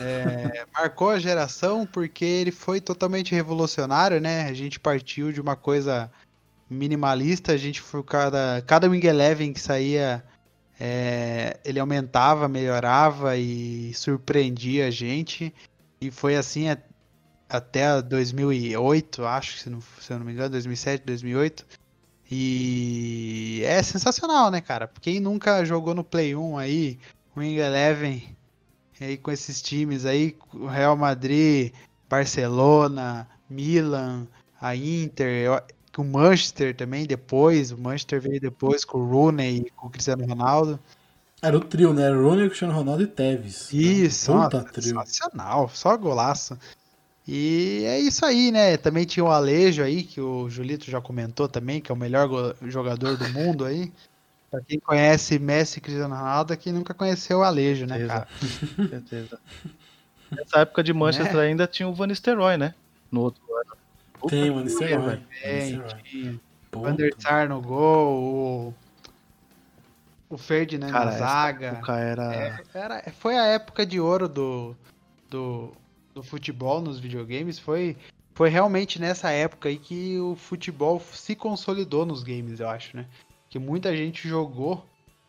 [0.00, 4.48] É, marcou a geração porque ele foi totalmente revolucionário, né?
[4.48, 6.10] A gente partiu de uma coisa
[6.68, 10.24] minimalista, a gente foi cada, cada Wing Eleven que saía,
[10.80, 15.54] é, ele aumentava, melhorava e surpreendia a gente.
[16.06, 16.78] E foi assim a-
[17.48, 21.66] até 2008, acho, se, não, se eu não me engano, 2007, 2008.
[22.30, 24.90] E é sensacional, né, cara?
[25.02, 26.98] Quem nunca jogou no Play 1 aí,
[27.36, 28.36] Wing Eleven,
[29.00, 30.36] aí com esses times aí,
[30.70, 31.72] Real Madrid,
[32.08, 34.26] Barcelona, Milan,
[34.60, 35.62] a Inter,
[35.98, 40.78] o Manchester também depois, o Manchester veio depois com o Rooney, com o Cristiano Ronaldo.
[41.42, 42.04] Era o trio, né?
[42.04, 43.72] Era o Rooney, Cristiano Ronaldo e Tevez.
[43.72, 44.84] Isso, Puta nossa, trio.
[44.84, 46.56] sensacional, só golaço.
[47.26, 48.76] E é isso aí, né?
[48.76, 52.54] Também tinha o Alejo aí, que o Julito já comentou também, que é o melhor
[52.62, 53.92] jogador do mundo aí.
[54.50, 58.08] Pra quem conhece Messi e Cristiano Ronaldo, quem nunca conheceu o Alejo, né, Certeza.
[58.12, 58.28] cara?
[58.90, 59.38] certeza.
[60.30, 62.74] Nessa época de Manchester ainda tinha o Van Nistelrooy, né?
[63.10, 63.76] No outro ano.
[64.28, 65.26] Tem, é ruim.
[65.42, 66.40] Tem, tinha.
[66.72, 68.22] Van der Sar no gol,
[68.68, 68.74] o,
[70.32, 71.82] o Ferdinand Cara, na zaga.
[71.98, 72.34] era.
[72.34, 74.74] É, era, foi a época de ouro do,
[75.28, 75.72] do,
[76.14, 77.58] do futebol nos videogames.
[77.58, 77.98] Foi,
[78.34, 83.06] foi realmente nessa época aí que o futebol se consolidou nos games, eu acho, né?
[83.50, 84.82] Que muita gente jogou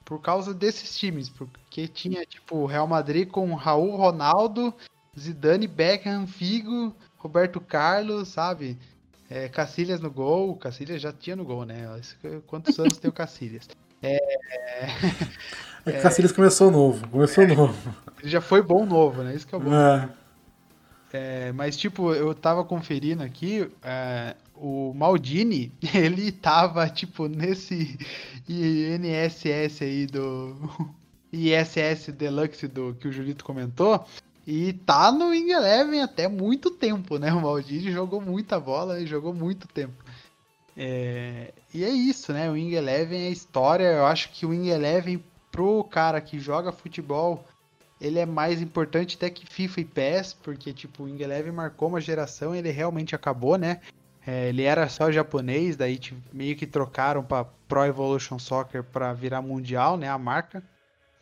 [0.06, 1.28] por causa desses times.
[1.28, 4.74] Porque tinha, tipo, o Real Madrid com Raul Ronaldo,
[5.20, 8.80] Zidane, Beckham, Figo, Roberto Carlos, sabe?
[9.30, 10.56] É, Cacilhas no gol.
[10.56, 12.00] Cacilhas já tinha no gol, né?
[12.48, 13.68] Quantos anos tem o Cacilhas?
[14.04, 17.08] É que Cacilhas começou novo.
[17.10, 17.96] Começou novo.
[18.22, 19.36] Ele já foi bom novo, né?
[19.36, 19.74] Isso que é bom.
[19.74, 20.10] É.
[21.12, 27.98] É, mas, tipo, eu tava conferindo aqui, é, o Maldini, ele tava, tipo, nesse
[28.48, 30.56] INSS aí do.
[31.34, 34.06] ISS Deluxe do que o Julito comentou.
[34.46, 37.34] E tá no Wing Eleven até muito tempo, né?
[37.34, 39.94] O Maldini jogou muita bola e jogou muito tempo.
[40.76, 42.50] É, e é isso, né?
[42.50, 43.86] O Wing Eleven é história.
[43.86, 47.46] Eu acho que o Wing Eleven, pro cara que joga futebol,
[48.02, 51.90] ele é mais importante até que FIFA e PES, porque tipo, o Wing Eleven marcou
[51.90, 53.82] uma geração, ele realmente acabou, né?
[54.26, 59.14] É, ele era só japonês, daí tipo, meio que trocaram para Pro Evolution Soccer para
[59.14, 60.64] virar mundial, né, a marca.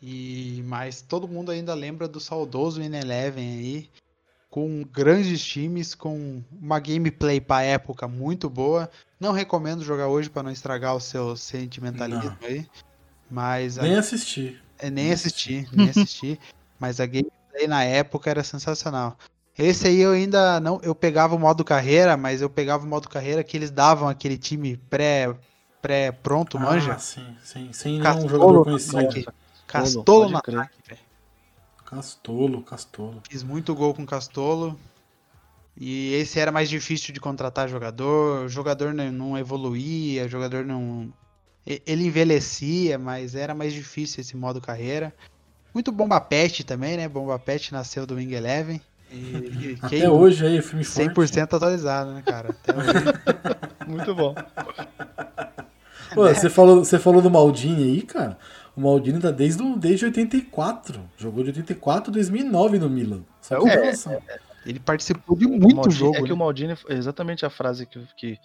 [0.00, 3.90] E mas todo mundo ainda lembra do saudoso Eleven aí,
[4.52, 8.90] com grandes times, com uma gameplay para época muito boa.
[9.18, 12.46] Não recomendo jogar hoje para não estragar o seu sentimentalismo Não.
[12.46, 12.66] aí.
[13.30, 14.60] Mas a- Nem assisti.
[14.78, 16.38] é, nem assisti, nem assisti.
[16.78, 19.16] mas a gameplay na época era sensacional.
[19.58, 20.78] Esse aí eu ainda não.
[20.82, 24.36] Eu pegava o modo carreira, mas eu pegava o modo carreira que eles davam aquele
[24.36, 25.34] time pré,
[25.80, 26.92] pré pronto, manja.
[26.92, 27.72] Ah, sim, sim.
[27.72, 29.32] Sem nenhum Castolo jogador no conhecido.
[29.66, 31.00] Castolo ataque, velho.
[31.96, 33.22] Castolo, Castolo.
[33.28, 34.78] Fiz muito gol com Castolo.
[35.78, 38.46] E esse era mais difícil de contratar jogador.
[38.46, 41.12] O jogador não, evoluía, o jogador não.
[41.66, 45.14] Ele envelhecia, mas era mais difícil esse modo carreira.
[45.74, 47.06] Muito Bomba Pet também, né?
[47.08, 48.80] Bomba Pet nasceu do Wing Eleven.
[49.10, 51.10] E, Até quem- hoje aí, filme forte.
[51.10, 52.50] 100% atualizado, né, cara?
[52.50, 52.92] Até hoje.
[53.86, 54.34] Muito bom.
[56.14, 58.38] Pô, você, falou, você falou do Maldini aí, cara.
[58.76, 61.00] O Maldini tá desde, o- desde 84.
[61.18, 63.22] Jogou de 84 a 2009 no Milan.
[63.40, 64.22] Só que É, noção.
[64.64, 66.16] Ele participou de muito Maldini- jogo.
[66.16, 66.32] É que né?
[66.32, 68.38] o Maldini, exatamente a frase que, que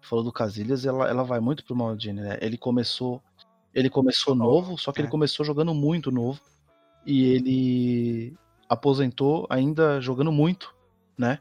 [0.00, 2.38] falou do Casilhas, ela, ela vai muito pro Maldini, né?
[2.40, 3.20] Ele começou,
[3.74, 5.10] ele começou novo, só que ele É.
[5.10, 6.40] começou jogando muito novo
[7.04, 8.34] e ele
[8.68, 10.74] aposentou ainda jogando muito,
[11.18, 11.38] né?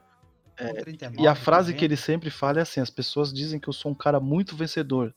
[0.58, 1.86] Com 39, E a frase que 40.
[1.86, 5.14] ele sempre fala é assim: as pessoas dizem que eu sou um cara muito vencedor,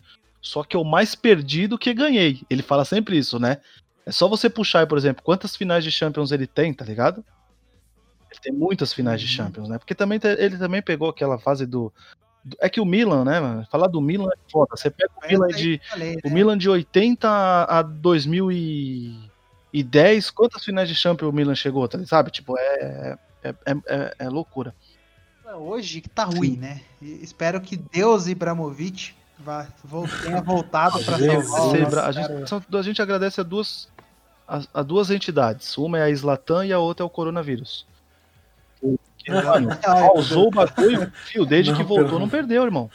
[0.46, 2.42] só que eu mais perdi do que ganhei.
[2.48, 3.58] Ele fala sempre isso, né?
[4.04, 7.24] É só você puxar, por exemplo, quantas finais de Champions ele tem, tá ligado?
[8.30, 9.32] Ele tem muitas finais de Uhum.
[9.32, 9.78] Champions, né?
[9.78, 11.92] Porque também ele também pegou aquela fase do.
[12.60, 13.66] É que o Milan, né, mano?
[13.72, 14.76] Falar do Milan é foda.
[14.76, 15.80] Você pega o Mas Milan de.
[15.92, 16.16] O né?
[16.32, 17.28] Milan de 80
[17.68, 17.82] a
[19.72, 21.98] 2010, quantas finais de Champions o Milan chegou, tá?
[22.06, 22.30] Sabe?
[22.30, 23.54] Tipo, é, é, é,
[23.88, 24.72] é- é loucura.
[25.58, 26.82] Hoje que tá ruim, né?
[27.00, 29.14] E espero que Deus Ibrahimovic
[29.84, 31.46] vol- tenha voltado pra Jesus.
[31.48, 33.88] salvar o Você- nosso a, gente, são- a gente agradece a duas,
[34.46, 35.76] a, a duas entidades.
[35.78, 37.86] Uma é a Slatan e a outra é o coronavírus.
[39.18, 42.90] Que, mano, causou o bagulho, fio, desde Não, que voltou não perdeu, irmão.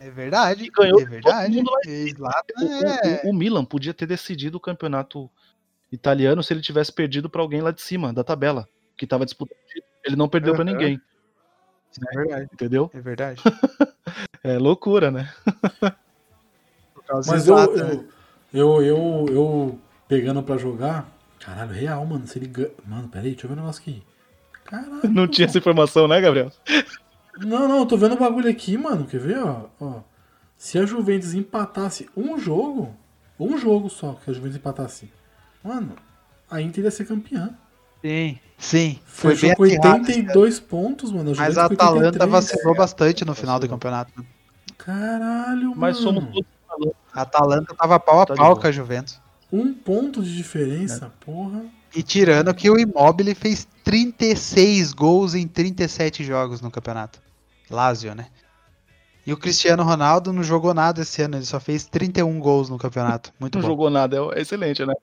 [0.00, 1.58] É verdade, E ganhou é verdade.
[1.58, 3.22] O, o- é...
[3.24, 5.28] o- o Milan podia ter decidido o campeonato
[5.90, 9.58] italiano se ele tivesse perdido pra alguém lá de cima da tabela, que tava disputando.
[9.58, 9.84] o título.
[10.04, 10.72] Ele não perdeu pra Aham.
[10.72, 11.00] ninguém,
[12.00, 12.90] é verdade, entendeu?
[12.94, 13.42] é verdade.
[14.42, 15.32] É loucura, né?
[17.26, 18.04] Mas eu, Zlatan, né?
[18.52, 21.08] eu, eu, eu, eu pegando pra jogar.
[21.40, 22.26] Caralho, real, mano.
[22.26, 22.70] Se ele ganha.
[22.86, 24.02] Mano, peraí, deixa eu ver um negócio aqui.
[24.64, 25.10] Caralho.
[25.10, 26.52] Não tinha essa informação, né, Gabriel?
[27.38, 29.06] Não, não, eu tô vendo o bagulho aqui, mano.
[29.06, 29.66] Quer ver, ó?
[29.80, 30.00] ó.
[30.56, 32.94] Se a Juventus empatasse um jogo,
[33.38, 35.10] um jogo só que a Juventus empatasse,
[35.62, 35.94] mano,
[36.50, 37.56] a Inter ia ser campeã.
[38.02, 38.98] Sim, sim.
[39.06, 40.26] Foi Fechou bem com acirrado esse ano.
[40.28, 41.32] 82 pontos, mano.
[41.36, 42.30] Mas a Atalanta 83.
[42.30, 44.12] vacilou bastante no final do campeonato.
[44.16, 44.24] né?
[44.76, 46.20] Caralho, Mas mano.
[46.20, 49.20] somos todos A Atalanta tava pau a Tá pau com a Juventus.
[49.52, 51.24] Um ponto de diferença, É.
[51.24, 51.64] porra.
[51.96, 57.18] E tirando que o Immobile fez 36 gols em 37 jogos no campeonato.
[57.70, 58.26] Lazio, né?
[59.26, 62.78] E o Cristiano Ronaldo não jogou nada esse ano, ele só fez 31 gols no
[62.78, 63.32] campeonato.
[63.40, 63.68] Muito não bom.
[63.68, 64.94] jogou nada, é excelente, né?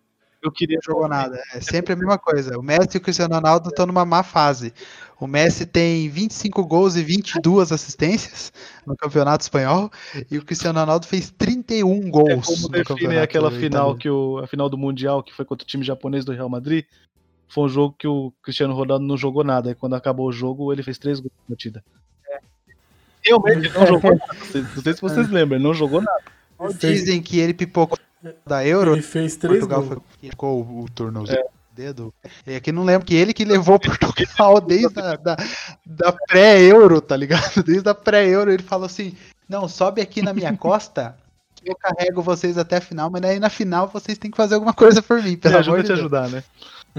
[0.45, 1.41] Eu queria Não jogou nada.
[1.53, 2.57] É sempre a mesma coisa.
[2.59, 4.71] O Messi e o Cristiano Ronaldo estão numa má fase.
[5.19, 8.53] O Messi tem 25 gols e 22 assistências
[8.85, 9.89] no Campeonato Espanhol
[10.29, 14.07] e o Cristiano Ronaldo fez 31 É gols como no define Campeonato aquela final que
[14.07, 16.85] o a final do mundial que foi contra o time japonês do Real Madrid.
[17.47, 19.71] Foi um jogo que o Cristiano Ronaldo não jogou nada.
[19.71, 21.83] E quando acabou o jogo, ele fez três gols na partida.
[23.23, 24.37] Realmente não jogou nada.
[24.75, 26.23] Não sei se vocês lembram, ele não jogou nada.
[26.79, 27.97] Dizem que ele pipocou
[28.45, 28.93] da Euro.
[28.93, 30.01] ele fez três Portugal gols.
[30.19, 31.43] foi, ficou o, o tornozelo.
[31.71, 32.13] Dedo.
[32.47, 35.35] É que não lembro que ele que levou Portugal desde a da,
[35.85, 37.61] da pré-euro, tá ligado?
[37.65, 39.13] Desde a pré-euro ele falou assim:
[39.49, 41.17] não, sobe aqui na minha costa,
[41.55, 44.55] que eu carrego vocês até a final, mas aí na final vocês têm que fazer
[44.55, 45.99] alguma coisa por mim, Me pelo ajuda amor de te Deus.
[45.99, 46.43] ajudar, né?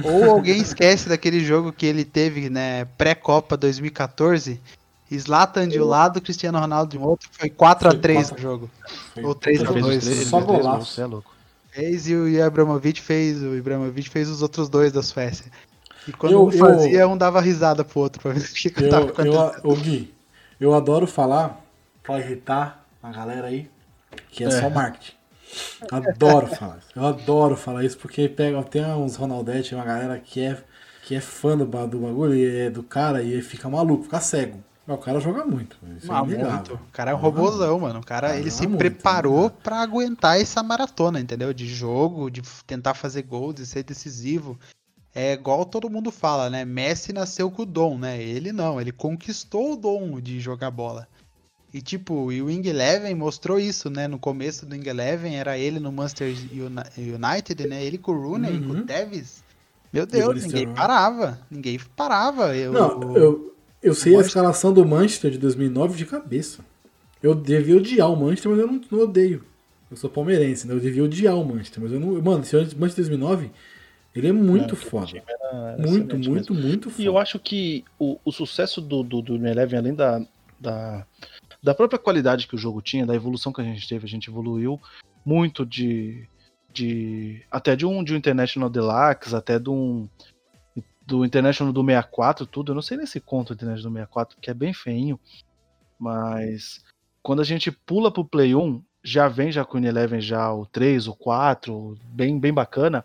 [0.05, 4.61] Ou alguém esquece daquele jogo que ele teve, né, pré-copa 2014,
[5.15, 8.71] Zlatan de um lado, Cristiano Ronaldo de outro, foi 4x3 Foi o quatro- jogo.
[9.15, 10.77] Foi- Ou três Ele a fez os dois, três- ele só fez três golaço.
[10.79, 11.35] gols, Você é louco.
[11.71, 15.47] fez e o Ibrahimovic fez, o Ibrahimovic fez os outros dois da Suécia.
[16.09, 18.73] E quando Eu- um eu- fazia, um dava risada pro outro pra ver o que,
[18.85, 20.13] Eu, tava eu, ô Gui,
[20.59, 21.61] eu adoro falar
[22.03, 23.69] pra irritar a galera aí,
[24.31, 25.13] que é, só marketing.
[25.91, 26.89] Adoro falar isso.
[26.97, 30.57] Eu adoro falar isso, porque pega, tem uns Ronaldete, uma galera que é,
[31.05, 34.59] que é fã do, do bagulho, e é do cara, e fica maluco, fica cego.
[34.87, 35.77] Mas o cara joga muito.
[35.97, 36.75] Isso é Ah, muito.
[36.75, 37.99] O cara é um robôzão, mano.
[38.01, 39.53] O cara, Cara, ele se muito, preparou né?
[39.63, 41.53] pra aguentar essa maratona, entendeu?
[41.53, 44.57] De jogo, de tentar fazer gol, de ser decisivo.
[45.13, 46.65] É igual todo mundo fala, né?
[46.65, 48.23] Messi nasceu com o dom, né?
[48.23, 51.09] Ele não, ele conquistou o dom de jogar bola.
[51.75, 54.07] E tipo, e o Wing Eleven mostrou isso, né?
[54.07, 57.83] No começo do Wing Eleven era ele no Manchester Uni- United, né?
[57.85, 58.81] Ele com o Rooney, com Uhum.
[58.81, 59.43] o Tevez.
[59.93, 61.39] Meu Deus, ninguém parava.
[61.51, 62.55] Ninguém parava.
[62.57, 63.56] Eu, Não, eu,
[63.87, 66.65] eu sei a escalação do Manchester de 2009 de cabeça.
[67.23, 69.45] Eu devia odiar o Manchester, mas eu não, não odeio.
[69.91, 70.75] Eu sou palmeirense, né?
[70.75, 72.21] Eu devia odiar o Manchester, mas eu não.
[72.21, 73.51] Mano, esse Manchester 2009,
[74.15, 75.07] ele é muito Não, foda.
[75.07, 76.69] time era Muito, muito, mesmo.
[76.69, 77.03] muito foda.
[77.03, 80.21] E eu acho que o, o sucesso do, do, do Eleven, além da,
[80.59, 81.07] da,
[81.63, 84.29] da própria qualidade que o jogo tinha, da evolução que a gente teve, a gente
[84.29, 84.81] evoluiu
[85.25, 86.29] muito de.
[86.73, 90.09] de até de um, de um International Deluxe, até de um.
[91.07, 92.73] Do International do 64, tudo.
[92.73, 95.19] Eu não sei nem se conta o International do 64, que é bem feinho.
[95.99, 96.85] Mas
[97.23, 100.67] quando a gente pula pro Play 1, já vem já com o Eleven já o
[100.67, 103.05] 3, o 4, bem, bem bacana.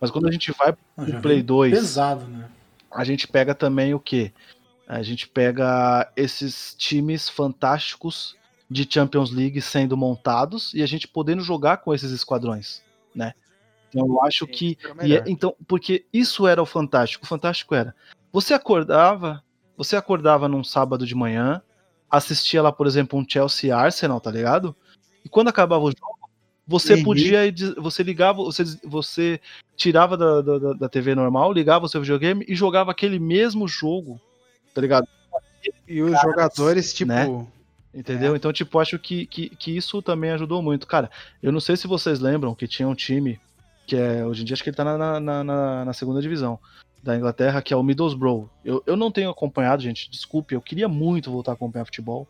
[0.00, 1.74] Mas quando a gente vai Ah, já o Play vem 2.
[1.74, 2.48] Pesado, né?
[2.94, 4.32] a gente pega também o quê?
[4.86, 8.36] A gente pega esses times fantásticos
[8.70, 12.82] de Champions League sendo montados e a gente podendo jogar com esses esquadrões,
[13.14, 13.34] né?
[13.94, 17.24] Então eu acho que Era o e é- então porque isso era o fantástico.
[17.24, 17.94] O fantástico era
[18.32, 19.42] você acordava,
[19.76, 21.62] você acordava num sábado de manhã,
[22.10, 24.74] assistia lá, por exemplo, um Chelsea Arsenal, tá ligado?
[25.24, 26.18] E quando acabava o jogo,
[26.66, 27.04] você Uhum.
[27.04, 27.40] podia,
[27.76, 29.40] você ligava, você, você
[29.76, 34.20] tirava da, da, da- TV normal, ligava o seu videogame e jogava aquele mesmo jogo,
[34.74, 35.06] tá ligado?
[35.86, 37.08] E os jogadores, tipo.
[37.08, 37.46] né?
[37.94, 38.34] Entendeu?
[38.34, 40.84] Então, tipo, acho que, que, que isso também ajudou muito.
[40.84, 41.08] Cara,
[41.40, 43.40] eu não sei se vocês lembram que tinha um time
[43.86, 46.58] que é, hoje em dia acho que ele tá na, na, na, na segunda divisão
[47.02, 48.48] da Inglaterra, que é o Middlesbrough.
[48.64, 52.26] Eu, eu não tenho acompanhado, gente, desculpe, eu queria muito voltar a acompanhar futebol,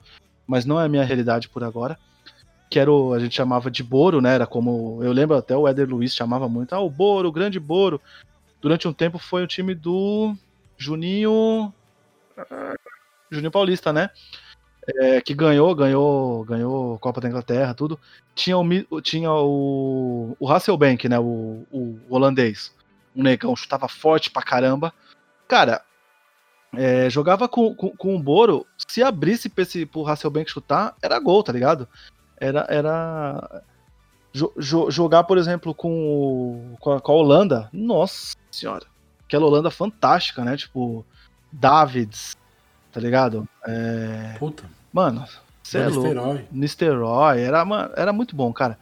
[0.47, 1.99] mas não é a minha realidade por agora.
[2.69, 4.35] Que era o, a gente chamava de Boro, né?
[4.35, 4.99] Era como.
[5.03, 8.01] Eu lembro até o Éder Luiz chamava muito, ah, o Boro, o grande Boro.
[8.61, 10.35] Durante um tempo foi o time do
[10.77, 11.73] Juninho.
[13.31, 14.11] Juninho Paulista, né?
[14.87, 17.99] É, que ganhou, ganhou, ganhou Copa da Inglaterra, tudo.
[18.35, 21.19] Tinha o, tinha o, o Hasselbank, né?
[21.19, 22.75] O, o holandês.
[23.17, 24.93] Um negão, chutava forte pra caramba.
[25.49, 25.83] Cara,
[26.77, 28.67] é, jogava com, com, com o Boro.
[28.89, 31.89] Se abrisse pra esse, pro Hasselbank chutar, era gol, tá ligado?
[32.39, 32.67] Era.
[32.69, 33.63] era
[34.35, 35.93] jo- jo- jogar, por exemplo, com,
[36.75, 37.71] o- com, a, com a Holanda.
[37.73, 38.85] Nossa senhora.
[39.25, 40.57] Aquela Holanda fantástica, né?
[40.57, 41.07] Tipo,
[41.53, 42.37] Davids,
[42.95, 43.47] tá ligado?
[43.67, 44.65] É, Puta.
[44.93, 45.27] Mano,
[45.61, 46.45] você é louco.
[46.53, 47.41] Nisterói.
[47.41, 48.79] Era, mano, era muito bom, cara.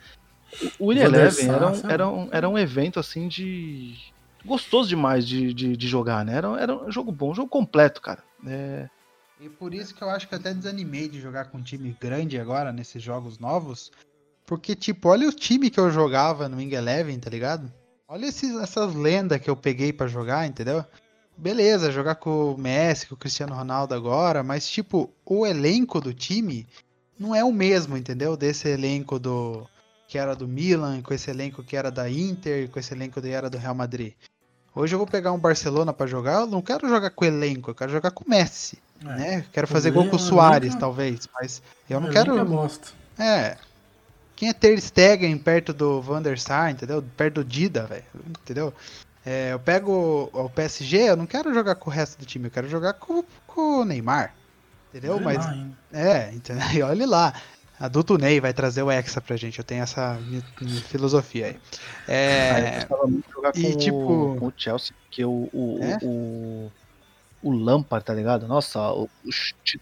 [0.78, 3.96] O der Eleven era, um, era, um, era um evento assim de.
[4.44, 6.36] gostoso demais de, de, de jogar, né?
[6.36, 8.22] Era, era um jogo bom, um jogo completo, cara.
[8.46, 8.86] É,
[9.40, 11.96] E por isso que eu acho que eu até desanimei de jogar com um time
[11.98, 13.90] grande agora, nesses jogos novos.
[14.44, 17.72] Porque, tipo, olha o time que eu jogava no Wing Eleven, tá ligado?
[18.06, 20.84] Olha esses, essas lendas que eu peguei pra jogar, entendeu?
[21.36, 26.12] Beleza, jogar com o Messi, com o Cristiano Ronaldo agora, mas, tipo, o elenco do
[26.14, 26.66] time
[27.18, 28.36] não é o mesmo, entendeu?
[28.36, 29.66] Desse elenco do
[30.06, 33.28] que era do Milan, com esse elenco que era da Inter, com esse elenco que
[33.28, 34.12] era do Real Madrid.
[34.74, 37.70] Hoje eu vou pegar um Barcelona pra jogar, eu não quero jogar com o elenco,
[37.70, 39.04] eu quero jogar com o Messi É.
[39.06, 39.44] né?
[39.52, 42.44] Quero fazer gol com o Soares, elenco- talvez, mas eu não É, quero.
[42.44, 42.88] bosta.
[43.18, 43.56] É.
[44.36, 47.02] Quem é Ter Stegen perto do Van der Sar, entendeu?
[47.16, 48.04] Perto do Dida, velho,
[48.42, 48.72] entendeu?
[49.24, 52.46] É, eu pego o, o PSG, eu não quero jogar com o resto do time,
[52.46, 54.34] eu quero jogar com, com o Neymar,
[54.90, 55.14] entendeu?
[55.14, 55.76] Olha mas hein?
[55.92, 56.62] é, entendeu?
[56.74, 57.32] E olha lá.
[57.80, 61.52] Adulto Ney vai trazer o Hexa pra gente, eu tenho essa mi- mi- filosofia aí.
[61.52, 61.58] Aí
[62.08, 65.48] eu É, gostava muito de jogar com, e, o- tipo- com o Chelsea, porque o,
[65.52, 65.98] o, É?
[66.00, 66.70] o,
[67.42, 68.46] o Lampard, tá ligado?
[68.46, 69.08] Nossa, o, o,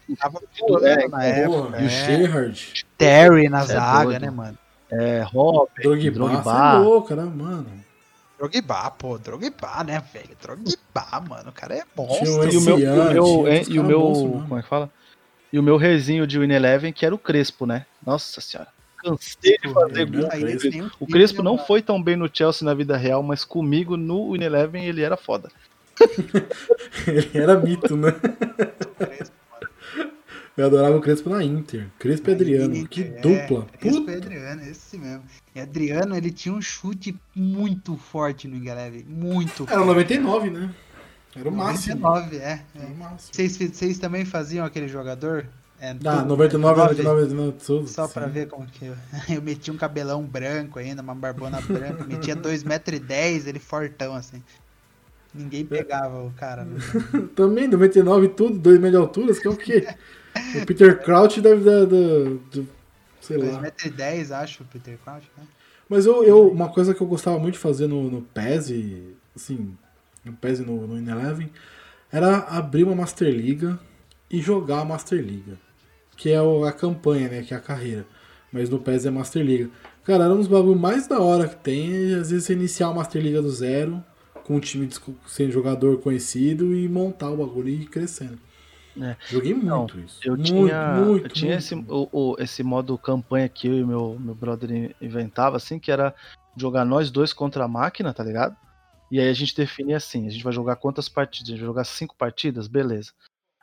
[0.09, 1.79] o tava chute- voando é, na época.
[1.79, 1.89] E o é.
[1.89, 4.23] Gerrard, Terry na é zaga, doido.
[4.23, 4.59] né, mano?
[4.93, 6.43] é, Robert, Drogba, Drogba.
[6.43, 7.67] você é louco, né, mano?
[8.41, 10.31] Drogba, pô, Drogba, né, velho?
[10.41, 12.51] Drogba, mano, o cara é monstro.
[12.51, 14.03] E o meu, e o meu, e o meu
[14.49, 14.91] como é que fala?
[15.53, 17.85] E o meu rezinho de Win Eleven, que era o Crespo, né?
[18.05, 18.71] Nossa senhora.
[18.97, 20.29] Cansei de fazer gol.
[20.99, 21.67] O Crespo não mano.
[21.67, 25.19] foi tão bem no Chelsea na vida real, mas comigo no Win Eleven ele era
[25.19, 25.51] foda.
[27.07, 28.09] Ele era mito, né?
[30.56, 31.86] Eu adorava o Crespo na Inter.
[31.98, 32.89] Crespo e Adriano.
[32.89, 33.66] Que É, dupla.
[33.78, 34.12] Crespo Puta.
[34.12, 35.22] e Adriano, esse mesmo.
[35.55, 39.05] E Adriano, ele tinha um chute muito forte no Ingeleve.
[39.09, 40.74] Muito Era o 99, né?
[41.35, 42.01] Era o máximo.
[42.01, 42.62] 99, é.
[42.74, 42.86] Era é.
[42.86, 43.32] o máximo.
[43.32, 45.47] Vocês, vocês também faziam aquele jogador?
[45.81, 47.89] É, Da tudo- 99, 99, 99, tudo.
[47.89, 48.32] Só pra sim.
[48.32, 48.94] ver como que eu...
[49.35, 54.43] eu metia um cabelão branco ainda, uma barbona branca, metia 2,10m, ele fortão assim.
[55.32, 56.64] Ninguém pegava o cara.
[56.64, 56.78] né?
[57.35, 59.86] Também, 99 tudo, 2 metros de altura, você quer o quê?
[60.62, 61.86] O Peter Crouch deve dar.
[61.86, 62.69] da- do-
[63.20, 63.61] sei lá.
[63.61, 65.44] 2,10m, acho, o Peter Crouch, né?
[65.89, 69.15] Mas eu, eu, uma coisa que eu gostava muito de fazer no, no PES, e,
[69.35, 69.77] assim,
[70.24, 71.51] no PES e no, no In-Eleven,
[72.12, 73.78] era abrir uma Master Liga
[74.31, 75.59] e jogar a Master Liga.
[76.16, 77.43] que é a campanha, né?
[77.43, 78.07] Que é a carreira.
[78.52, 79.70] Mas no PES é Master Liga.
[80.05, 82.15] Cara, era um dos bagulho mais da hora que tem.
[82.15, 84.02] Às vezes você iniciar o Master Liga do zero,
[84.44, 84.89] com um time
[85.27, 88.39] sem jogador conhecido e montar o bagulho e ir crescendo.
[89.01, 89.16] É.
[89.28, 90.20] Joguei Não, muito isso.
[90.22, 91.59] Eu muito, tinha, muito, eu tinha muito.
[91.60, 95.78] esse, o, o- esse modo campanha que eu e meu, meu brother in- inventava, assim,
[95.78, 96.14] que era
[96.56, 98.55] jogar nós dois contra a máquina, tá ligado?
[99.10, 101.48] E aí a gente define assim, a gente vai jogar quantas partidas?
[101.48, 102.68] A gente vai jogar cinco partidas?
[102.68, 103.12] Beleza.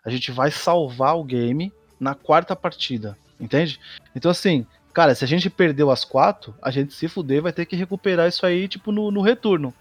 [0.03, 3.79] A gente vai salvar o game na quarta partida, entende?
[4.15, 7.65] Então assim, cara, se a gente perdeu as quatro, a gente se fuder vai ter
[7.65, 9.73] que recuperar isso aí, tipo, no, no retorno,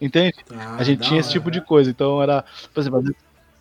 [0.00, 0.34] entende?
[0.50, 1.38] Ah, A gente tinha esse hora.
[1.38, 1.90] tipo de coisa.
[1.90, 3.02] Então era, por exemplo,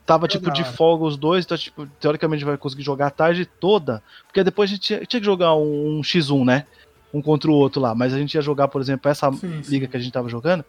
[0.05, 3.11] tava tipo de folga os dois, então tipo, teoricamente a gente vai conseguir jogar a
[3.11, 6.65] tarde toda, porque depois a gente tinha, tinha que jogar um, X1, né?
[7.13, 9.71] Um contra o outro lá, mas a gente ia jogar, por exemplo, essa Sim, sim.
[9.71, 10.65] liga que a gente tava jogando.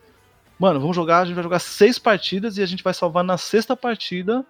[0.59, 3.37] Mano, vamos jogar, a gente vai jogar seis partidas e a gente vai salvar na
[3.37, 4.45] sexta partida.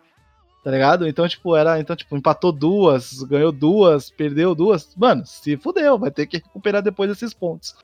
[0.63, 1.07] Tá ligado?
[1.07, 1.79] Então, tipo, era.
[1.79, 4.95] Então, tipo, empatou duas, ganhou duas, perdeu duas.
[4.97, 7.77] Mano, se fudeu, vai ter que recuperar depois esses pontos.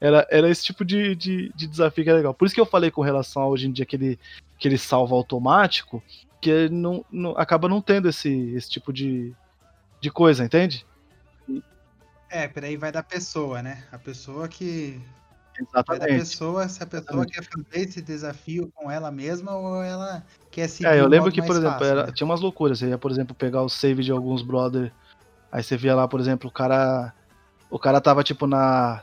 [0.00, 2.32] Era, era esse tipo de, de, de desafio que é legal.
[2.32, 4.18] Por isso que eu falei com relação a hoje em dia que ele,
[4.56, 6.00] que ele salva automático,
[6.40, 9.34] que não, não- acaba não tendo esse, esse tipo de,
[10.00, 10.86] de coisa, entende?
[12.30, 13.84] É, peraí, vai da pessoa, né?
[13.90, 15.00] A pessoa que.
[15.58, 16.18] Vai da Exatamente.
[16.20, 17.32] pessoa, se a pessoa Exatamente.
[17.32, 21.42] quer fazer esse desafio com ela mesma ou ela quer seguir É, eu lembro que,
[21.42, 22.12] por exemplo, fácil, era- né?
[22.12, 22.78] tinha umas loucuras.
[22.78, 24.92] Você ia, por exemplo, pegar o save de alguns brother.
[25.50, 27.12] Aí você via lá, por exemplo, o cara.
[27.70, 29.02] O cara tava, tipo, na.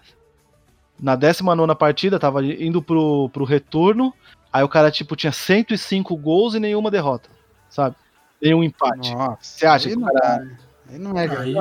[0.99, 4.13] Na 19 partida, tava indo pro, pro retorno.
[4.51, 7.29] Aí o cara, tipo, tinha 105 gols e nenhuma derrota.
[7.69, 7.95] Sabe?
[8.41, 9.13] Nenhum empate.
[9.13, 10.57] Nossa, Você acha que o não cara- né?
[10.89, 11.55] Aí não é, Aí.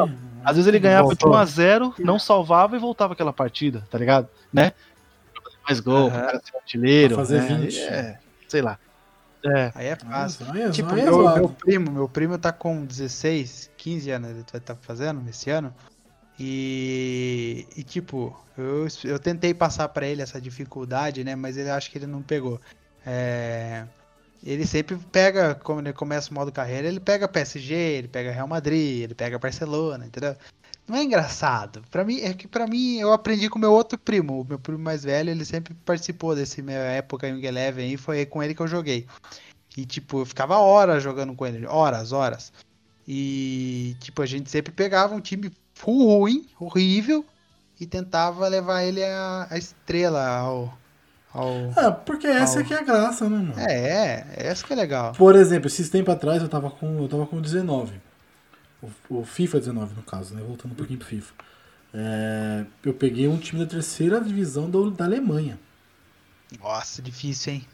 [0.45, 1.33] Às vezes ele ganhava de Voltou.
[1.33, 4.29] 1x0, não salvava e voltava aquela partida, tá ligado?
[4.53, 4.73] Né?
[5.67, 7.15] Mais gol, o cara ser artilheiro.
[7.15, 7.57] Pra fazer né?
[7.59, 7.79] 20.
[7.81, 8.79] É, sei lá.
[9.45, 10.47] É, Aí é fácil.
[10.57, 11.39] É- Tipo, aí é meu, zoado.
[11.41, 15.75] meu primo, meu primo tá com 16, 15 anos, ele vai estar fazendo esse ano.
[16.39, 21.37] E, e tipo, eu, eu tentei passar pra ele essa dificuldade, né?
[21.37, 22.61] Mas ele acho que ele não pegou.
[23.07, 23.87] É,
[24.43, 28.49] ele sempre pega, quando ele começa o modo carreira, ele pega PSG, ele pega Real
[28.49, 30.37] Madrid, ele pega Barcelona, entendeu?
[30.87, 31.83] Não é engraçado.
[31.91, 34.79] Para mim, é que para mim eu aprendi com meu outro primo, o meu primo
[34.79, 38.61] mais velho, ele sempre participou desse minha época em Eleven aí, foi com ele que
[38.61, 39.07] eu joguei.
[39.77, 42.53] E tipo, eu ficava horas jogando com ele, horas, horas.
[43.09, 47.25] E tipo, a gente sempre pegava um time ruim, horrível,
[47.81, 50.79] e tentava levar ele a, a estrela ao.
[51.33, 51.49] ao...
[51.77, 53.55] É, porque essa Ao- aqui é a graça, né, mano?
[53.59, 55.13] É, é, essa que é legal.
[55.13, 58.01] Por exemplo, esses tempos atrás eu tava com, eu tava com 19.
[58.83, 60.43] O, o FIFA 19, no caso, né?
[60.47, 61.33] Voltando um pouquinho pro FIFA.
[61.95, 65.59] É, eu peguei um time da terceira divisão da, da Alemanha.
[66.61, 67.67] Nossa, difícil, hein?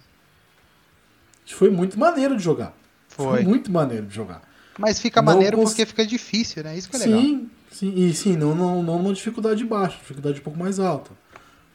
[1.47, 2.73] Foi muito maneiro de jogar.
[3.09, 3.43] Foi.
[3.43, 4.41] muito maneiro de jogar.
[4.79, 6.77] Mas fica Não maneiro cons- porque fica difícil, né?
[6.77, 7.21] Isso que é legal.
[7.21, 7.51] Sim,
[7.81, 11.11] sim, e sim, não, não, não uma dificuldade baixa, dificuldade um pouco mais alta.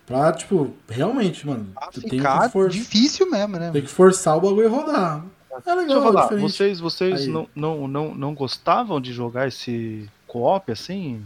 [0.06, 3.72] Pra, tipo, realmente, mano, tu tem que, for, difícil mesmo, né?
[3.72, 5.26] tem que forçar o bagulho e rodar.
[5.66, 6.52] É legal, Deixa eu é falar, diferente.
[6.52, 7.28] vocês, vocês Aí.
[7.28, 11.26] não, não, não, não gostavam de jogar esse co-op assim?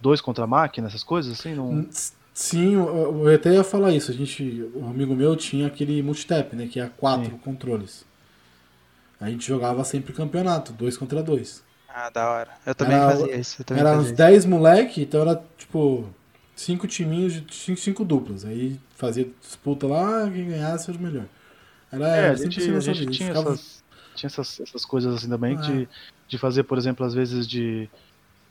[0.00, 1.54] Dois contra máquina, essas coisas assim?
[1.54, 1.88] Não...
[2.34, 4.10] Sim, eu, eu até ia falar isso.
[4.10, 6.68] A gente, um amigo meu tinha aquele multitap, né?
[6.70, 7.38] Que é quatro Sim.
[7.38, 8.04] controles.
[9.18, 11.62] A gente jogava sempre campeonato, dois contra dois.
[11.92, 12.50] Ah, da hora.
[12.64, 13.60] Eu também Era- fazia isso.
[13.60, 14.16] Eu também Era fazia uns isso.
[14.16, 16.08] 10 moleque, então era tipo
[16.54, 18.44] cinco timinhos de cinco, cinco duplas.
[18.44, 21.24] Aí fazia disputa lá, quem ganhasse era o melhor.
[21.90, 23.82] Era, É, era a sempre gente, assim a gente tinha, ficava- essas,
[24.14, 25.60] tinha essas, essas coisas assim também Ah.
[25.60, 25.88] de,
[26.28, 27.88] de fazer, por exemplo, às vezes de.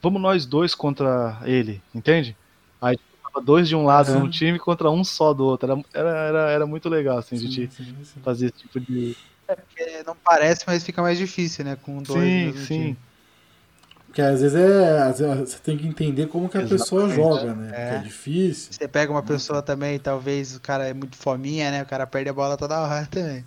[0.01, 2.35] Vamos nós dois contra ele, entende?
[2.81, 5.69] Aí tava dois de um lado no time contra um só do outro.
[5.71, 8.21] Era, era, era, era muito legal, assim, a gente sim, sim.
[8.21, 9.15] fazer esse tipo de.
[9.45, 11.75] Porque não parece, mas fica mais difícil, né?
[11.75, 12.65] Com dois Sim, sim.
[12.65, 12.97] time.
[14.09, 15.01] Porque às vezes é.
[15.03, 17.15] às vezes você tem que entender como que a pessoa Exatamente.
[17.15, 17.67] joga, né?
[17.67, 17.95] Porque É.
[17.95, 18.73] é difícil.
[18.73, 21.83] Você pega uma pessoa também, talvez o cara é muito fominha, né?
[21.83, 23.45] O cara perde a bola toda hora também.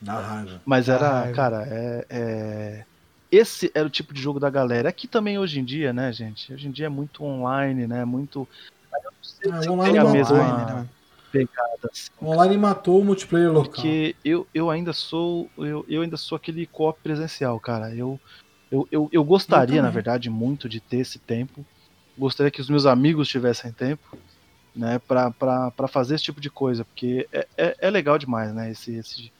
[0.00, 0.60] Dá raiva.
[0.66, 1.36] Mas era, raiva.
[1.36, 2.84] cara, é, é-
[3.30, 4.88] Esse era o tipo de jogo da galera.
[4.88, 6.52] Aqui também hoje em dia, né, gente?
[6.52, 8.04] Hoje em dia é muito online, né?
[8.04, 8.48] Muito.
[8.92, 10.88] Eu não sei É, se online a matou, mesma né?
[11.32, 12.10] pegada, assim.
[12.20, 13.70] O online matou o multiplayer local.
[13.72, 15.48] Porque eu, eu ainda sou.
[15.58, 17.94] Eu, eu ainda sou aquele co-op presencial, cara.
[17.94, 18.20] Eu,
[18.74, 21.64] eu, eu, eu gostaria, Eu na verdade, muito de ter esse tempo.
[22.18, 24.18] Gostaria que os meus amigos tivessem tempo,
[24.74, 24.98] né?
[24.98, 26.84] Pra fazer esse tipo de coisa.
[26.84, 28.70] Porque é, é, é legal demais, né?
[28.70, 29.32] Esse, esse,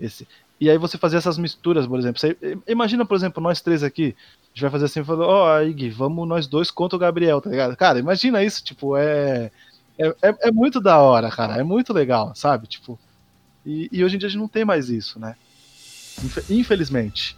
[0.00, 0.28] esse.
[0.60, 2.18] E aí você fazer essas misturas, por exemplo.
[2.20, 2.36] Você,
[2.66, 4.16] imagina, por exemplo, nós três aqui.
[4.44, 7.40] A gente vai fazer assim, falando, ó, aí, Gui, vamos nós dois contra o Gabriel,
[7.40, 7.76] tá ligado?
[7.76, 9.50] Cara, imagina isso, tipo, é.
[9.98, 11.56] É, é, é muito da hora, cara.
[11.58, 12.66] É muito legal, sabe?
[12.66, 12.98] Tipo.
[13.64, 15.36] E, e hoje em dia a gente não tem mais isso, né?
[16.24, 17.36] Infe- Infelizmente.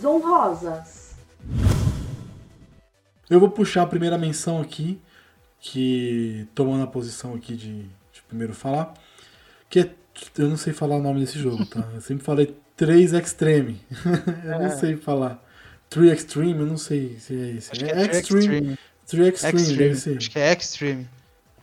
[0.00, 1.10] Menções honrosas.
[3.28, 5.00] Eu vou puxar a primeira menção aqui,
[5.60, 8.94] que tomando a posição aqui de, de primeiro falar,
[9.68, 9.90] que é,
[10.38, 11.88] eu não sei falar o nome desse jogo, tá?
[11.94, 13.80] Eu sempre falei 3 Extreme.
[14.44, 15.42] eu não sei falar.
[15.88, 17.72] 3 Extreme, eu não sei se é esse.
[17.72, 18.78] Acho É, que é Extreme.
[19.06, 19.78] 3 Extreme, Extreme.
[19.78, 20.16] deve ser.
[20.16, 21.08] Acho que é Extreme.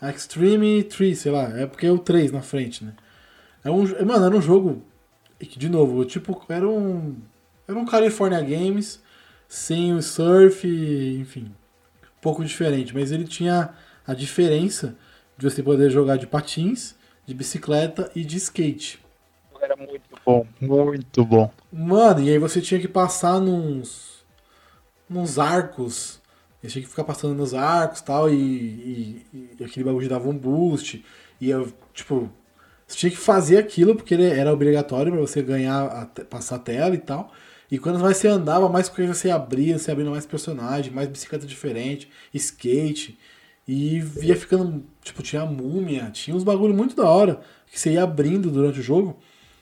[0.01, 2.93] Extreme 3, sei lá, é porque é o 3 na frente, né?
[3.63, 4.83] É um, mano, era um jogo
[5.39, 7.15] que, de novo, tipo, era um
[7.67, 9.01] era um California Games
[9.47, 10.67] sem o surf,
[11.19, 11.45] enfim,
[12.03, 13.73] um pouco diferente, mas ele tinha
[14.05, 14.95] a diferença
[15.37, 16.95] de você poder jogar de patins,
[17.25, 18.99] de bicicleta e de skate.
[19.61, 21.51] Era muito bom, muito bom.
[21.71, 24.23] Mano, e aí você tinha que passar nos.
[25.09, 26.21] nos arcos.
[26.61, 30.37] Você tinha que ficar passando nos arcos tal, e, e, e aquele bagulho dava um
[30.37, 31.03] boost.
[31.41, 32.29] E eu, tipo,
[32.87, 36.59] você tinha que fazer aquilo porque ele era obrigatório pra você ganhar, a passar a
[36.59, 37.31] tela e tal.
[37.69, 41.45] E quando mais você andava, mais coisa você abria, você abrindo mais personagem, mais bicicleta
[41.45, 43.17] diferente, skate.
[43.67, 48.03] E ia ficando, tipo, tinha múmia, tinha uns bagulho muito da hora que você ia
[48.03, 49.19] abrindo durante o jogo.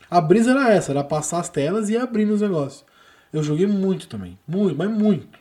[0.10, 2.86] A brisa era essa, era passar as telas e ir abrindo os negócios.
[3.34, 5.40] Eu joguei muito também, muito, mas muito.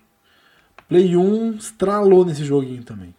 [0.88, 3.14] Play 1 estralou nesse joguinho também.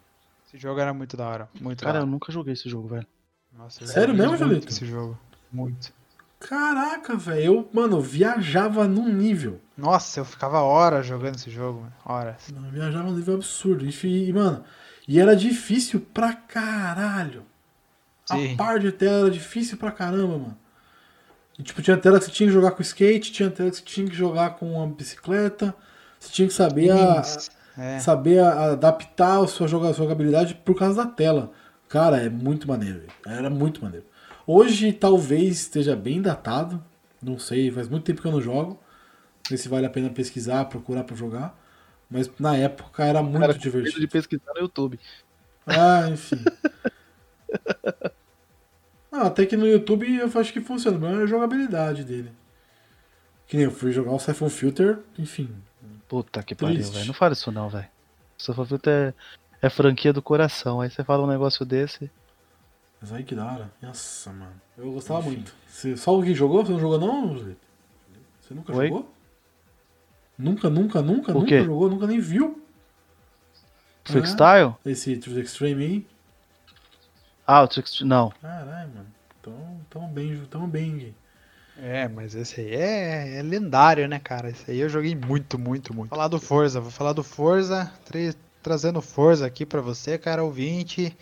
[0.48, 1.50] Esse jogo era muito da hora.
[1.62, 3.06] Muito Cara, da eu nunca joguei esse jogo, velho.
[3.56, 4.70] Nossa, eu Sério joguei mesmo, muito Julito?
[4.70, 5.18] Esse jogo.
[5.52, 5.94] Muito.
[6.40, 9.60] Caraca, velho, eu, mano, viajava num nível.
[9.78, 11.94] Nossa, eu ficava horas jogando esse jogo, mano.
[12.06, 12.36] Horas.
[12.56, 13.86] Eu viajava num nível absurdo.
[13.86, 14.64] E, mano,
[15.08, 17.44] e era difícil pra caralho.
[18.26, 18.54] Sim.
[18.54, 20.58] A par de tela era difícil pra caramba, mano.
[21.58, 23.84] E, tipo, tinha tela que você tinha que jogar com skate, tinha tela que você
[23.84, 25.74] tinha que jogar com uma bicicleta.
[26.20, 27.24] Você tinha que saber a.
[27.78, 28.00] É.
[28.00, 31.52] saber a- adaptar a sua, joga- a sua jogabilidade por causa da tela.
[31.90, 33.04] Cara, é muito maneiro.
[33.26, 34.06] Era muito maneiro.
[34.48, 36.84] Hoje talvez esteja bem datado.
[37.22, 38.72] Não sei, faz muito tempo que eu não jogo.
[38.72, 41.60] Não sei se vale a pena pesquisar, procurar pra jogar.
[42.10, 44.00] Mas na época era muito Cara, divertido.
[44.00, 45.00] de pesquisar no YouTube.
[45.66, 46.44] Ah, enfim.
[49.12, 52.34] Ah, até que no YouTube eu acho que funciona, mas é a jogabilidade dele.
[53.48, 55.50] Que nem eu fui jogar o Siphon Filter, enfim.
[56.06, 56.94] Puta que pariu, Triste.
[56.94, 57.06] velho.
[57.08, 57.88] Não fala isso não, velho.
[58.38, 59.14] Só Filter
[59.62, 60.82] é, é franquia do coração.
[60.82, 62.12] Aí você fala um negócio desse.
[63.06, 63.72] Mas aí que da hora.
[63.80, 64.60] Nossa, mano.
[64.76, 65.54] Eu gostava muito.
[65.68, 66.66] Você, só alguém jogou?
[66.66, 67.60] Você não jogou não, Julito?
[68.42, 68.88] Você nunca Oi?
[68.88, 69.14] jogou?
[70.40, 71.62] Nunca, nunca, nunca, O nunca quê?
[71.62, 72.60] jogou, nunca nem viu
[74.06, 74.74] Freakstyle?
[74.84, 76.08] esse Truth Extreme aí.
[77.46, 78.02] Ah, o Trickst...
[78.02, 78.32] Não.
[78.42, 79.08] Caralho, mano.
[79.44, 81.14] Tão, tão bem, tão bem.
[81.78, 84.50] É, mas esse aí é, é lendário, né, cara?
[84.50, 86.10] Esse aí eu joguei muito, muito, muito.
[86.10, 88.34] Vou falar do Forza, vou falar do Forza, tra-
[88.64, 91.16] trazendo Forza aqui pra você, cara ouvinte,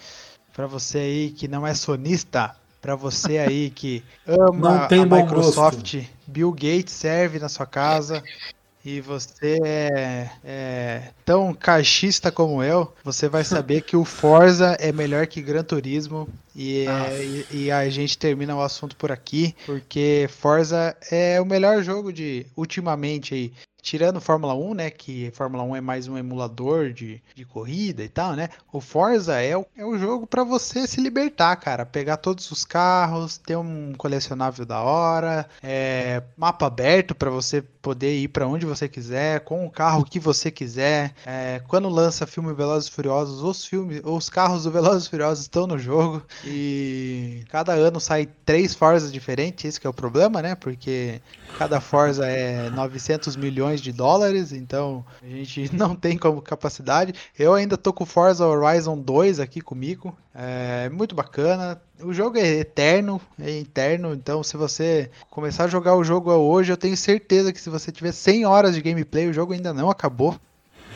[0.54, 5.96] pra você aí que não é sonista, pra você aí que ama a Microsoft,
[6.28, 8.24] Bill Gates serve na sua casa.
[8.86, 14.92] E você é, é tão caixista como eu, você vai saber que o Forza é
[14.92, 19.56] melhor que Gran Turismo e, é- e- e a gente termina o assunto por aqui,
[19.66, 23.54] porque Forza é o melhor jogo de ultimamente aí.
[23.84, 24.90] Tirando Fórmula 1, né?
[24.90, 28.48] Que Fórmula 1 é mais um emulador de, de corrida e tal, né?
[28.72, 31.86] O Forza é o, é o jogo pra você se libertar, cara.
[31.86, 38.18] Pegar todos os carros, ter um colecionável da hora, é, mapa aberto pra você poder
[38.18, 41.14] ir pra onde você quiser, com o carro que você quiser.
[41.26, 45.42] É, quando lança filme Velozes e Furiosos, os filmes, os carros do Velozes e Furiosos
[45.42, 46.24] estão no jogo.
[46.46, 50.56] E cada ano sai três Forzas diferentes, esse é o problema, né?
[50.56, 51.22] Porque
[51.58, 57.14] cada Forza é 900 milhões de dólares, então a gente não tem como capacidade.
[57.38, 61.82] Eu ainda tô com Forza Horizon 2 aqui comigo, é muito bacana.
[62.02, 66.72] O jogo é eterno, é eterno, então se você começar a jogar o jogo hoje,
[66.72, 69.90] eu tenho certeza que se você tiver 100 horas de gameplay, o jogo ainda não
[69.90, 70.38] acabou.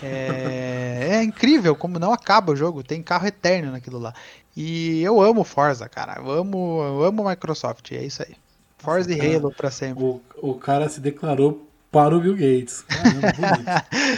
[0.02, 4.14] É, é incrível como não acaba o jogo, tem carro eterno naquilo lá.
[4.56, 6.20] E eu amo Forza, cara.
[6.20, 8.36] Eu amo, eu amo Microsoft, é isso aí.
[8.78, 9.36] Forza e cara.
[9.36, 10.04] Halo pra sempre.
[10.04, 11.67] O, o cara se declarou
[11.98, 12.84] para o Bill Gates.
[12.84, 13.66] Caramba, bonito.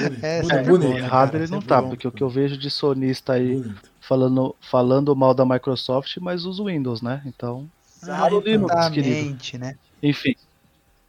[0.10, 1.90] Bonito, É, bonito, sempre bonito, né, Errado ele não Sempre tá, bom.
[1.90, 3.64] porque o que eu vejo de sonista aí
[4.02, 7.22] falando, falando mal da Microsoft, mas usa o Windows, né?
[7.26, 7.70] Então,
[8.04, 8.44] Ah, então.
[8.46, 9.76] Exatamente, né?
[10.04, 10.36] enfim.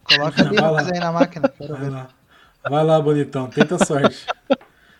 [0.05, 1.49] Coloca Linux aí na máquina.
[1.49, 1.89] Quero Vai ver.
[1.89, 2.07] lá.
[2.69, 3.47] Vai lá, bonitão.
[3.47, 4.25] Tenta a sorte.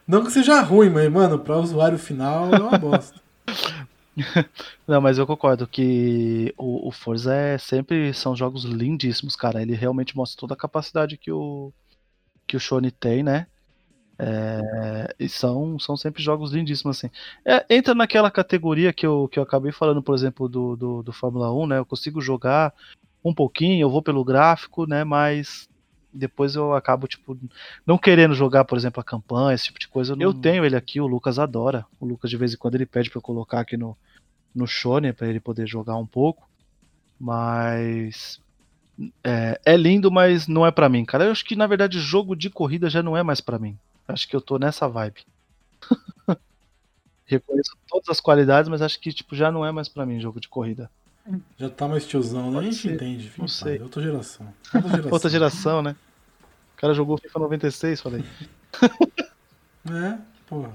[0.07, 3.19] Não que seja ruim, mas, mano, pra usuário final é uma bosta.
[4.88, 9.61] Não, mas eu concordo que o, o Forza é sempre são jogos lindíssimos, cara.
[9.61, 11.73] Ele realmente mostra toda a capacidade que o
[12.45, 13.47] que o Shone tem, né?
[14.19, 17.09] É, e são, são sempre jogos lindíssimos assim.
[17.45, 21.13] É, entra naquela categoria que eu, que eu acabei falando, por exemplo, do, do, do
[21.13, 21.77] Fórmula 1, né?
[21.80, 22.73] Eu consigo jogar
[23.23, 25.03] um pouquinho, eu vou pelo gráfico, né?
[25.03, 25.68] Mas
[26.13, 27.38] depois eu acabo, tipo,
[27.85, 30.15] não querendo jogar, por exemplo, a campanha, esse tipo de coisa.
[30.19, 30.41] Eu Uhum.
[30.41, 31.85] tenho ele aqui, o Lucas adora.
[31.99, 33.97] O Lucas, de vez em quando, ele pede pra eu colocar aqui no,
[34.53, 36.51] no Shonen pra ele poder jogar um pouco.
[37.22, 38.41] Mas.
[39.23, 41.26] É, é lindo, mas não é pra mim, cara.
[41.26, 43.77] Eu acho que, na verdade, jogo de corrida já não é mais pra mim.
[44.07, 45.22] Acho que eu tô nessa vibe.
[47.26, 50.39] Reconheço todas as qualidades, mas acho que, tipo, já não é mais pra mim jogo
[50.39, 50.89] de corrida.
[51.57, 52.60] Já tá mais tiozão, né?
[52.60, 53.30] A gente entende.
[53.30, 53.77] Fica não sei.
[53.77, 54.53] é Outra geração.
[54.73, 55.11] Outra geração.
[55.11, 55.95] Outra geração, né?
[56.76, 58.26] O cara jogou FIFA 96, falei.
[59.84, 60.15] É,
[60.45, 60.72] porra.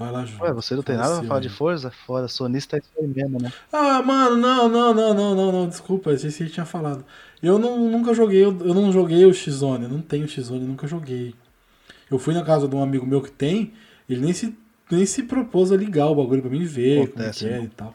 [0.00, 0.48] Vai lá, João.
[0.48, 1.52] Ué, você não tem nada pra seu falar de aí.
[1.52, 1.90] Forza?
[1.90, 3.52] Fora, sonista é isso aí mesmo, né?
[3.70, 7.04] Ah, mano, não, não, não, não, não, não, desculpa, esse você tinha falado.
[7.42, 11.34] Eu não, nunca joguei, eu, eu não joguei o X-Zone, não tenho X-Zone, nunca joguei.
[12.10, 13.74] Eu fui na casa de um amigo meu que tem,
[14.08, 14.56] ele nem se,
[14.90, 17.66] nem se propôs a ligar o bagulho pra mim ver Acontece, como é que é
[17.66, 17.94] e tal.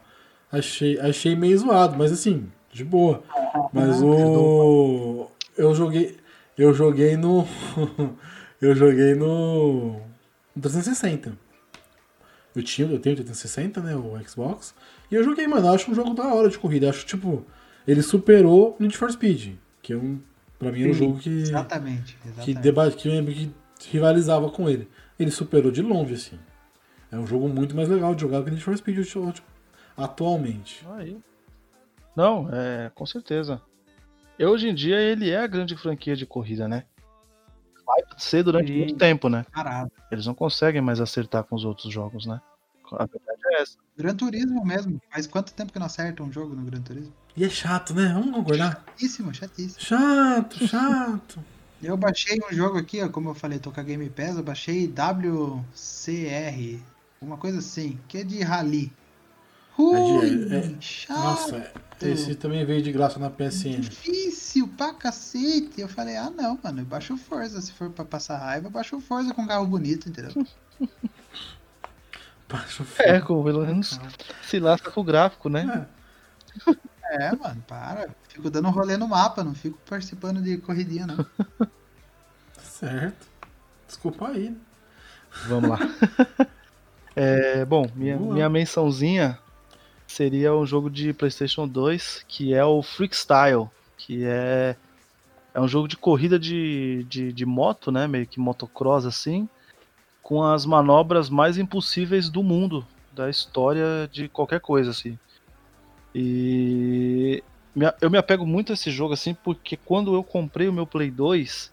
[0.52, 3.24] Achei, achei meio zoado, mas assim, de boa.
[3.72, 5.28] Mas o.
[5.58, 6.16] Eu joguei.
[6.56, 7.44] Eu joguei no.
[8.62, 9.94] eu joguei no.
[10.54, 11.45] no 360.
[12.56, 13.94] Eu tinha, eu tenho o 360, né?
[13.94, 14.74] O Xbox.
[15.10, 15.66] E eu joguei, mano.
[15.66, 16.86] Eu acho um jogo da hora de corrida.
[16.86, 17.44] Eu acho, tipo,
[17.86, 19.56] ele superou Need for Speed.
[19.82, 20.18] Que é um.
[20.58, 21.28] Pra mim é um jogo que.
[21.28, 22.16] Exatamente.
[22.16, 22.60] Que, exatamente.
[22.60, 24.88] deba que, que rivalizava com ele.
[25.18, 26.38] Ele superou de longe, assim.
[27.12, 29.34] É um jogo muito mais legal de jogar que Need for Speed tipo,
[29.94, 30.82] atualmente.
[30.94, 31.18] Aí.
[32.16, 33.60] Não, é, com certeza.
[34.38, 36.84] E hoje em dia ele é a grande franquia de corrida, né?
[37.86, 38.78] Vai ser durante Sim.
[38.78, 39.46] muito tempo, né?
[39.52, 39.92] Parado.
[40.10, 42.40] Eles não conseguem mais acertar com os outros jogos, né?
[42.92, 43.76] A verdade é essa.
[43.96, 45.00] Gran Turismo mesmo.
[45.10, 47.12] Faz quanto tempo que não acerta um jogo no Gran Turismo?
[47.36, 48.12] E é chato, né?
[48.12, 48.84] Vamos concordar?
[48.86, 49.80] Chatíssimo, chatíssimo.
[49.80, 51.40] Chato, chato.
[51.82, 54.42] Eu baixei um jogo aqui, ó, como eu falei, tô com a Game Pass, eu
[54.42, 56.80] baixei WCR,
[57.20, 58.90] uma coisa assim, que é de rally.
[59.76, 61.70] Ruim, é- é- chato, Nossa,
[62.00, 63.80] esse também veio de graça na PSN.
[63.80, 65.80] difícil pra cacete.
[65.80, 68.70] Eu falei, ah não, mano, eu baixo o Forza, se for pra passar raiva, eu
[68.70, 70.32] baixo o Forza com carro bonito, entendeu?
[72.48, 73.98] Baixa o É, com, pelo menos
[74.42, 75.86] se lasca com o gráfico, né?
[77.10, 78.08] É, mano, para.
[78.28, 81.26] Fico dando rolê no mapa, não fico participando de corridinha, não.
[82.62, 83.26] Certo.
[83.86, 84.50] Desculpa aí.
[84.50, 84.56] né?
[85.48, 85.78] Vamos lá.
[87.18, 89.38] É, bom, minha, minha mençãozinha
[90.16, 93.68] seria um jogo de PlayStation 2 que é o Freakstyle,
[93.98, 94.74] que é,
[95.52, 98.06] é um jogo de corrida de, de, de moto, né?
[98.06, 99.46] Meio que motocross assim,
[100.22, 105.18] com as manobras mais impossíveis do mundo, da história de qualquer coisa assim.
[106.14, 107.44] E
[108.00, 111.10] eu me apego muito a esse jogo assim, porque quando eu comprei o meu Play
[111.10, 111.70] 2,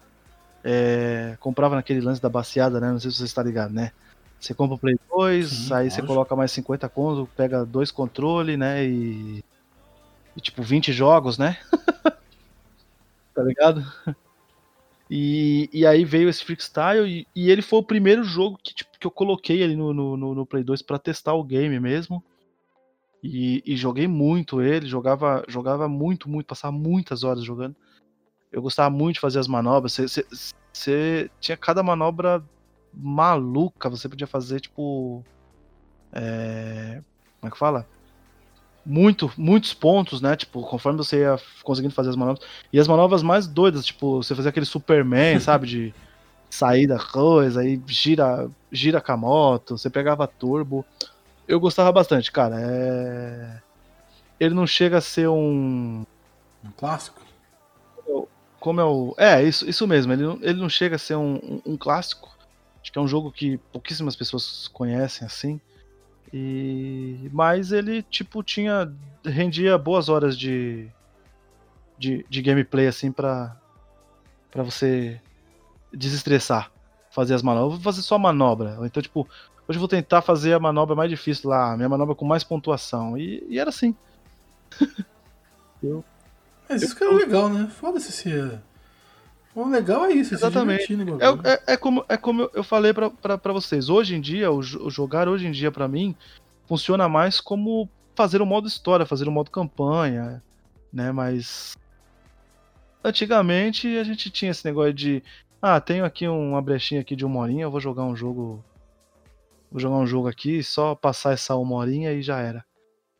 [0.62, 2.90] é, comprava naquele lance da baseada, né?
[2.90, 3.92] Não sei se você está ligado, né?
[4.44, 6.06] Você compra o Play 2, Sim, aí você lógico.
[6.06, 8.84] coloca mais 50 conto, pega dois controles, né?
[8.84, 9.42] E,
[10.36, 11.56] e tipo 20 jogos, né?
[13.34, 13.82] tá ligado?
[15.10, 18.90] E, e aí veio esse Freakstyle e, e ele foi o primeiro jogo que, tipo,
[18.98, 22.22] que eu coloquei ali no, no, no- Play 2 pra testar o game mesmo.
[23.22, 27.74] E, e joguei muito ele, jogava, jogava muito, muito, passava muitas horas jogando.
[28.52, 29.92] Eu gostava muito de fazer as manobras.
[29.94, 32.44] Você- Você você tinha cada manobra
[32.96, 35.24] maluca, você podia fazer tipo.
[36.12, 37.00] é,
[37.40, 37.86] como é que fala?
[38.86, 40.36] Muito, muitos pontos, né?
[40.36, 42.46] Tipo, conforme você ia conseguindo fazer as manobras.
[42.72, 45.66] E as manobras mais doidas, tipo, você fazia aquele Superman, sabe?
[45.66, 45.94] De
[46.50, 50.84] sair da coisa, aí gira, gira com a moto, você pegava turbo.
[51.48, 52.56] Eu gostava bastante, cara.
[52.60, 53.60] É...
[54.38, 56.04] Ele não chega a ser um.
[56.62, 57.20] Um clássico.
[58.60, 59.14] Como é o.
[59.18, 60.12] É, isso, isso mesmo.
[60.12, 62.33] Ele não, ele não chega a ser um, um- um clássico.
[62.84, 65.58] Acho que é um jogo que pouquíssimas pessoas conhecem assim.
[66.30, 68.92] E mas ele tipo tinha
[69.24, 70.90] rendia boas horas de
[71.98, 73.56] de, de gameplay assim pra
[74.50, 75.18] para você
[75.90, 76.70] desestressar,
[77.10, 78.76] fazer as manobras, vou fazer só manobra.
[78.78, 79.26] Ou então tipo,
[79.66, 83.16] hoje eu vou tentar fazer a manobra mais difícil lá, minha manobra com mais pontuação.
[83.16, 83.96] E, e era assim.
[86.68, 87.66] Mas isso que é legal, né?
[87.66, 88.60] Foda-se se é.
[89.54, 90.88] O legal é isso, Exatamente.
[90.88, 93.88] divertir no É, é, é como, é como eu falei pra vocês.
[93.88, 96.16] Hoje em dia, o, o jogar hoje em dia pra mim
[96.66, 100.42] funciona mais como fazer o modo história, fazer o modo campanha,
[100.92, 101.12] né?
[101.12, 101.76] Mas
[103.02, 105.22] antigamente a gente tinha esse negócio de
[105.60, 108.62] ah, tenho aqui uma brechinha aqui de uma horinha, eu vou jogar um jogo,
[109.70, 112.64] vou jogar um jogo aqui, só passar essa uma horinha e já era.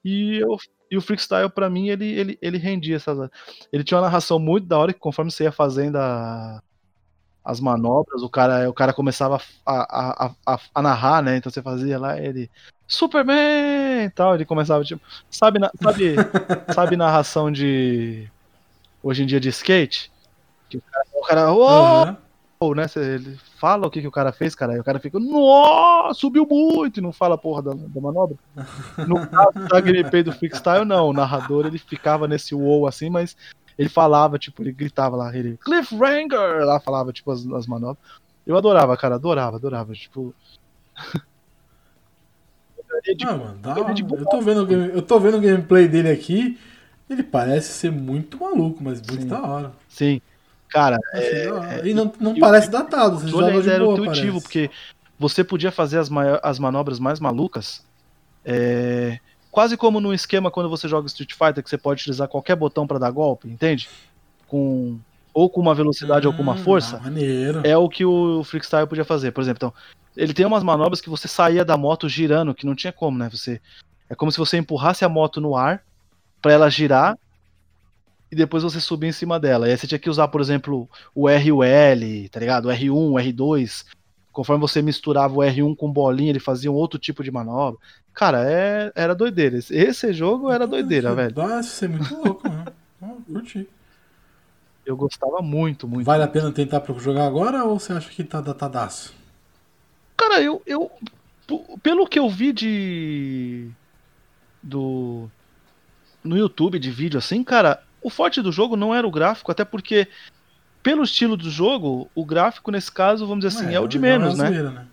[0.04, 0.58] E eu
[0.94, 3.28] e o Freakstyle, pra mim, ele, ele, ele rendia essas.
[3.72, 6.62] Ele tinha uma narração muito da hora que conforme você ia fazendo a,
[7.44, 11.36] as manobras, o cara, o cara começava a, a, a, a- narrar, né?
[11.36, 12.50] Então você fazia lá, ele.
[12.86, 14.04] Superman!
[14.04, 15.02] e tal, ele começava, tipo.
[15.30, 16.14] Sabe, sabe,
[16.72, 18.28] sabe narração de.
[19.02, 20.12] Hoje em dia de skate?
[20.70, 22.16] Que o cara cara, ô,
[22.72, 22.74] Aham.
[22.76, 22.86] né?
[22.96, 24.72] Ele fala o que, que o cara fez, cara.
[24.72, 28.36] Aí o cara fica, nossa, subiu muito, e não fala a porra da, da manobra.
[29.06, 31.08] No caso da gameplay do Freestyle, não.
[31.08, 33.36] O narrador ele ficava nesse wow assim, mas
[33.78, 36.64] ele falava, tipo, ele gritava lá, ele, Cliff Ranger!
[36.64, 37.98] Lá falava, tipo, as, as manobras.
[38.46, 39.92] Eu adorava, cara, adorava, adorava.
[39.92, 40.34] Tipo.
[43.26, 44.20] Mano, dá uma- boa.
[44.20, 46.58] eu, tô vendo, game- eu tô vendo o gameplay dele aqui.
[47.08, 49.28] Ele parece ser muito maluco, mas muito Sim.
[49.28, 49.72] da hora.
[49.88, 50.20] Sim.
[50.74, 51.88] Cara, da hora.
[51.88, 54.68] e não, não e o- parece datado, você o joga ainda era boa, intuitivo, porque
[55.16, 56.10] você podia fazer as,
[56.42, 57.80] as manobras mais malucas.
[58.44, 59.18] é,
[59.52, 62.88] quase como no esquema quando você joga Street Fighter, que você pode utilizar qualquer botão
[62.88, 63.88] pra dar golpe, entende?
[64.48, 64.98] Com,
[65.32, 66.96] ou com uma velocidade ou com uma Hum, força.
[66.96, 67.60] ah, maneiro.
[67.64, 69.30] É o que o Freestyle podia fazer.
[69.30, 69.74] Por exemplo, então,
[70.16, 73.30] ele tem umas manobras que você saía da moto girando, que não tinha como, né?
[73.30, 73.60] Você
[74.10, 75.82] é como se você empurrasse a moto no ar
[76.42, 77.16] pra ela girar
[78.30, 79.68] e depois você subir em cima dela.
[79.68, 82.66] E aí você tinha que usar, por exemplo, o R e o L, tá ligado?
[82.66, 83.84] O R1, o R2.
[84.32, 87.78] Conforme você misturava o R1 com bolinha, ele fazia um outro tipo de manobra.
[88.12, 89.56] Cara, é, era doideira.
[89.58, 91.34] Esse- jogo era doideira, Nossa, velho.
[91.34, 92.66] Deve ser muito louco, mano.
[93.02, 93.68] Ah, curti.
[94.84, 96.04] Eu gostava muito, muito.
[96.04, 99.14] Vale a pena tentar jogar agora ou você acha que tá datadaço?
[100.16, 100.90] Cara, eu, eu.
[101.82, 103.68] Pelo que eu vi de.
[104.62, 105.30] Do.
[106.22, 109.64] No YouTube de vídeo assim, cara, o forte do jogo não era o gráfico, até
[109.64, 110.06] porque,
[110.82, 114.38] pelo estilo do jogo, o gráfico nesse caso, vamos dizer assim, é, o de menos,
[114.38, 114.48] é né?
[114.50, 114.86] zoeira, né?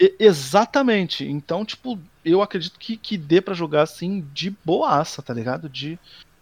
[0.00, 1.26] E- exatamente.
[1.26, 5.68] Então, tipo, eu acredito que, que dê pra jogar assim de boaça, tá ligado?
[5.68, 5.98] De,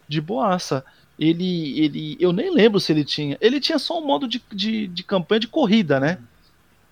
[0.07, 0.85] de boaça.
[1.19, 2.17] Ele, ele.
[2.21, 3.37] Eu nem lembro se ele tinha.
[3.41, 6.19] Ele tinha só um modo de, de, de campanha de corrida, né?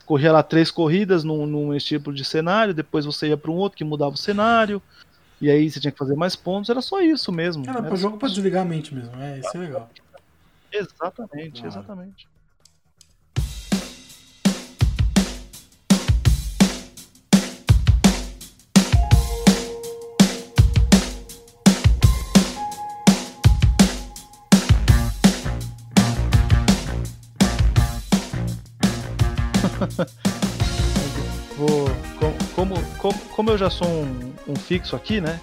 [0.07, 3.77] Corria lá três corridas num, num tipo de cenário, depois você ia pra um outro
[3.77, 4.83] que mudava o cenário.
[5.41, 6.71] E aí você tinha que fazer mais pontos.
[6.71, 7.65] Era só isso mesmo.
[7.69, 8.37] Era pra só jogo pra isso.
[8.37, 9.11] desligar a mente mesmo.
[9.21, 9.91] É, isso é legal.
[10.73, 11.69] Exatamente, Ah.
[11.69, 12.29] exatamente.
[31.57, 31.87] Vou,
[32.19, 35.41] com- como, como, como eu já sou um, um fixo aqui, né?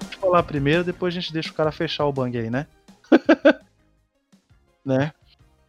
[0.00, 2.66] Deixa eu falar primeiro, depois a gente deixa o cara fechar o bang aí, né?
[4.84, 5.12] né?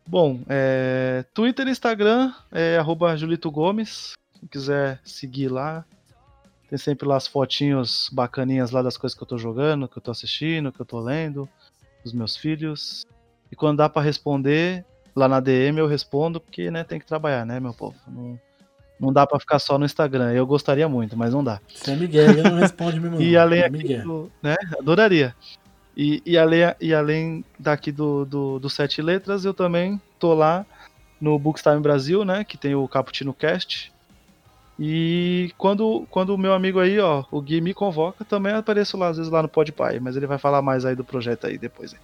[0.08, 4.14] Bom, é, Twitter e Instagram é arroba Julito Gomes.
[4.40, 5.86] Quem quiser seguir lá.
[6.70, 10.02] Tem sempre lá as fotinhos bacaninhas lá das coisas que eu tô jogando, que eu
[10.02, 11.48] tô assistindo, que eu tô lendo,
[12.04, 13.06] dos meus filhos.
[13.52, 14.86] E quando dá pra responder,
[15.16, 17.98] lá na DM eu respondo, porque né, tem que trabalhar, né, meu povo?
[18.08, 18.40] Não,
[19.02, 20.32] não dá pra ficar só no Instagram.
[20.32, 21.60] Eu gostaria muito, mas não dá.
[21.74, 23.20] Se é Miguel, ele não responde mesmo.
[23.20, 24.56] E além aqui do, né?
[24.80, 25.36] Adoraria.
[25.98, 30.66] E, e, além, e além daqui do, do, do Sete Letras, eu também tô lá
[31.20, 32.44] no Bookstime Brasil, né?
[32.44, 33.92] Que tem o Cappuccino Cast.
[34.80, 39.10] E quando, quando o meu amigo aí, ó, o Gui me convoca, também apareço lá,
[39.10, 41.96] às vezes lá no Podpah, mas ele vai falar mais aí do projeto aí depois.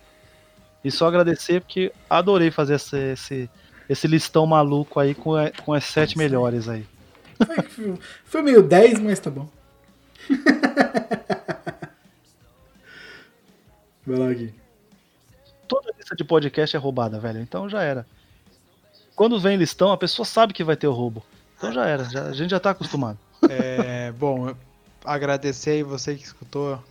[0.84, 3.50] E só agradecer, porque adorei fazer esse, esse,
[3.90, 6.86] esse listão maluco aí com, a- com as sete melhores aí.
[7.70, 9.48] Foi, foi meio 10, mas tá bom.
[14.06, 14.54] Vai lá, Gui.
[15.68, 17.42] toda lista de podcast é roubada, velho.
[17.42, 18.06] Então já era.
[19.16, 21.24] Quando vem listão, a pessoa sabe que vai ter o roubo.
[21.58, 23.18] Então já era, já- a gente já tá acostumado.
[23.50, 24.58] É, bom, eu
[25.04, 26.82] agradecer aí você que escutou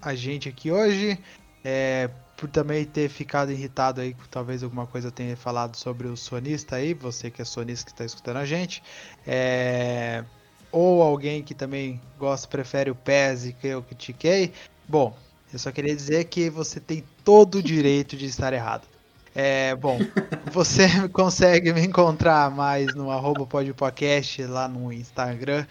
[0.00, 1.18] a gente aqui hoje.
[1.64, 2.08] é,
[2.42, 6.74] por também ter ficado irritado aí, talvez alguma coisa eu tenha falado sobre o sonista
[6.74, 8.82] aí, você que é sonista que está escutando a gente.
[9.24, 10.24] É,
[10.72, 14.52] ou alguém que também gosta, prefere o PES e que eu critiquei.
[14.88, 15.16] Bom,
[15.52, 18.88] eu só queria dizer que você tem todo o direito de estar errado.
[19.32, 20.00] É, bom,
[20.50, 25.64] você consegue me encontrar mais no arroba podpodcast lá no Instagram,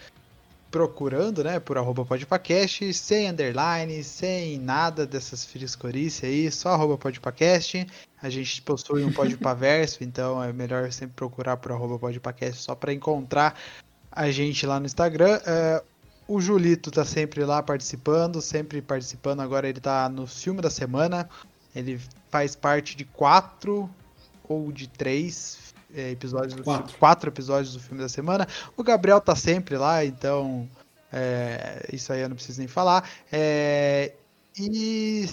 [0.72, 7.86] procurando, né, por arroba podpodcast, sem underline, sem nada dessas frescorices aí, só arroba podpodcast.
[8.20, 12.90] A gente possui um podpaverso, então é melhor sempre procurar por arroba podpodcast só para
[12.90, 13.54] encontrar
[14.10, 15.38] a gente lá no Instagram.
[15.44, 15.82] É,
[16.26, 19.40] o Julito tá sempre lá participando, sempre participando.
[19.40, 21.28] Agora ele tá no filme da semana.
[21.76, 22.00] Ele
[22.30, 23.90] faz parte de quatro
[24.48, 26.92] ou de três episódios do Quatro.
[26.92, 28.46] fi- quatro episódios do filme da semana.
[28.76, 30.68] O Gabriel tá sempre lá, então
[31.12, 33.08] é, isso aí eu não preciso nem falar.
[33.30, 34.12] É,
[34.58, 35.28] e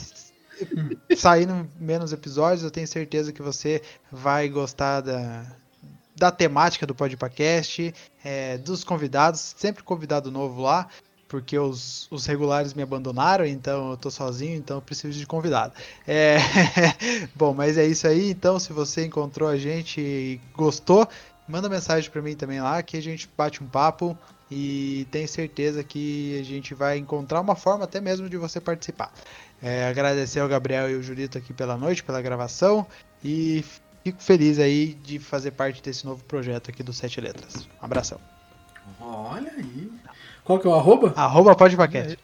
[1.16, 3.82] saindo menos episódios, eu tenho certeza que você
[4.12, 5.46] vai gostar da,
[6.16, 10.88] da temática do podcast, é, dos convidados, sempre convidado novo lá.
[11.30, 15.74] Porque os, os regulares me abandonaram, então eu tô sozinho, então eu preciso de convidado.
[16.06, 16.38] É...
[17.36, 18.32] Bom, mas é isso aí.
[18.32, 21.08] Então, se você encontrou a gente e gostou,
[21.48, 24.18] manda mensagem para mim também lá, que a gente bate um papo
[24.50, 29.14] e tenho certeza que a gente vai encontrar uma forma até mesmo de você participar.
[29.62, 32.88] É, agradecer ao Gabriel e ao Julito aqui pela noite, pela gravação
[33.24, 33.64] e
[34.04, 37.68] fico feliz aí de fazer parte desse novo projeto aqui do Sete Letras.
[37.80, 38.20] Um abração.
[39.00, 39.92] Olha aí.
[40.50, 41.14] Qual que é o arroba?
[41.16, 42.18] Arroba Podpaquete.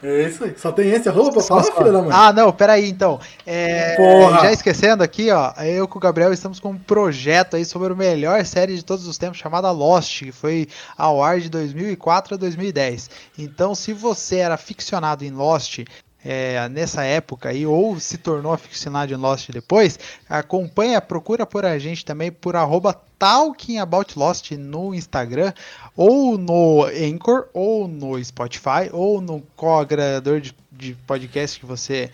[0.00, 0.54] É isso aí.
[0.56, 2.10] Só tem esse arroba pra falar, filha da mãe?
[2.12, 3.18] Ah, não, peraí então.
[3.44, 3.96] É.
[4.40, 7.96] Já esquecendo aqui, ó, eu com o Gabriel estamos com um projeto aí sobre a
[7.96, 12.38] melhor série de todos os tempos chamada Lost, que foi ao ar de 2004 a
[12.38, 13.10] 2010.
[13.36, 15.80] Então, se você era ficcionado em Lost,
[16.24, 19.98] é, nessa época aí, ou se tornou aficionado em Lost depois,
[20.28, 25.52] acompanha, procura por a gente também por arroba Talking About Lost no Instagram,
[25.96, 32.10] ou no Anchor, ou no Spotify, ou no qual agregador de, de podcast que você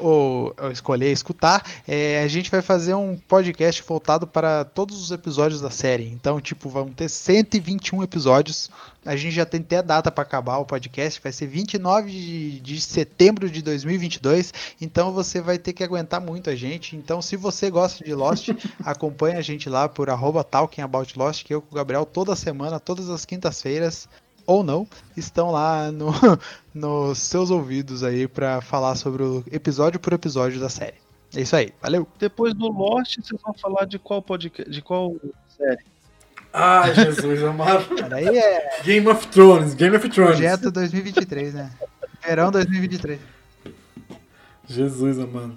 [0.00, 5.10] ou, ou escolher escutar, é, a gente vai fazer um podcast voltado para todos os
[5.10, 6.08] episódios da série.
[6.08, 8.70] Então, tipo, vão ter 121 episódios.
[9.04, 12.60] A gente já tem até a data para acabar o podcast, vai ser 29 de,
[12.60, 14.52] de setembro de 2022.
[14.80, 16.96] Então, você vai ter que aguentar muito a gente.
[16.96, 18.50] Então, se você gosta de Lost,
[18.84, 22.36] acompanha a gente lá por arroba Talking About Lost, que eu com o Gabriel toda
[22.36, 24.08] semana, todas as quintas-feiras
[24.50, 24.84] ou não,
[25.16, 26.10] estão lá no,
[26.74, 30.96] nos seus ouvidos aí pra falar sobre o episódio por episódio da série.
[31.36, 32.08] É isso aí, valeu!
[32.18, 35.14] Depois do Lost, vocês vão falar de qual podcast, de qual
[35.56, 35.84] série?
[36.52, 37.86] Ai, Jesus amado.
[38.12, 40.32] Aí é Game of Thrones, Game of Thrones.
[40.32, 41.70] projeto 2023, né?
[42.20, 43.20] Verão 2023.
[44.66, 45.56] Jesus amado.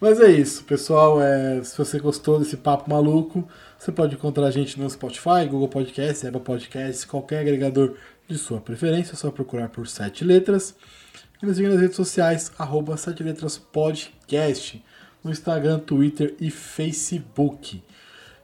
[0.00, 1.20] Mas é isso, pessoal.
[1.20, 3.46] É, se você gostou desse papo maluco,
[3.78, 7.94] você pode encontrar a gente no Spotify, Google Podcasts, Apple Podcasts, qualquer agregador
[8.28, 9.12] de sua preferência.
[9.12, 10.74] É só procurar por Sete Letras.
[11.42, 14.82] E nos siga nas redes sociais, arroba Sete Letras Podcast,
[15.22, 17.82] no Instagram, Twitter e Facebook.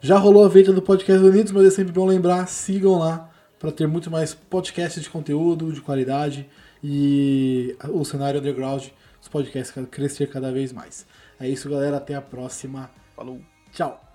[0.00, 3.70] Já rolou a venda do Podcast Unidos, mas é sempre bom lembrar, sigam lá para
[3.70, 6.48] ter muito mais podcasts de conteúdo, de qualidade
[6.82, 8.86] e o cenário underground,
[9.20, 11.06] os podcasts crescer cada vez mais.
[11.38, 11.98] É isso, galera.
[11.98, 12.90] Até a próxima.
[13.14, 13.40] Falou.
[13.72, 14.09] Tchau.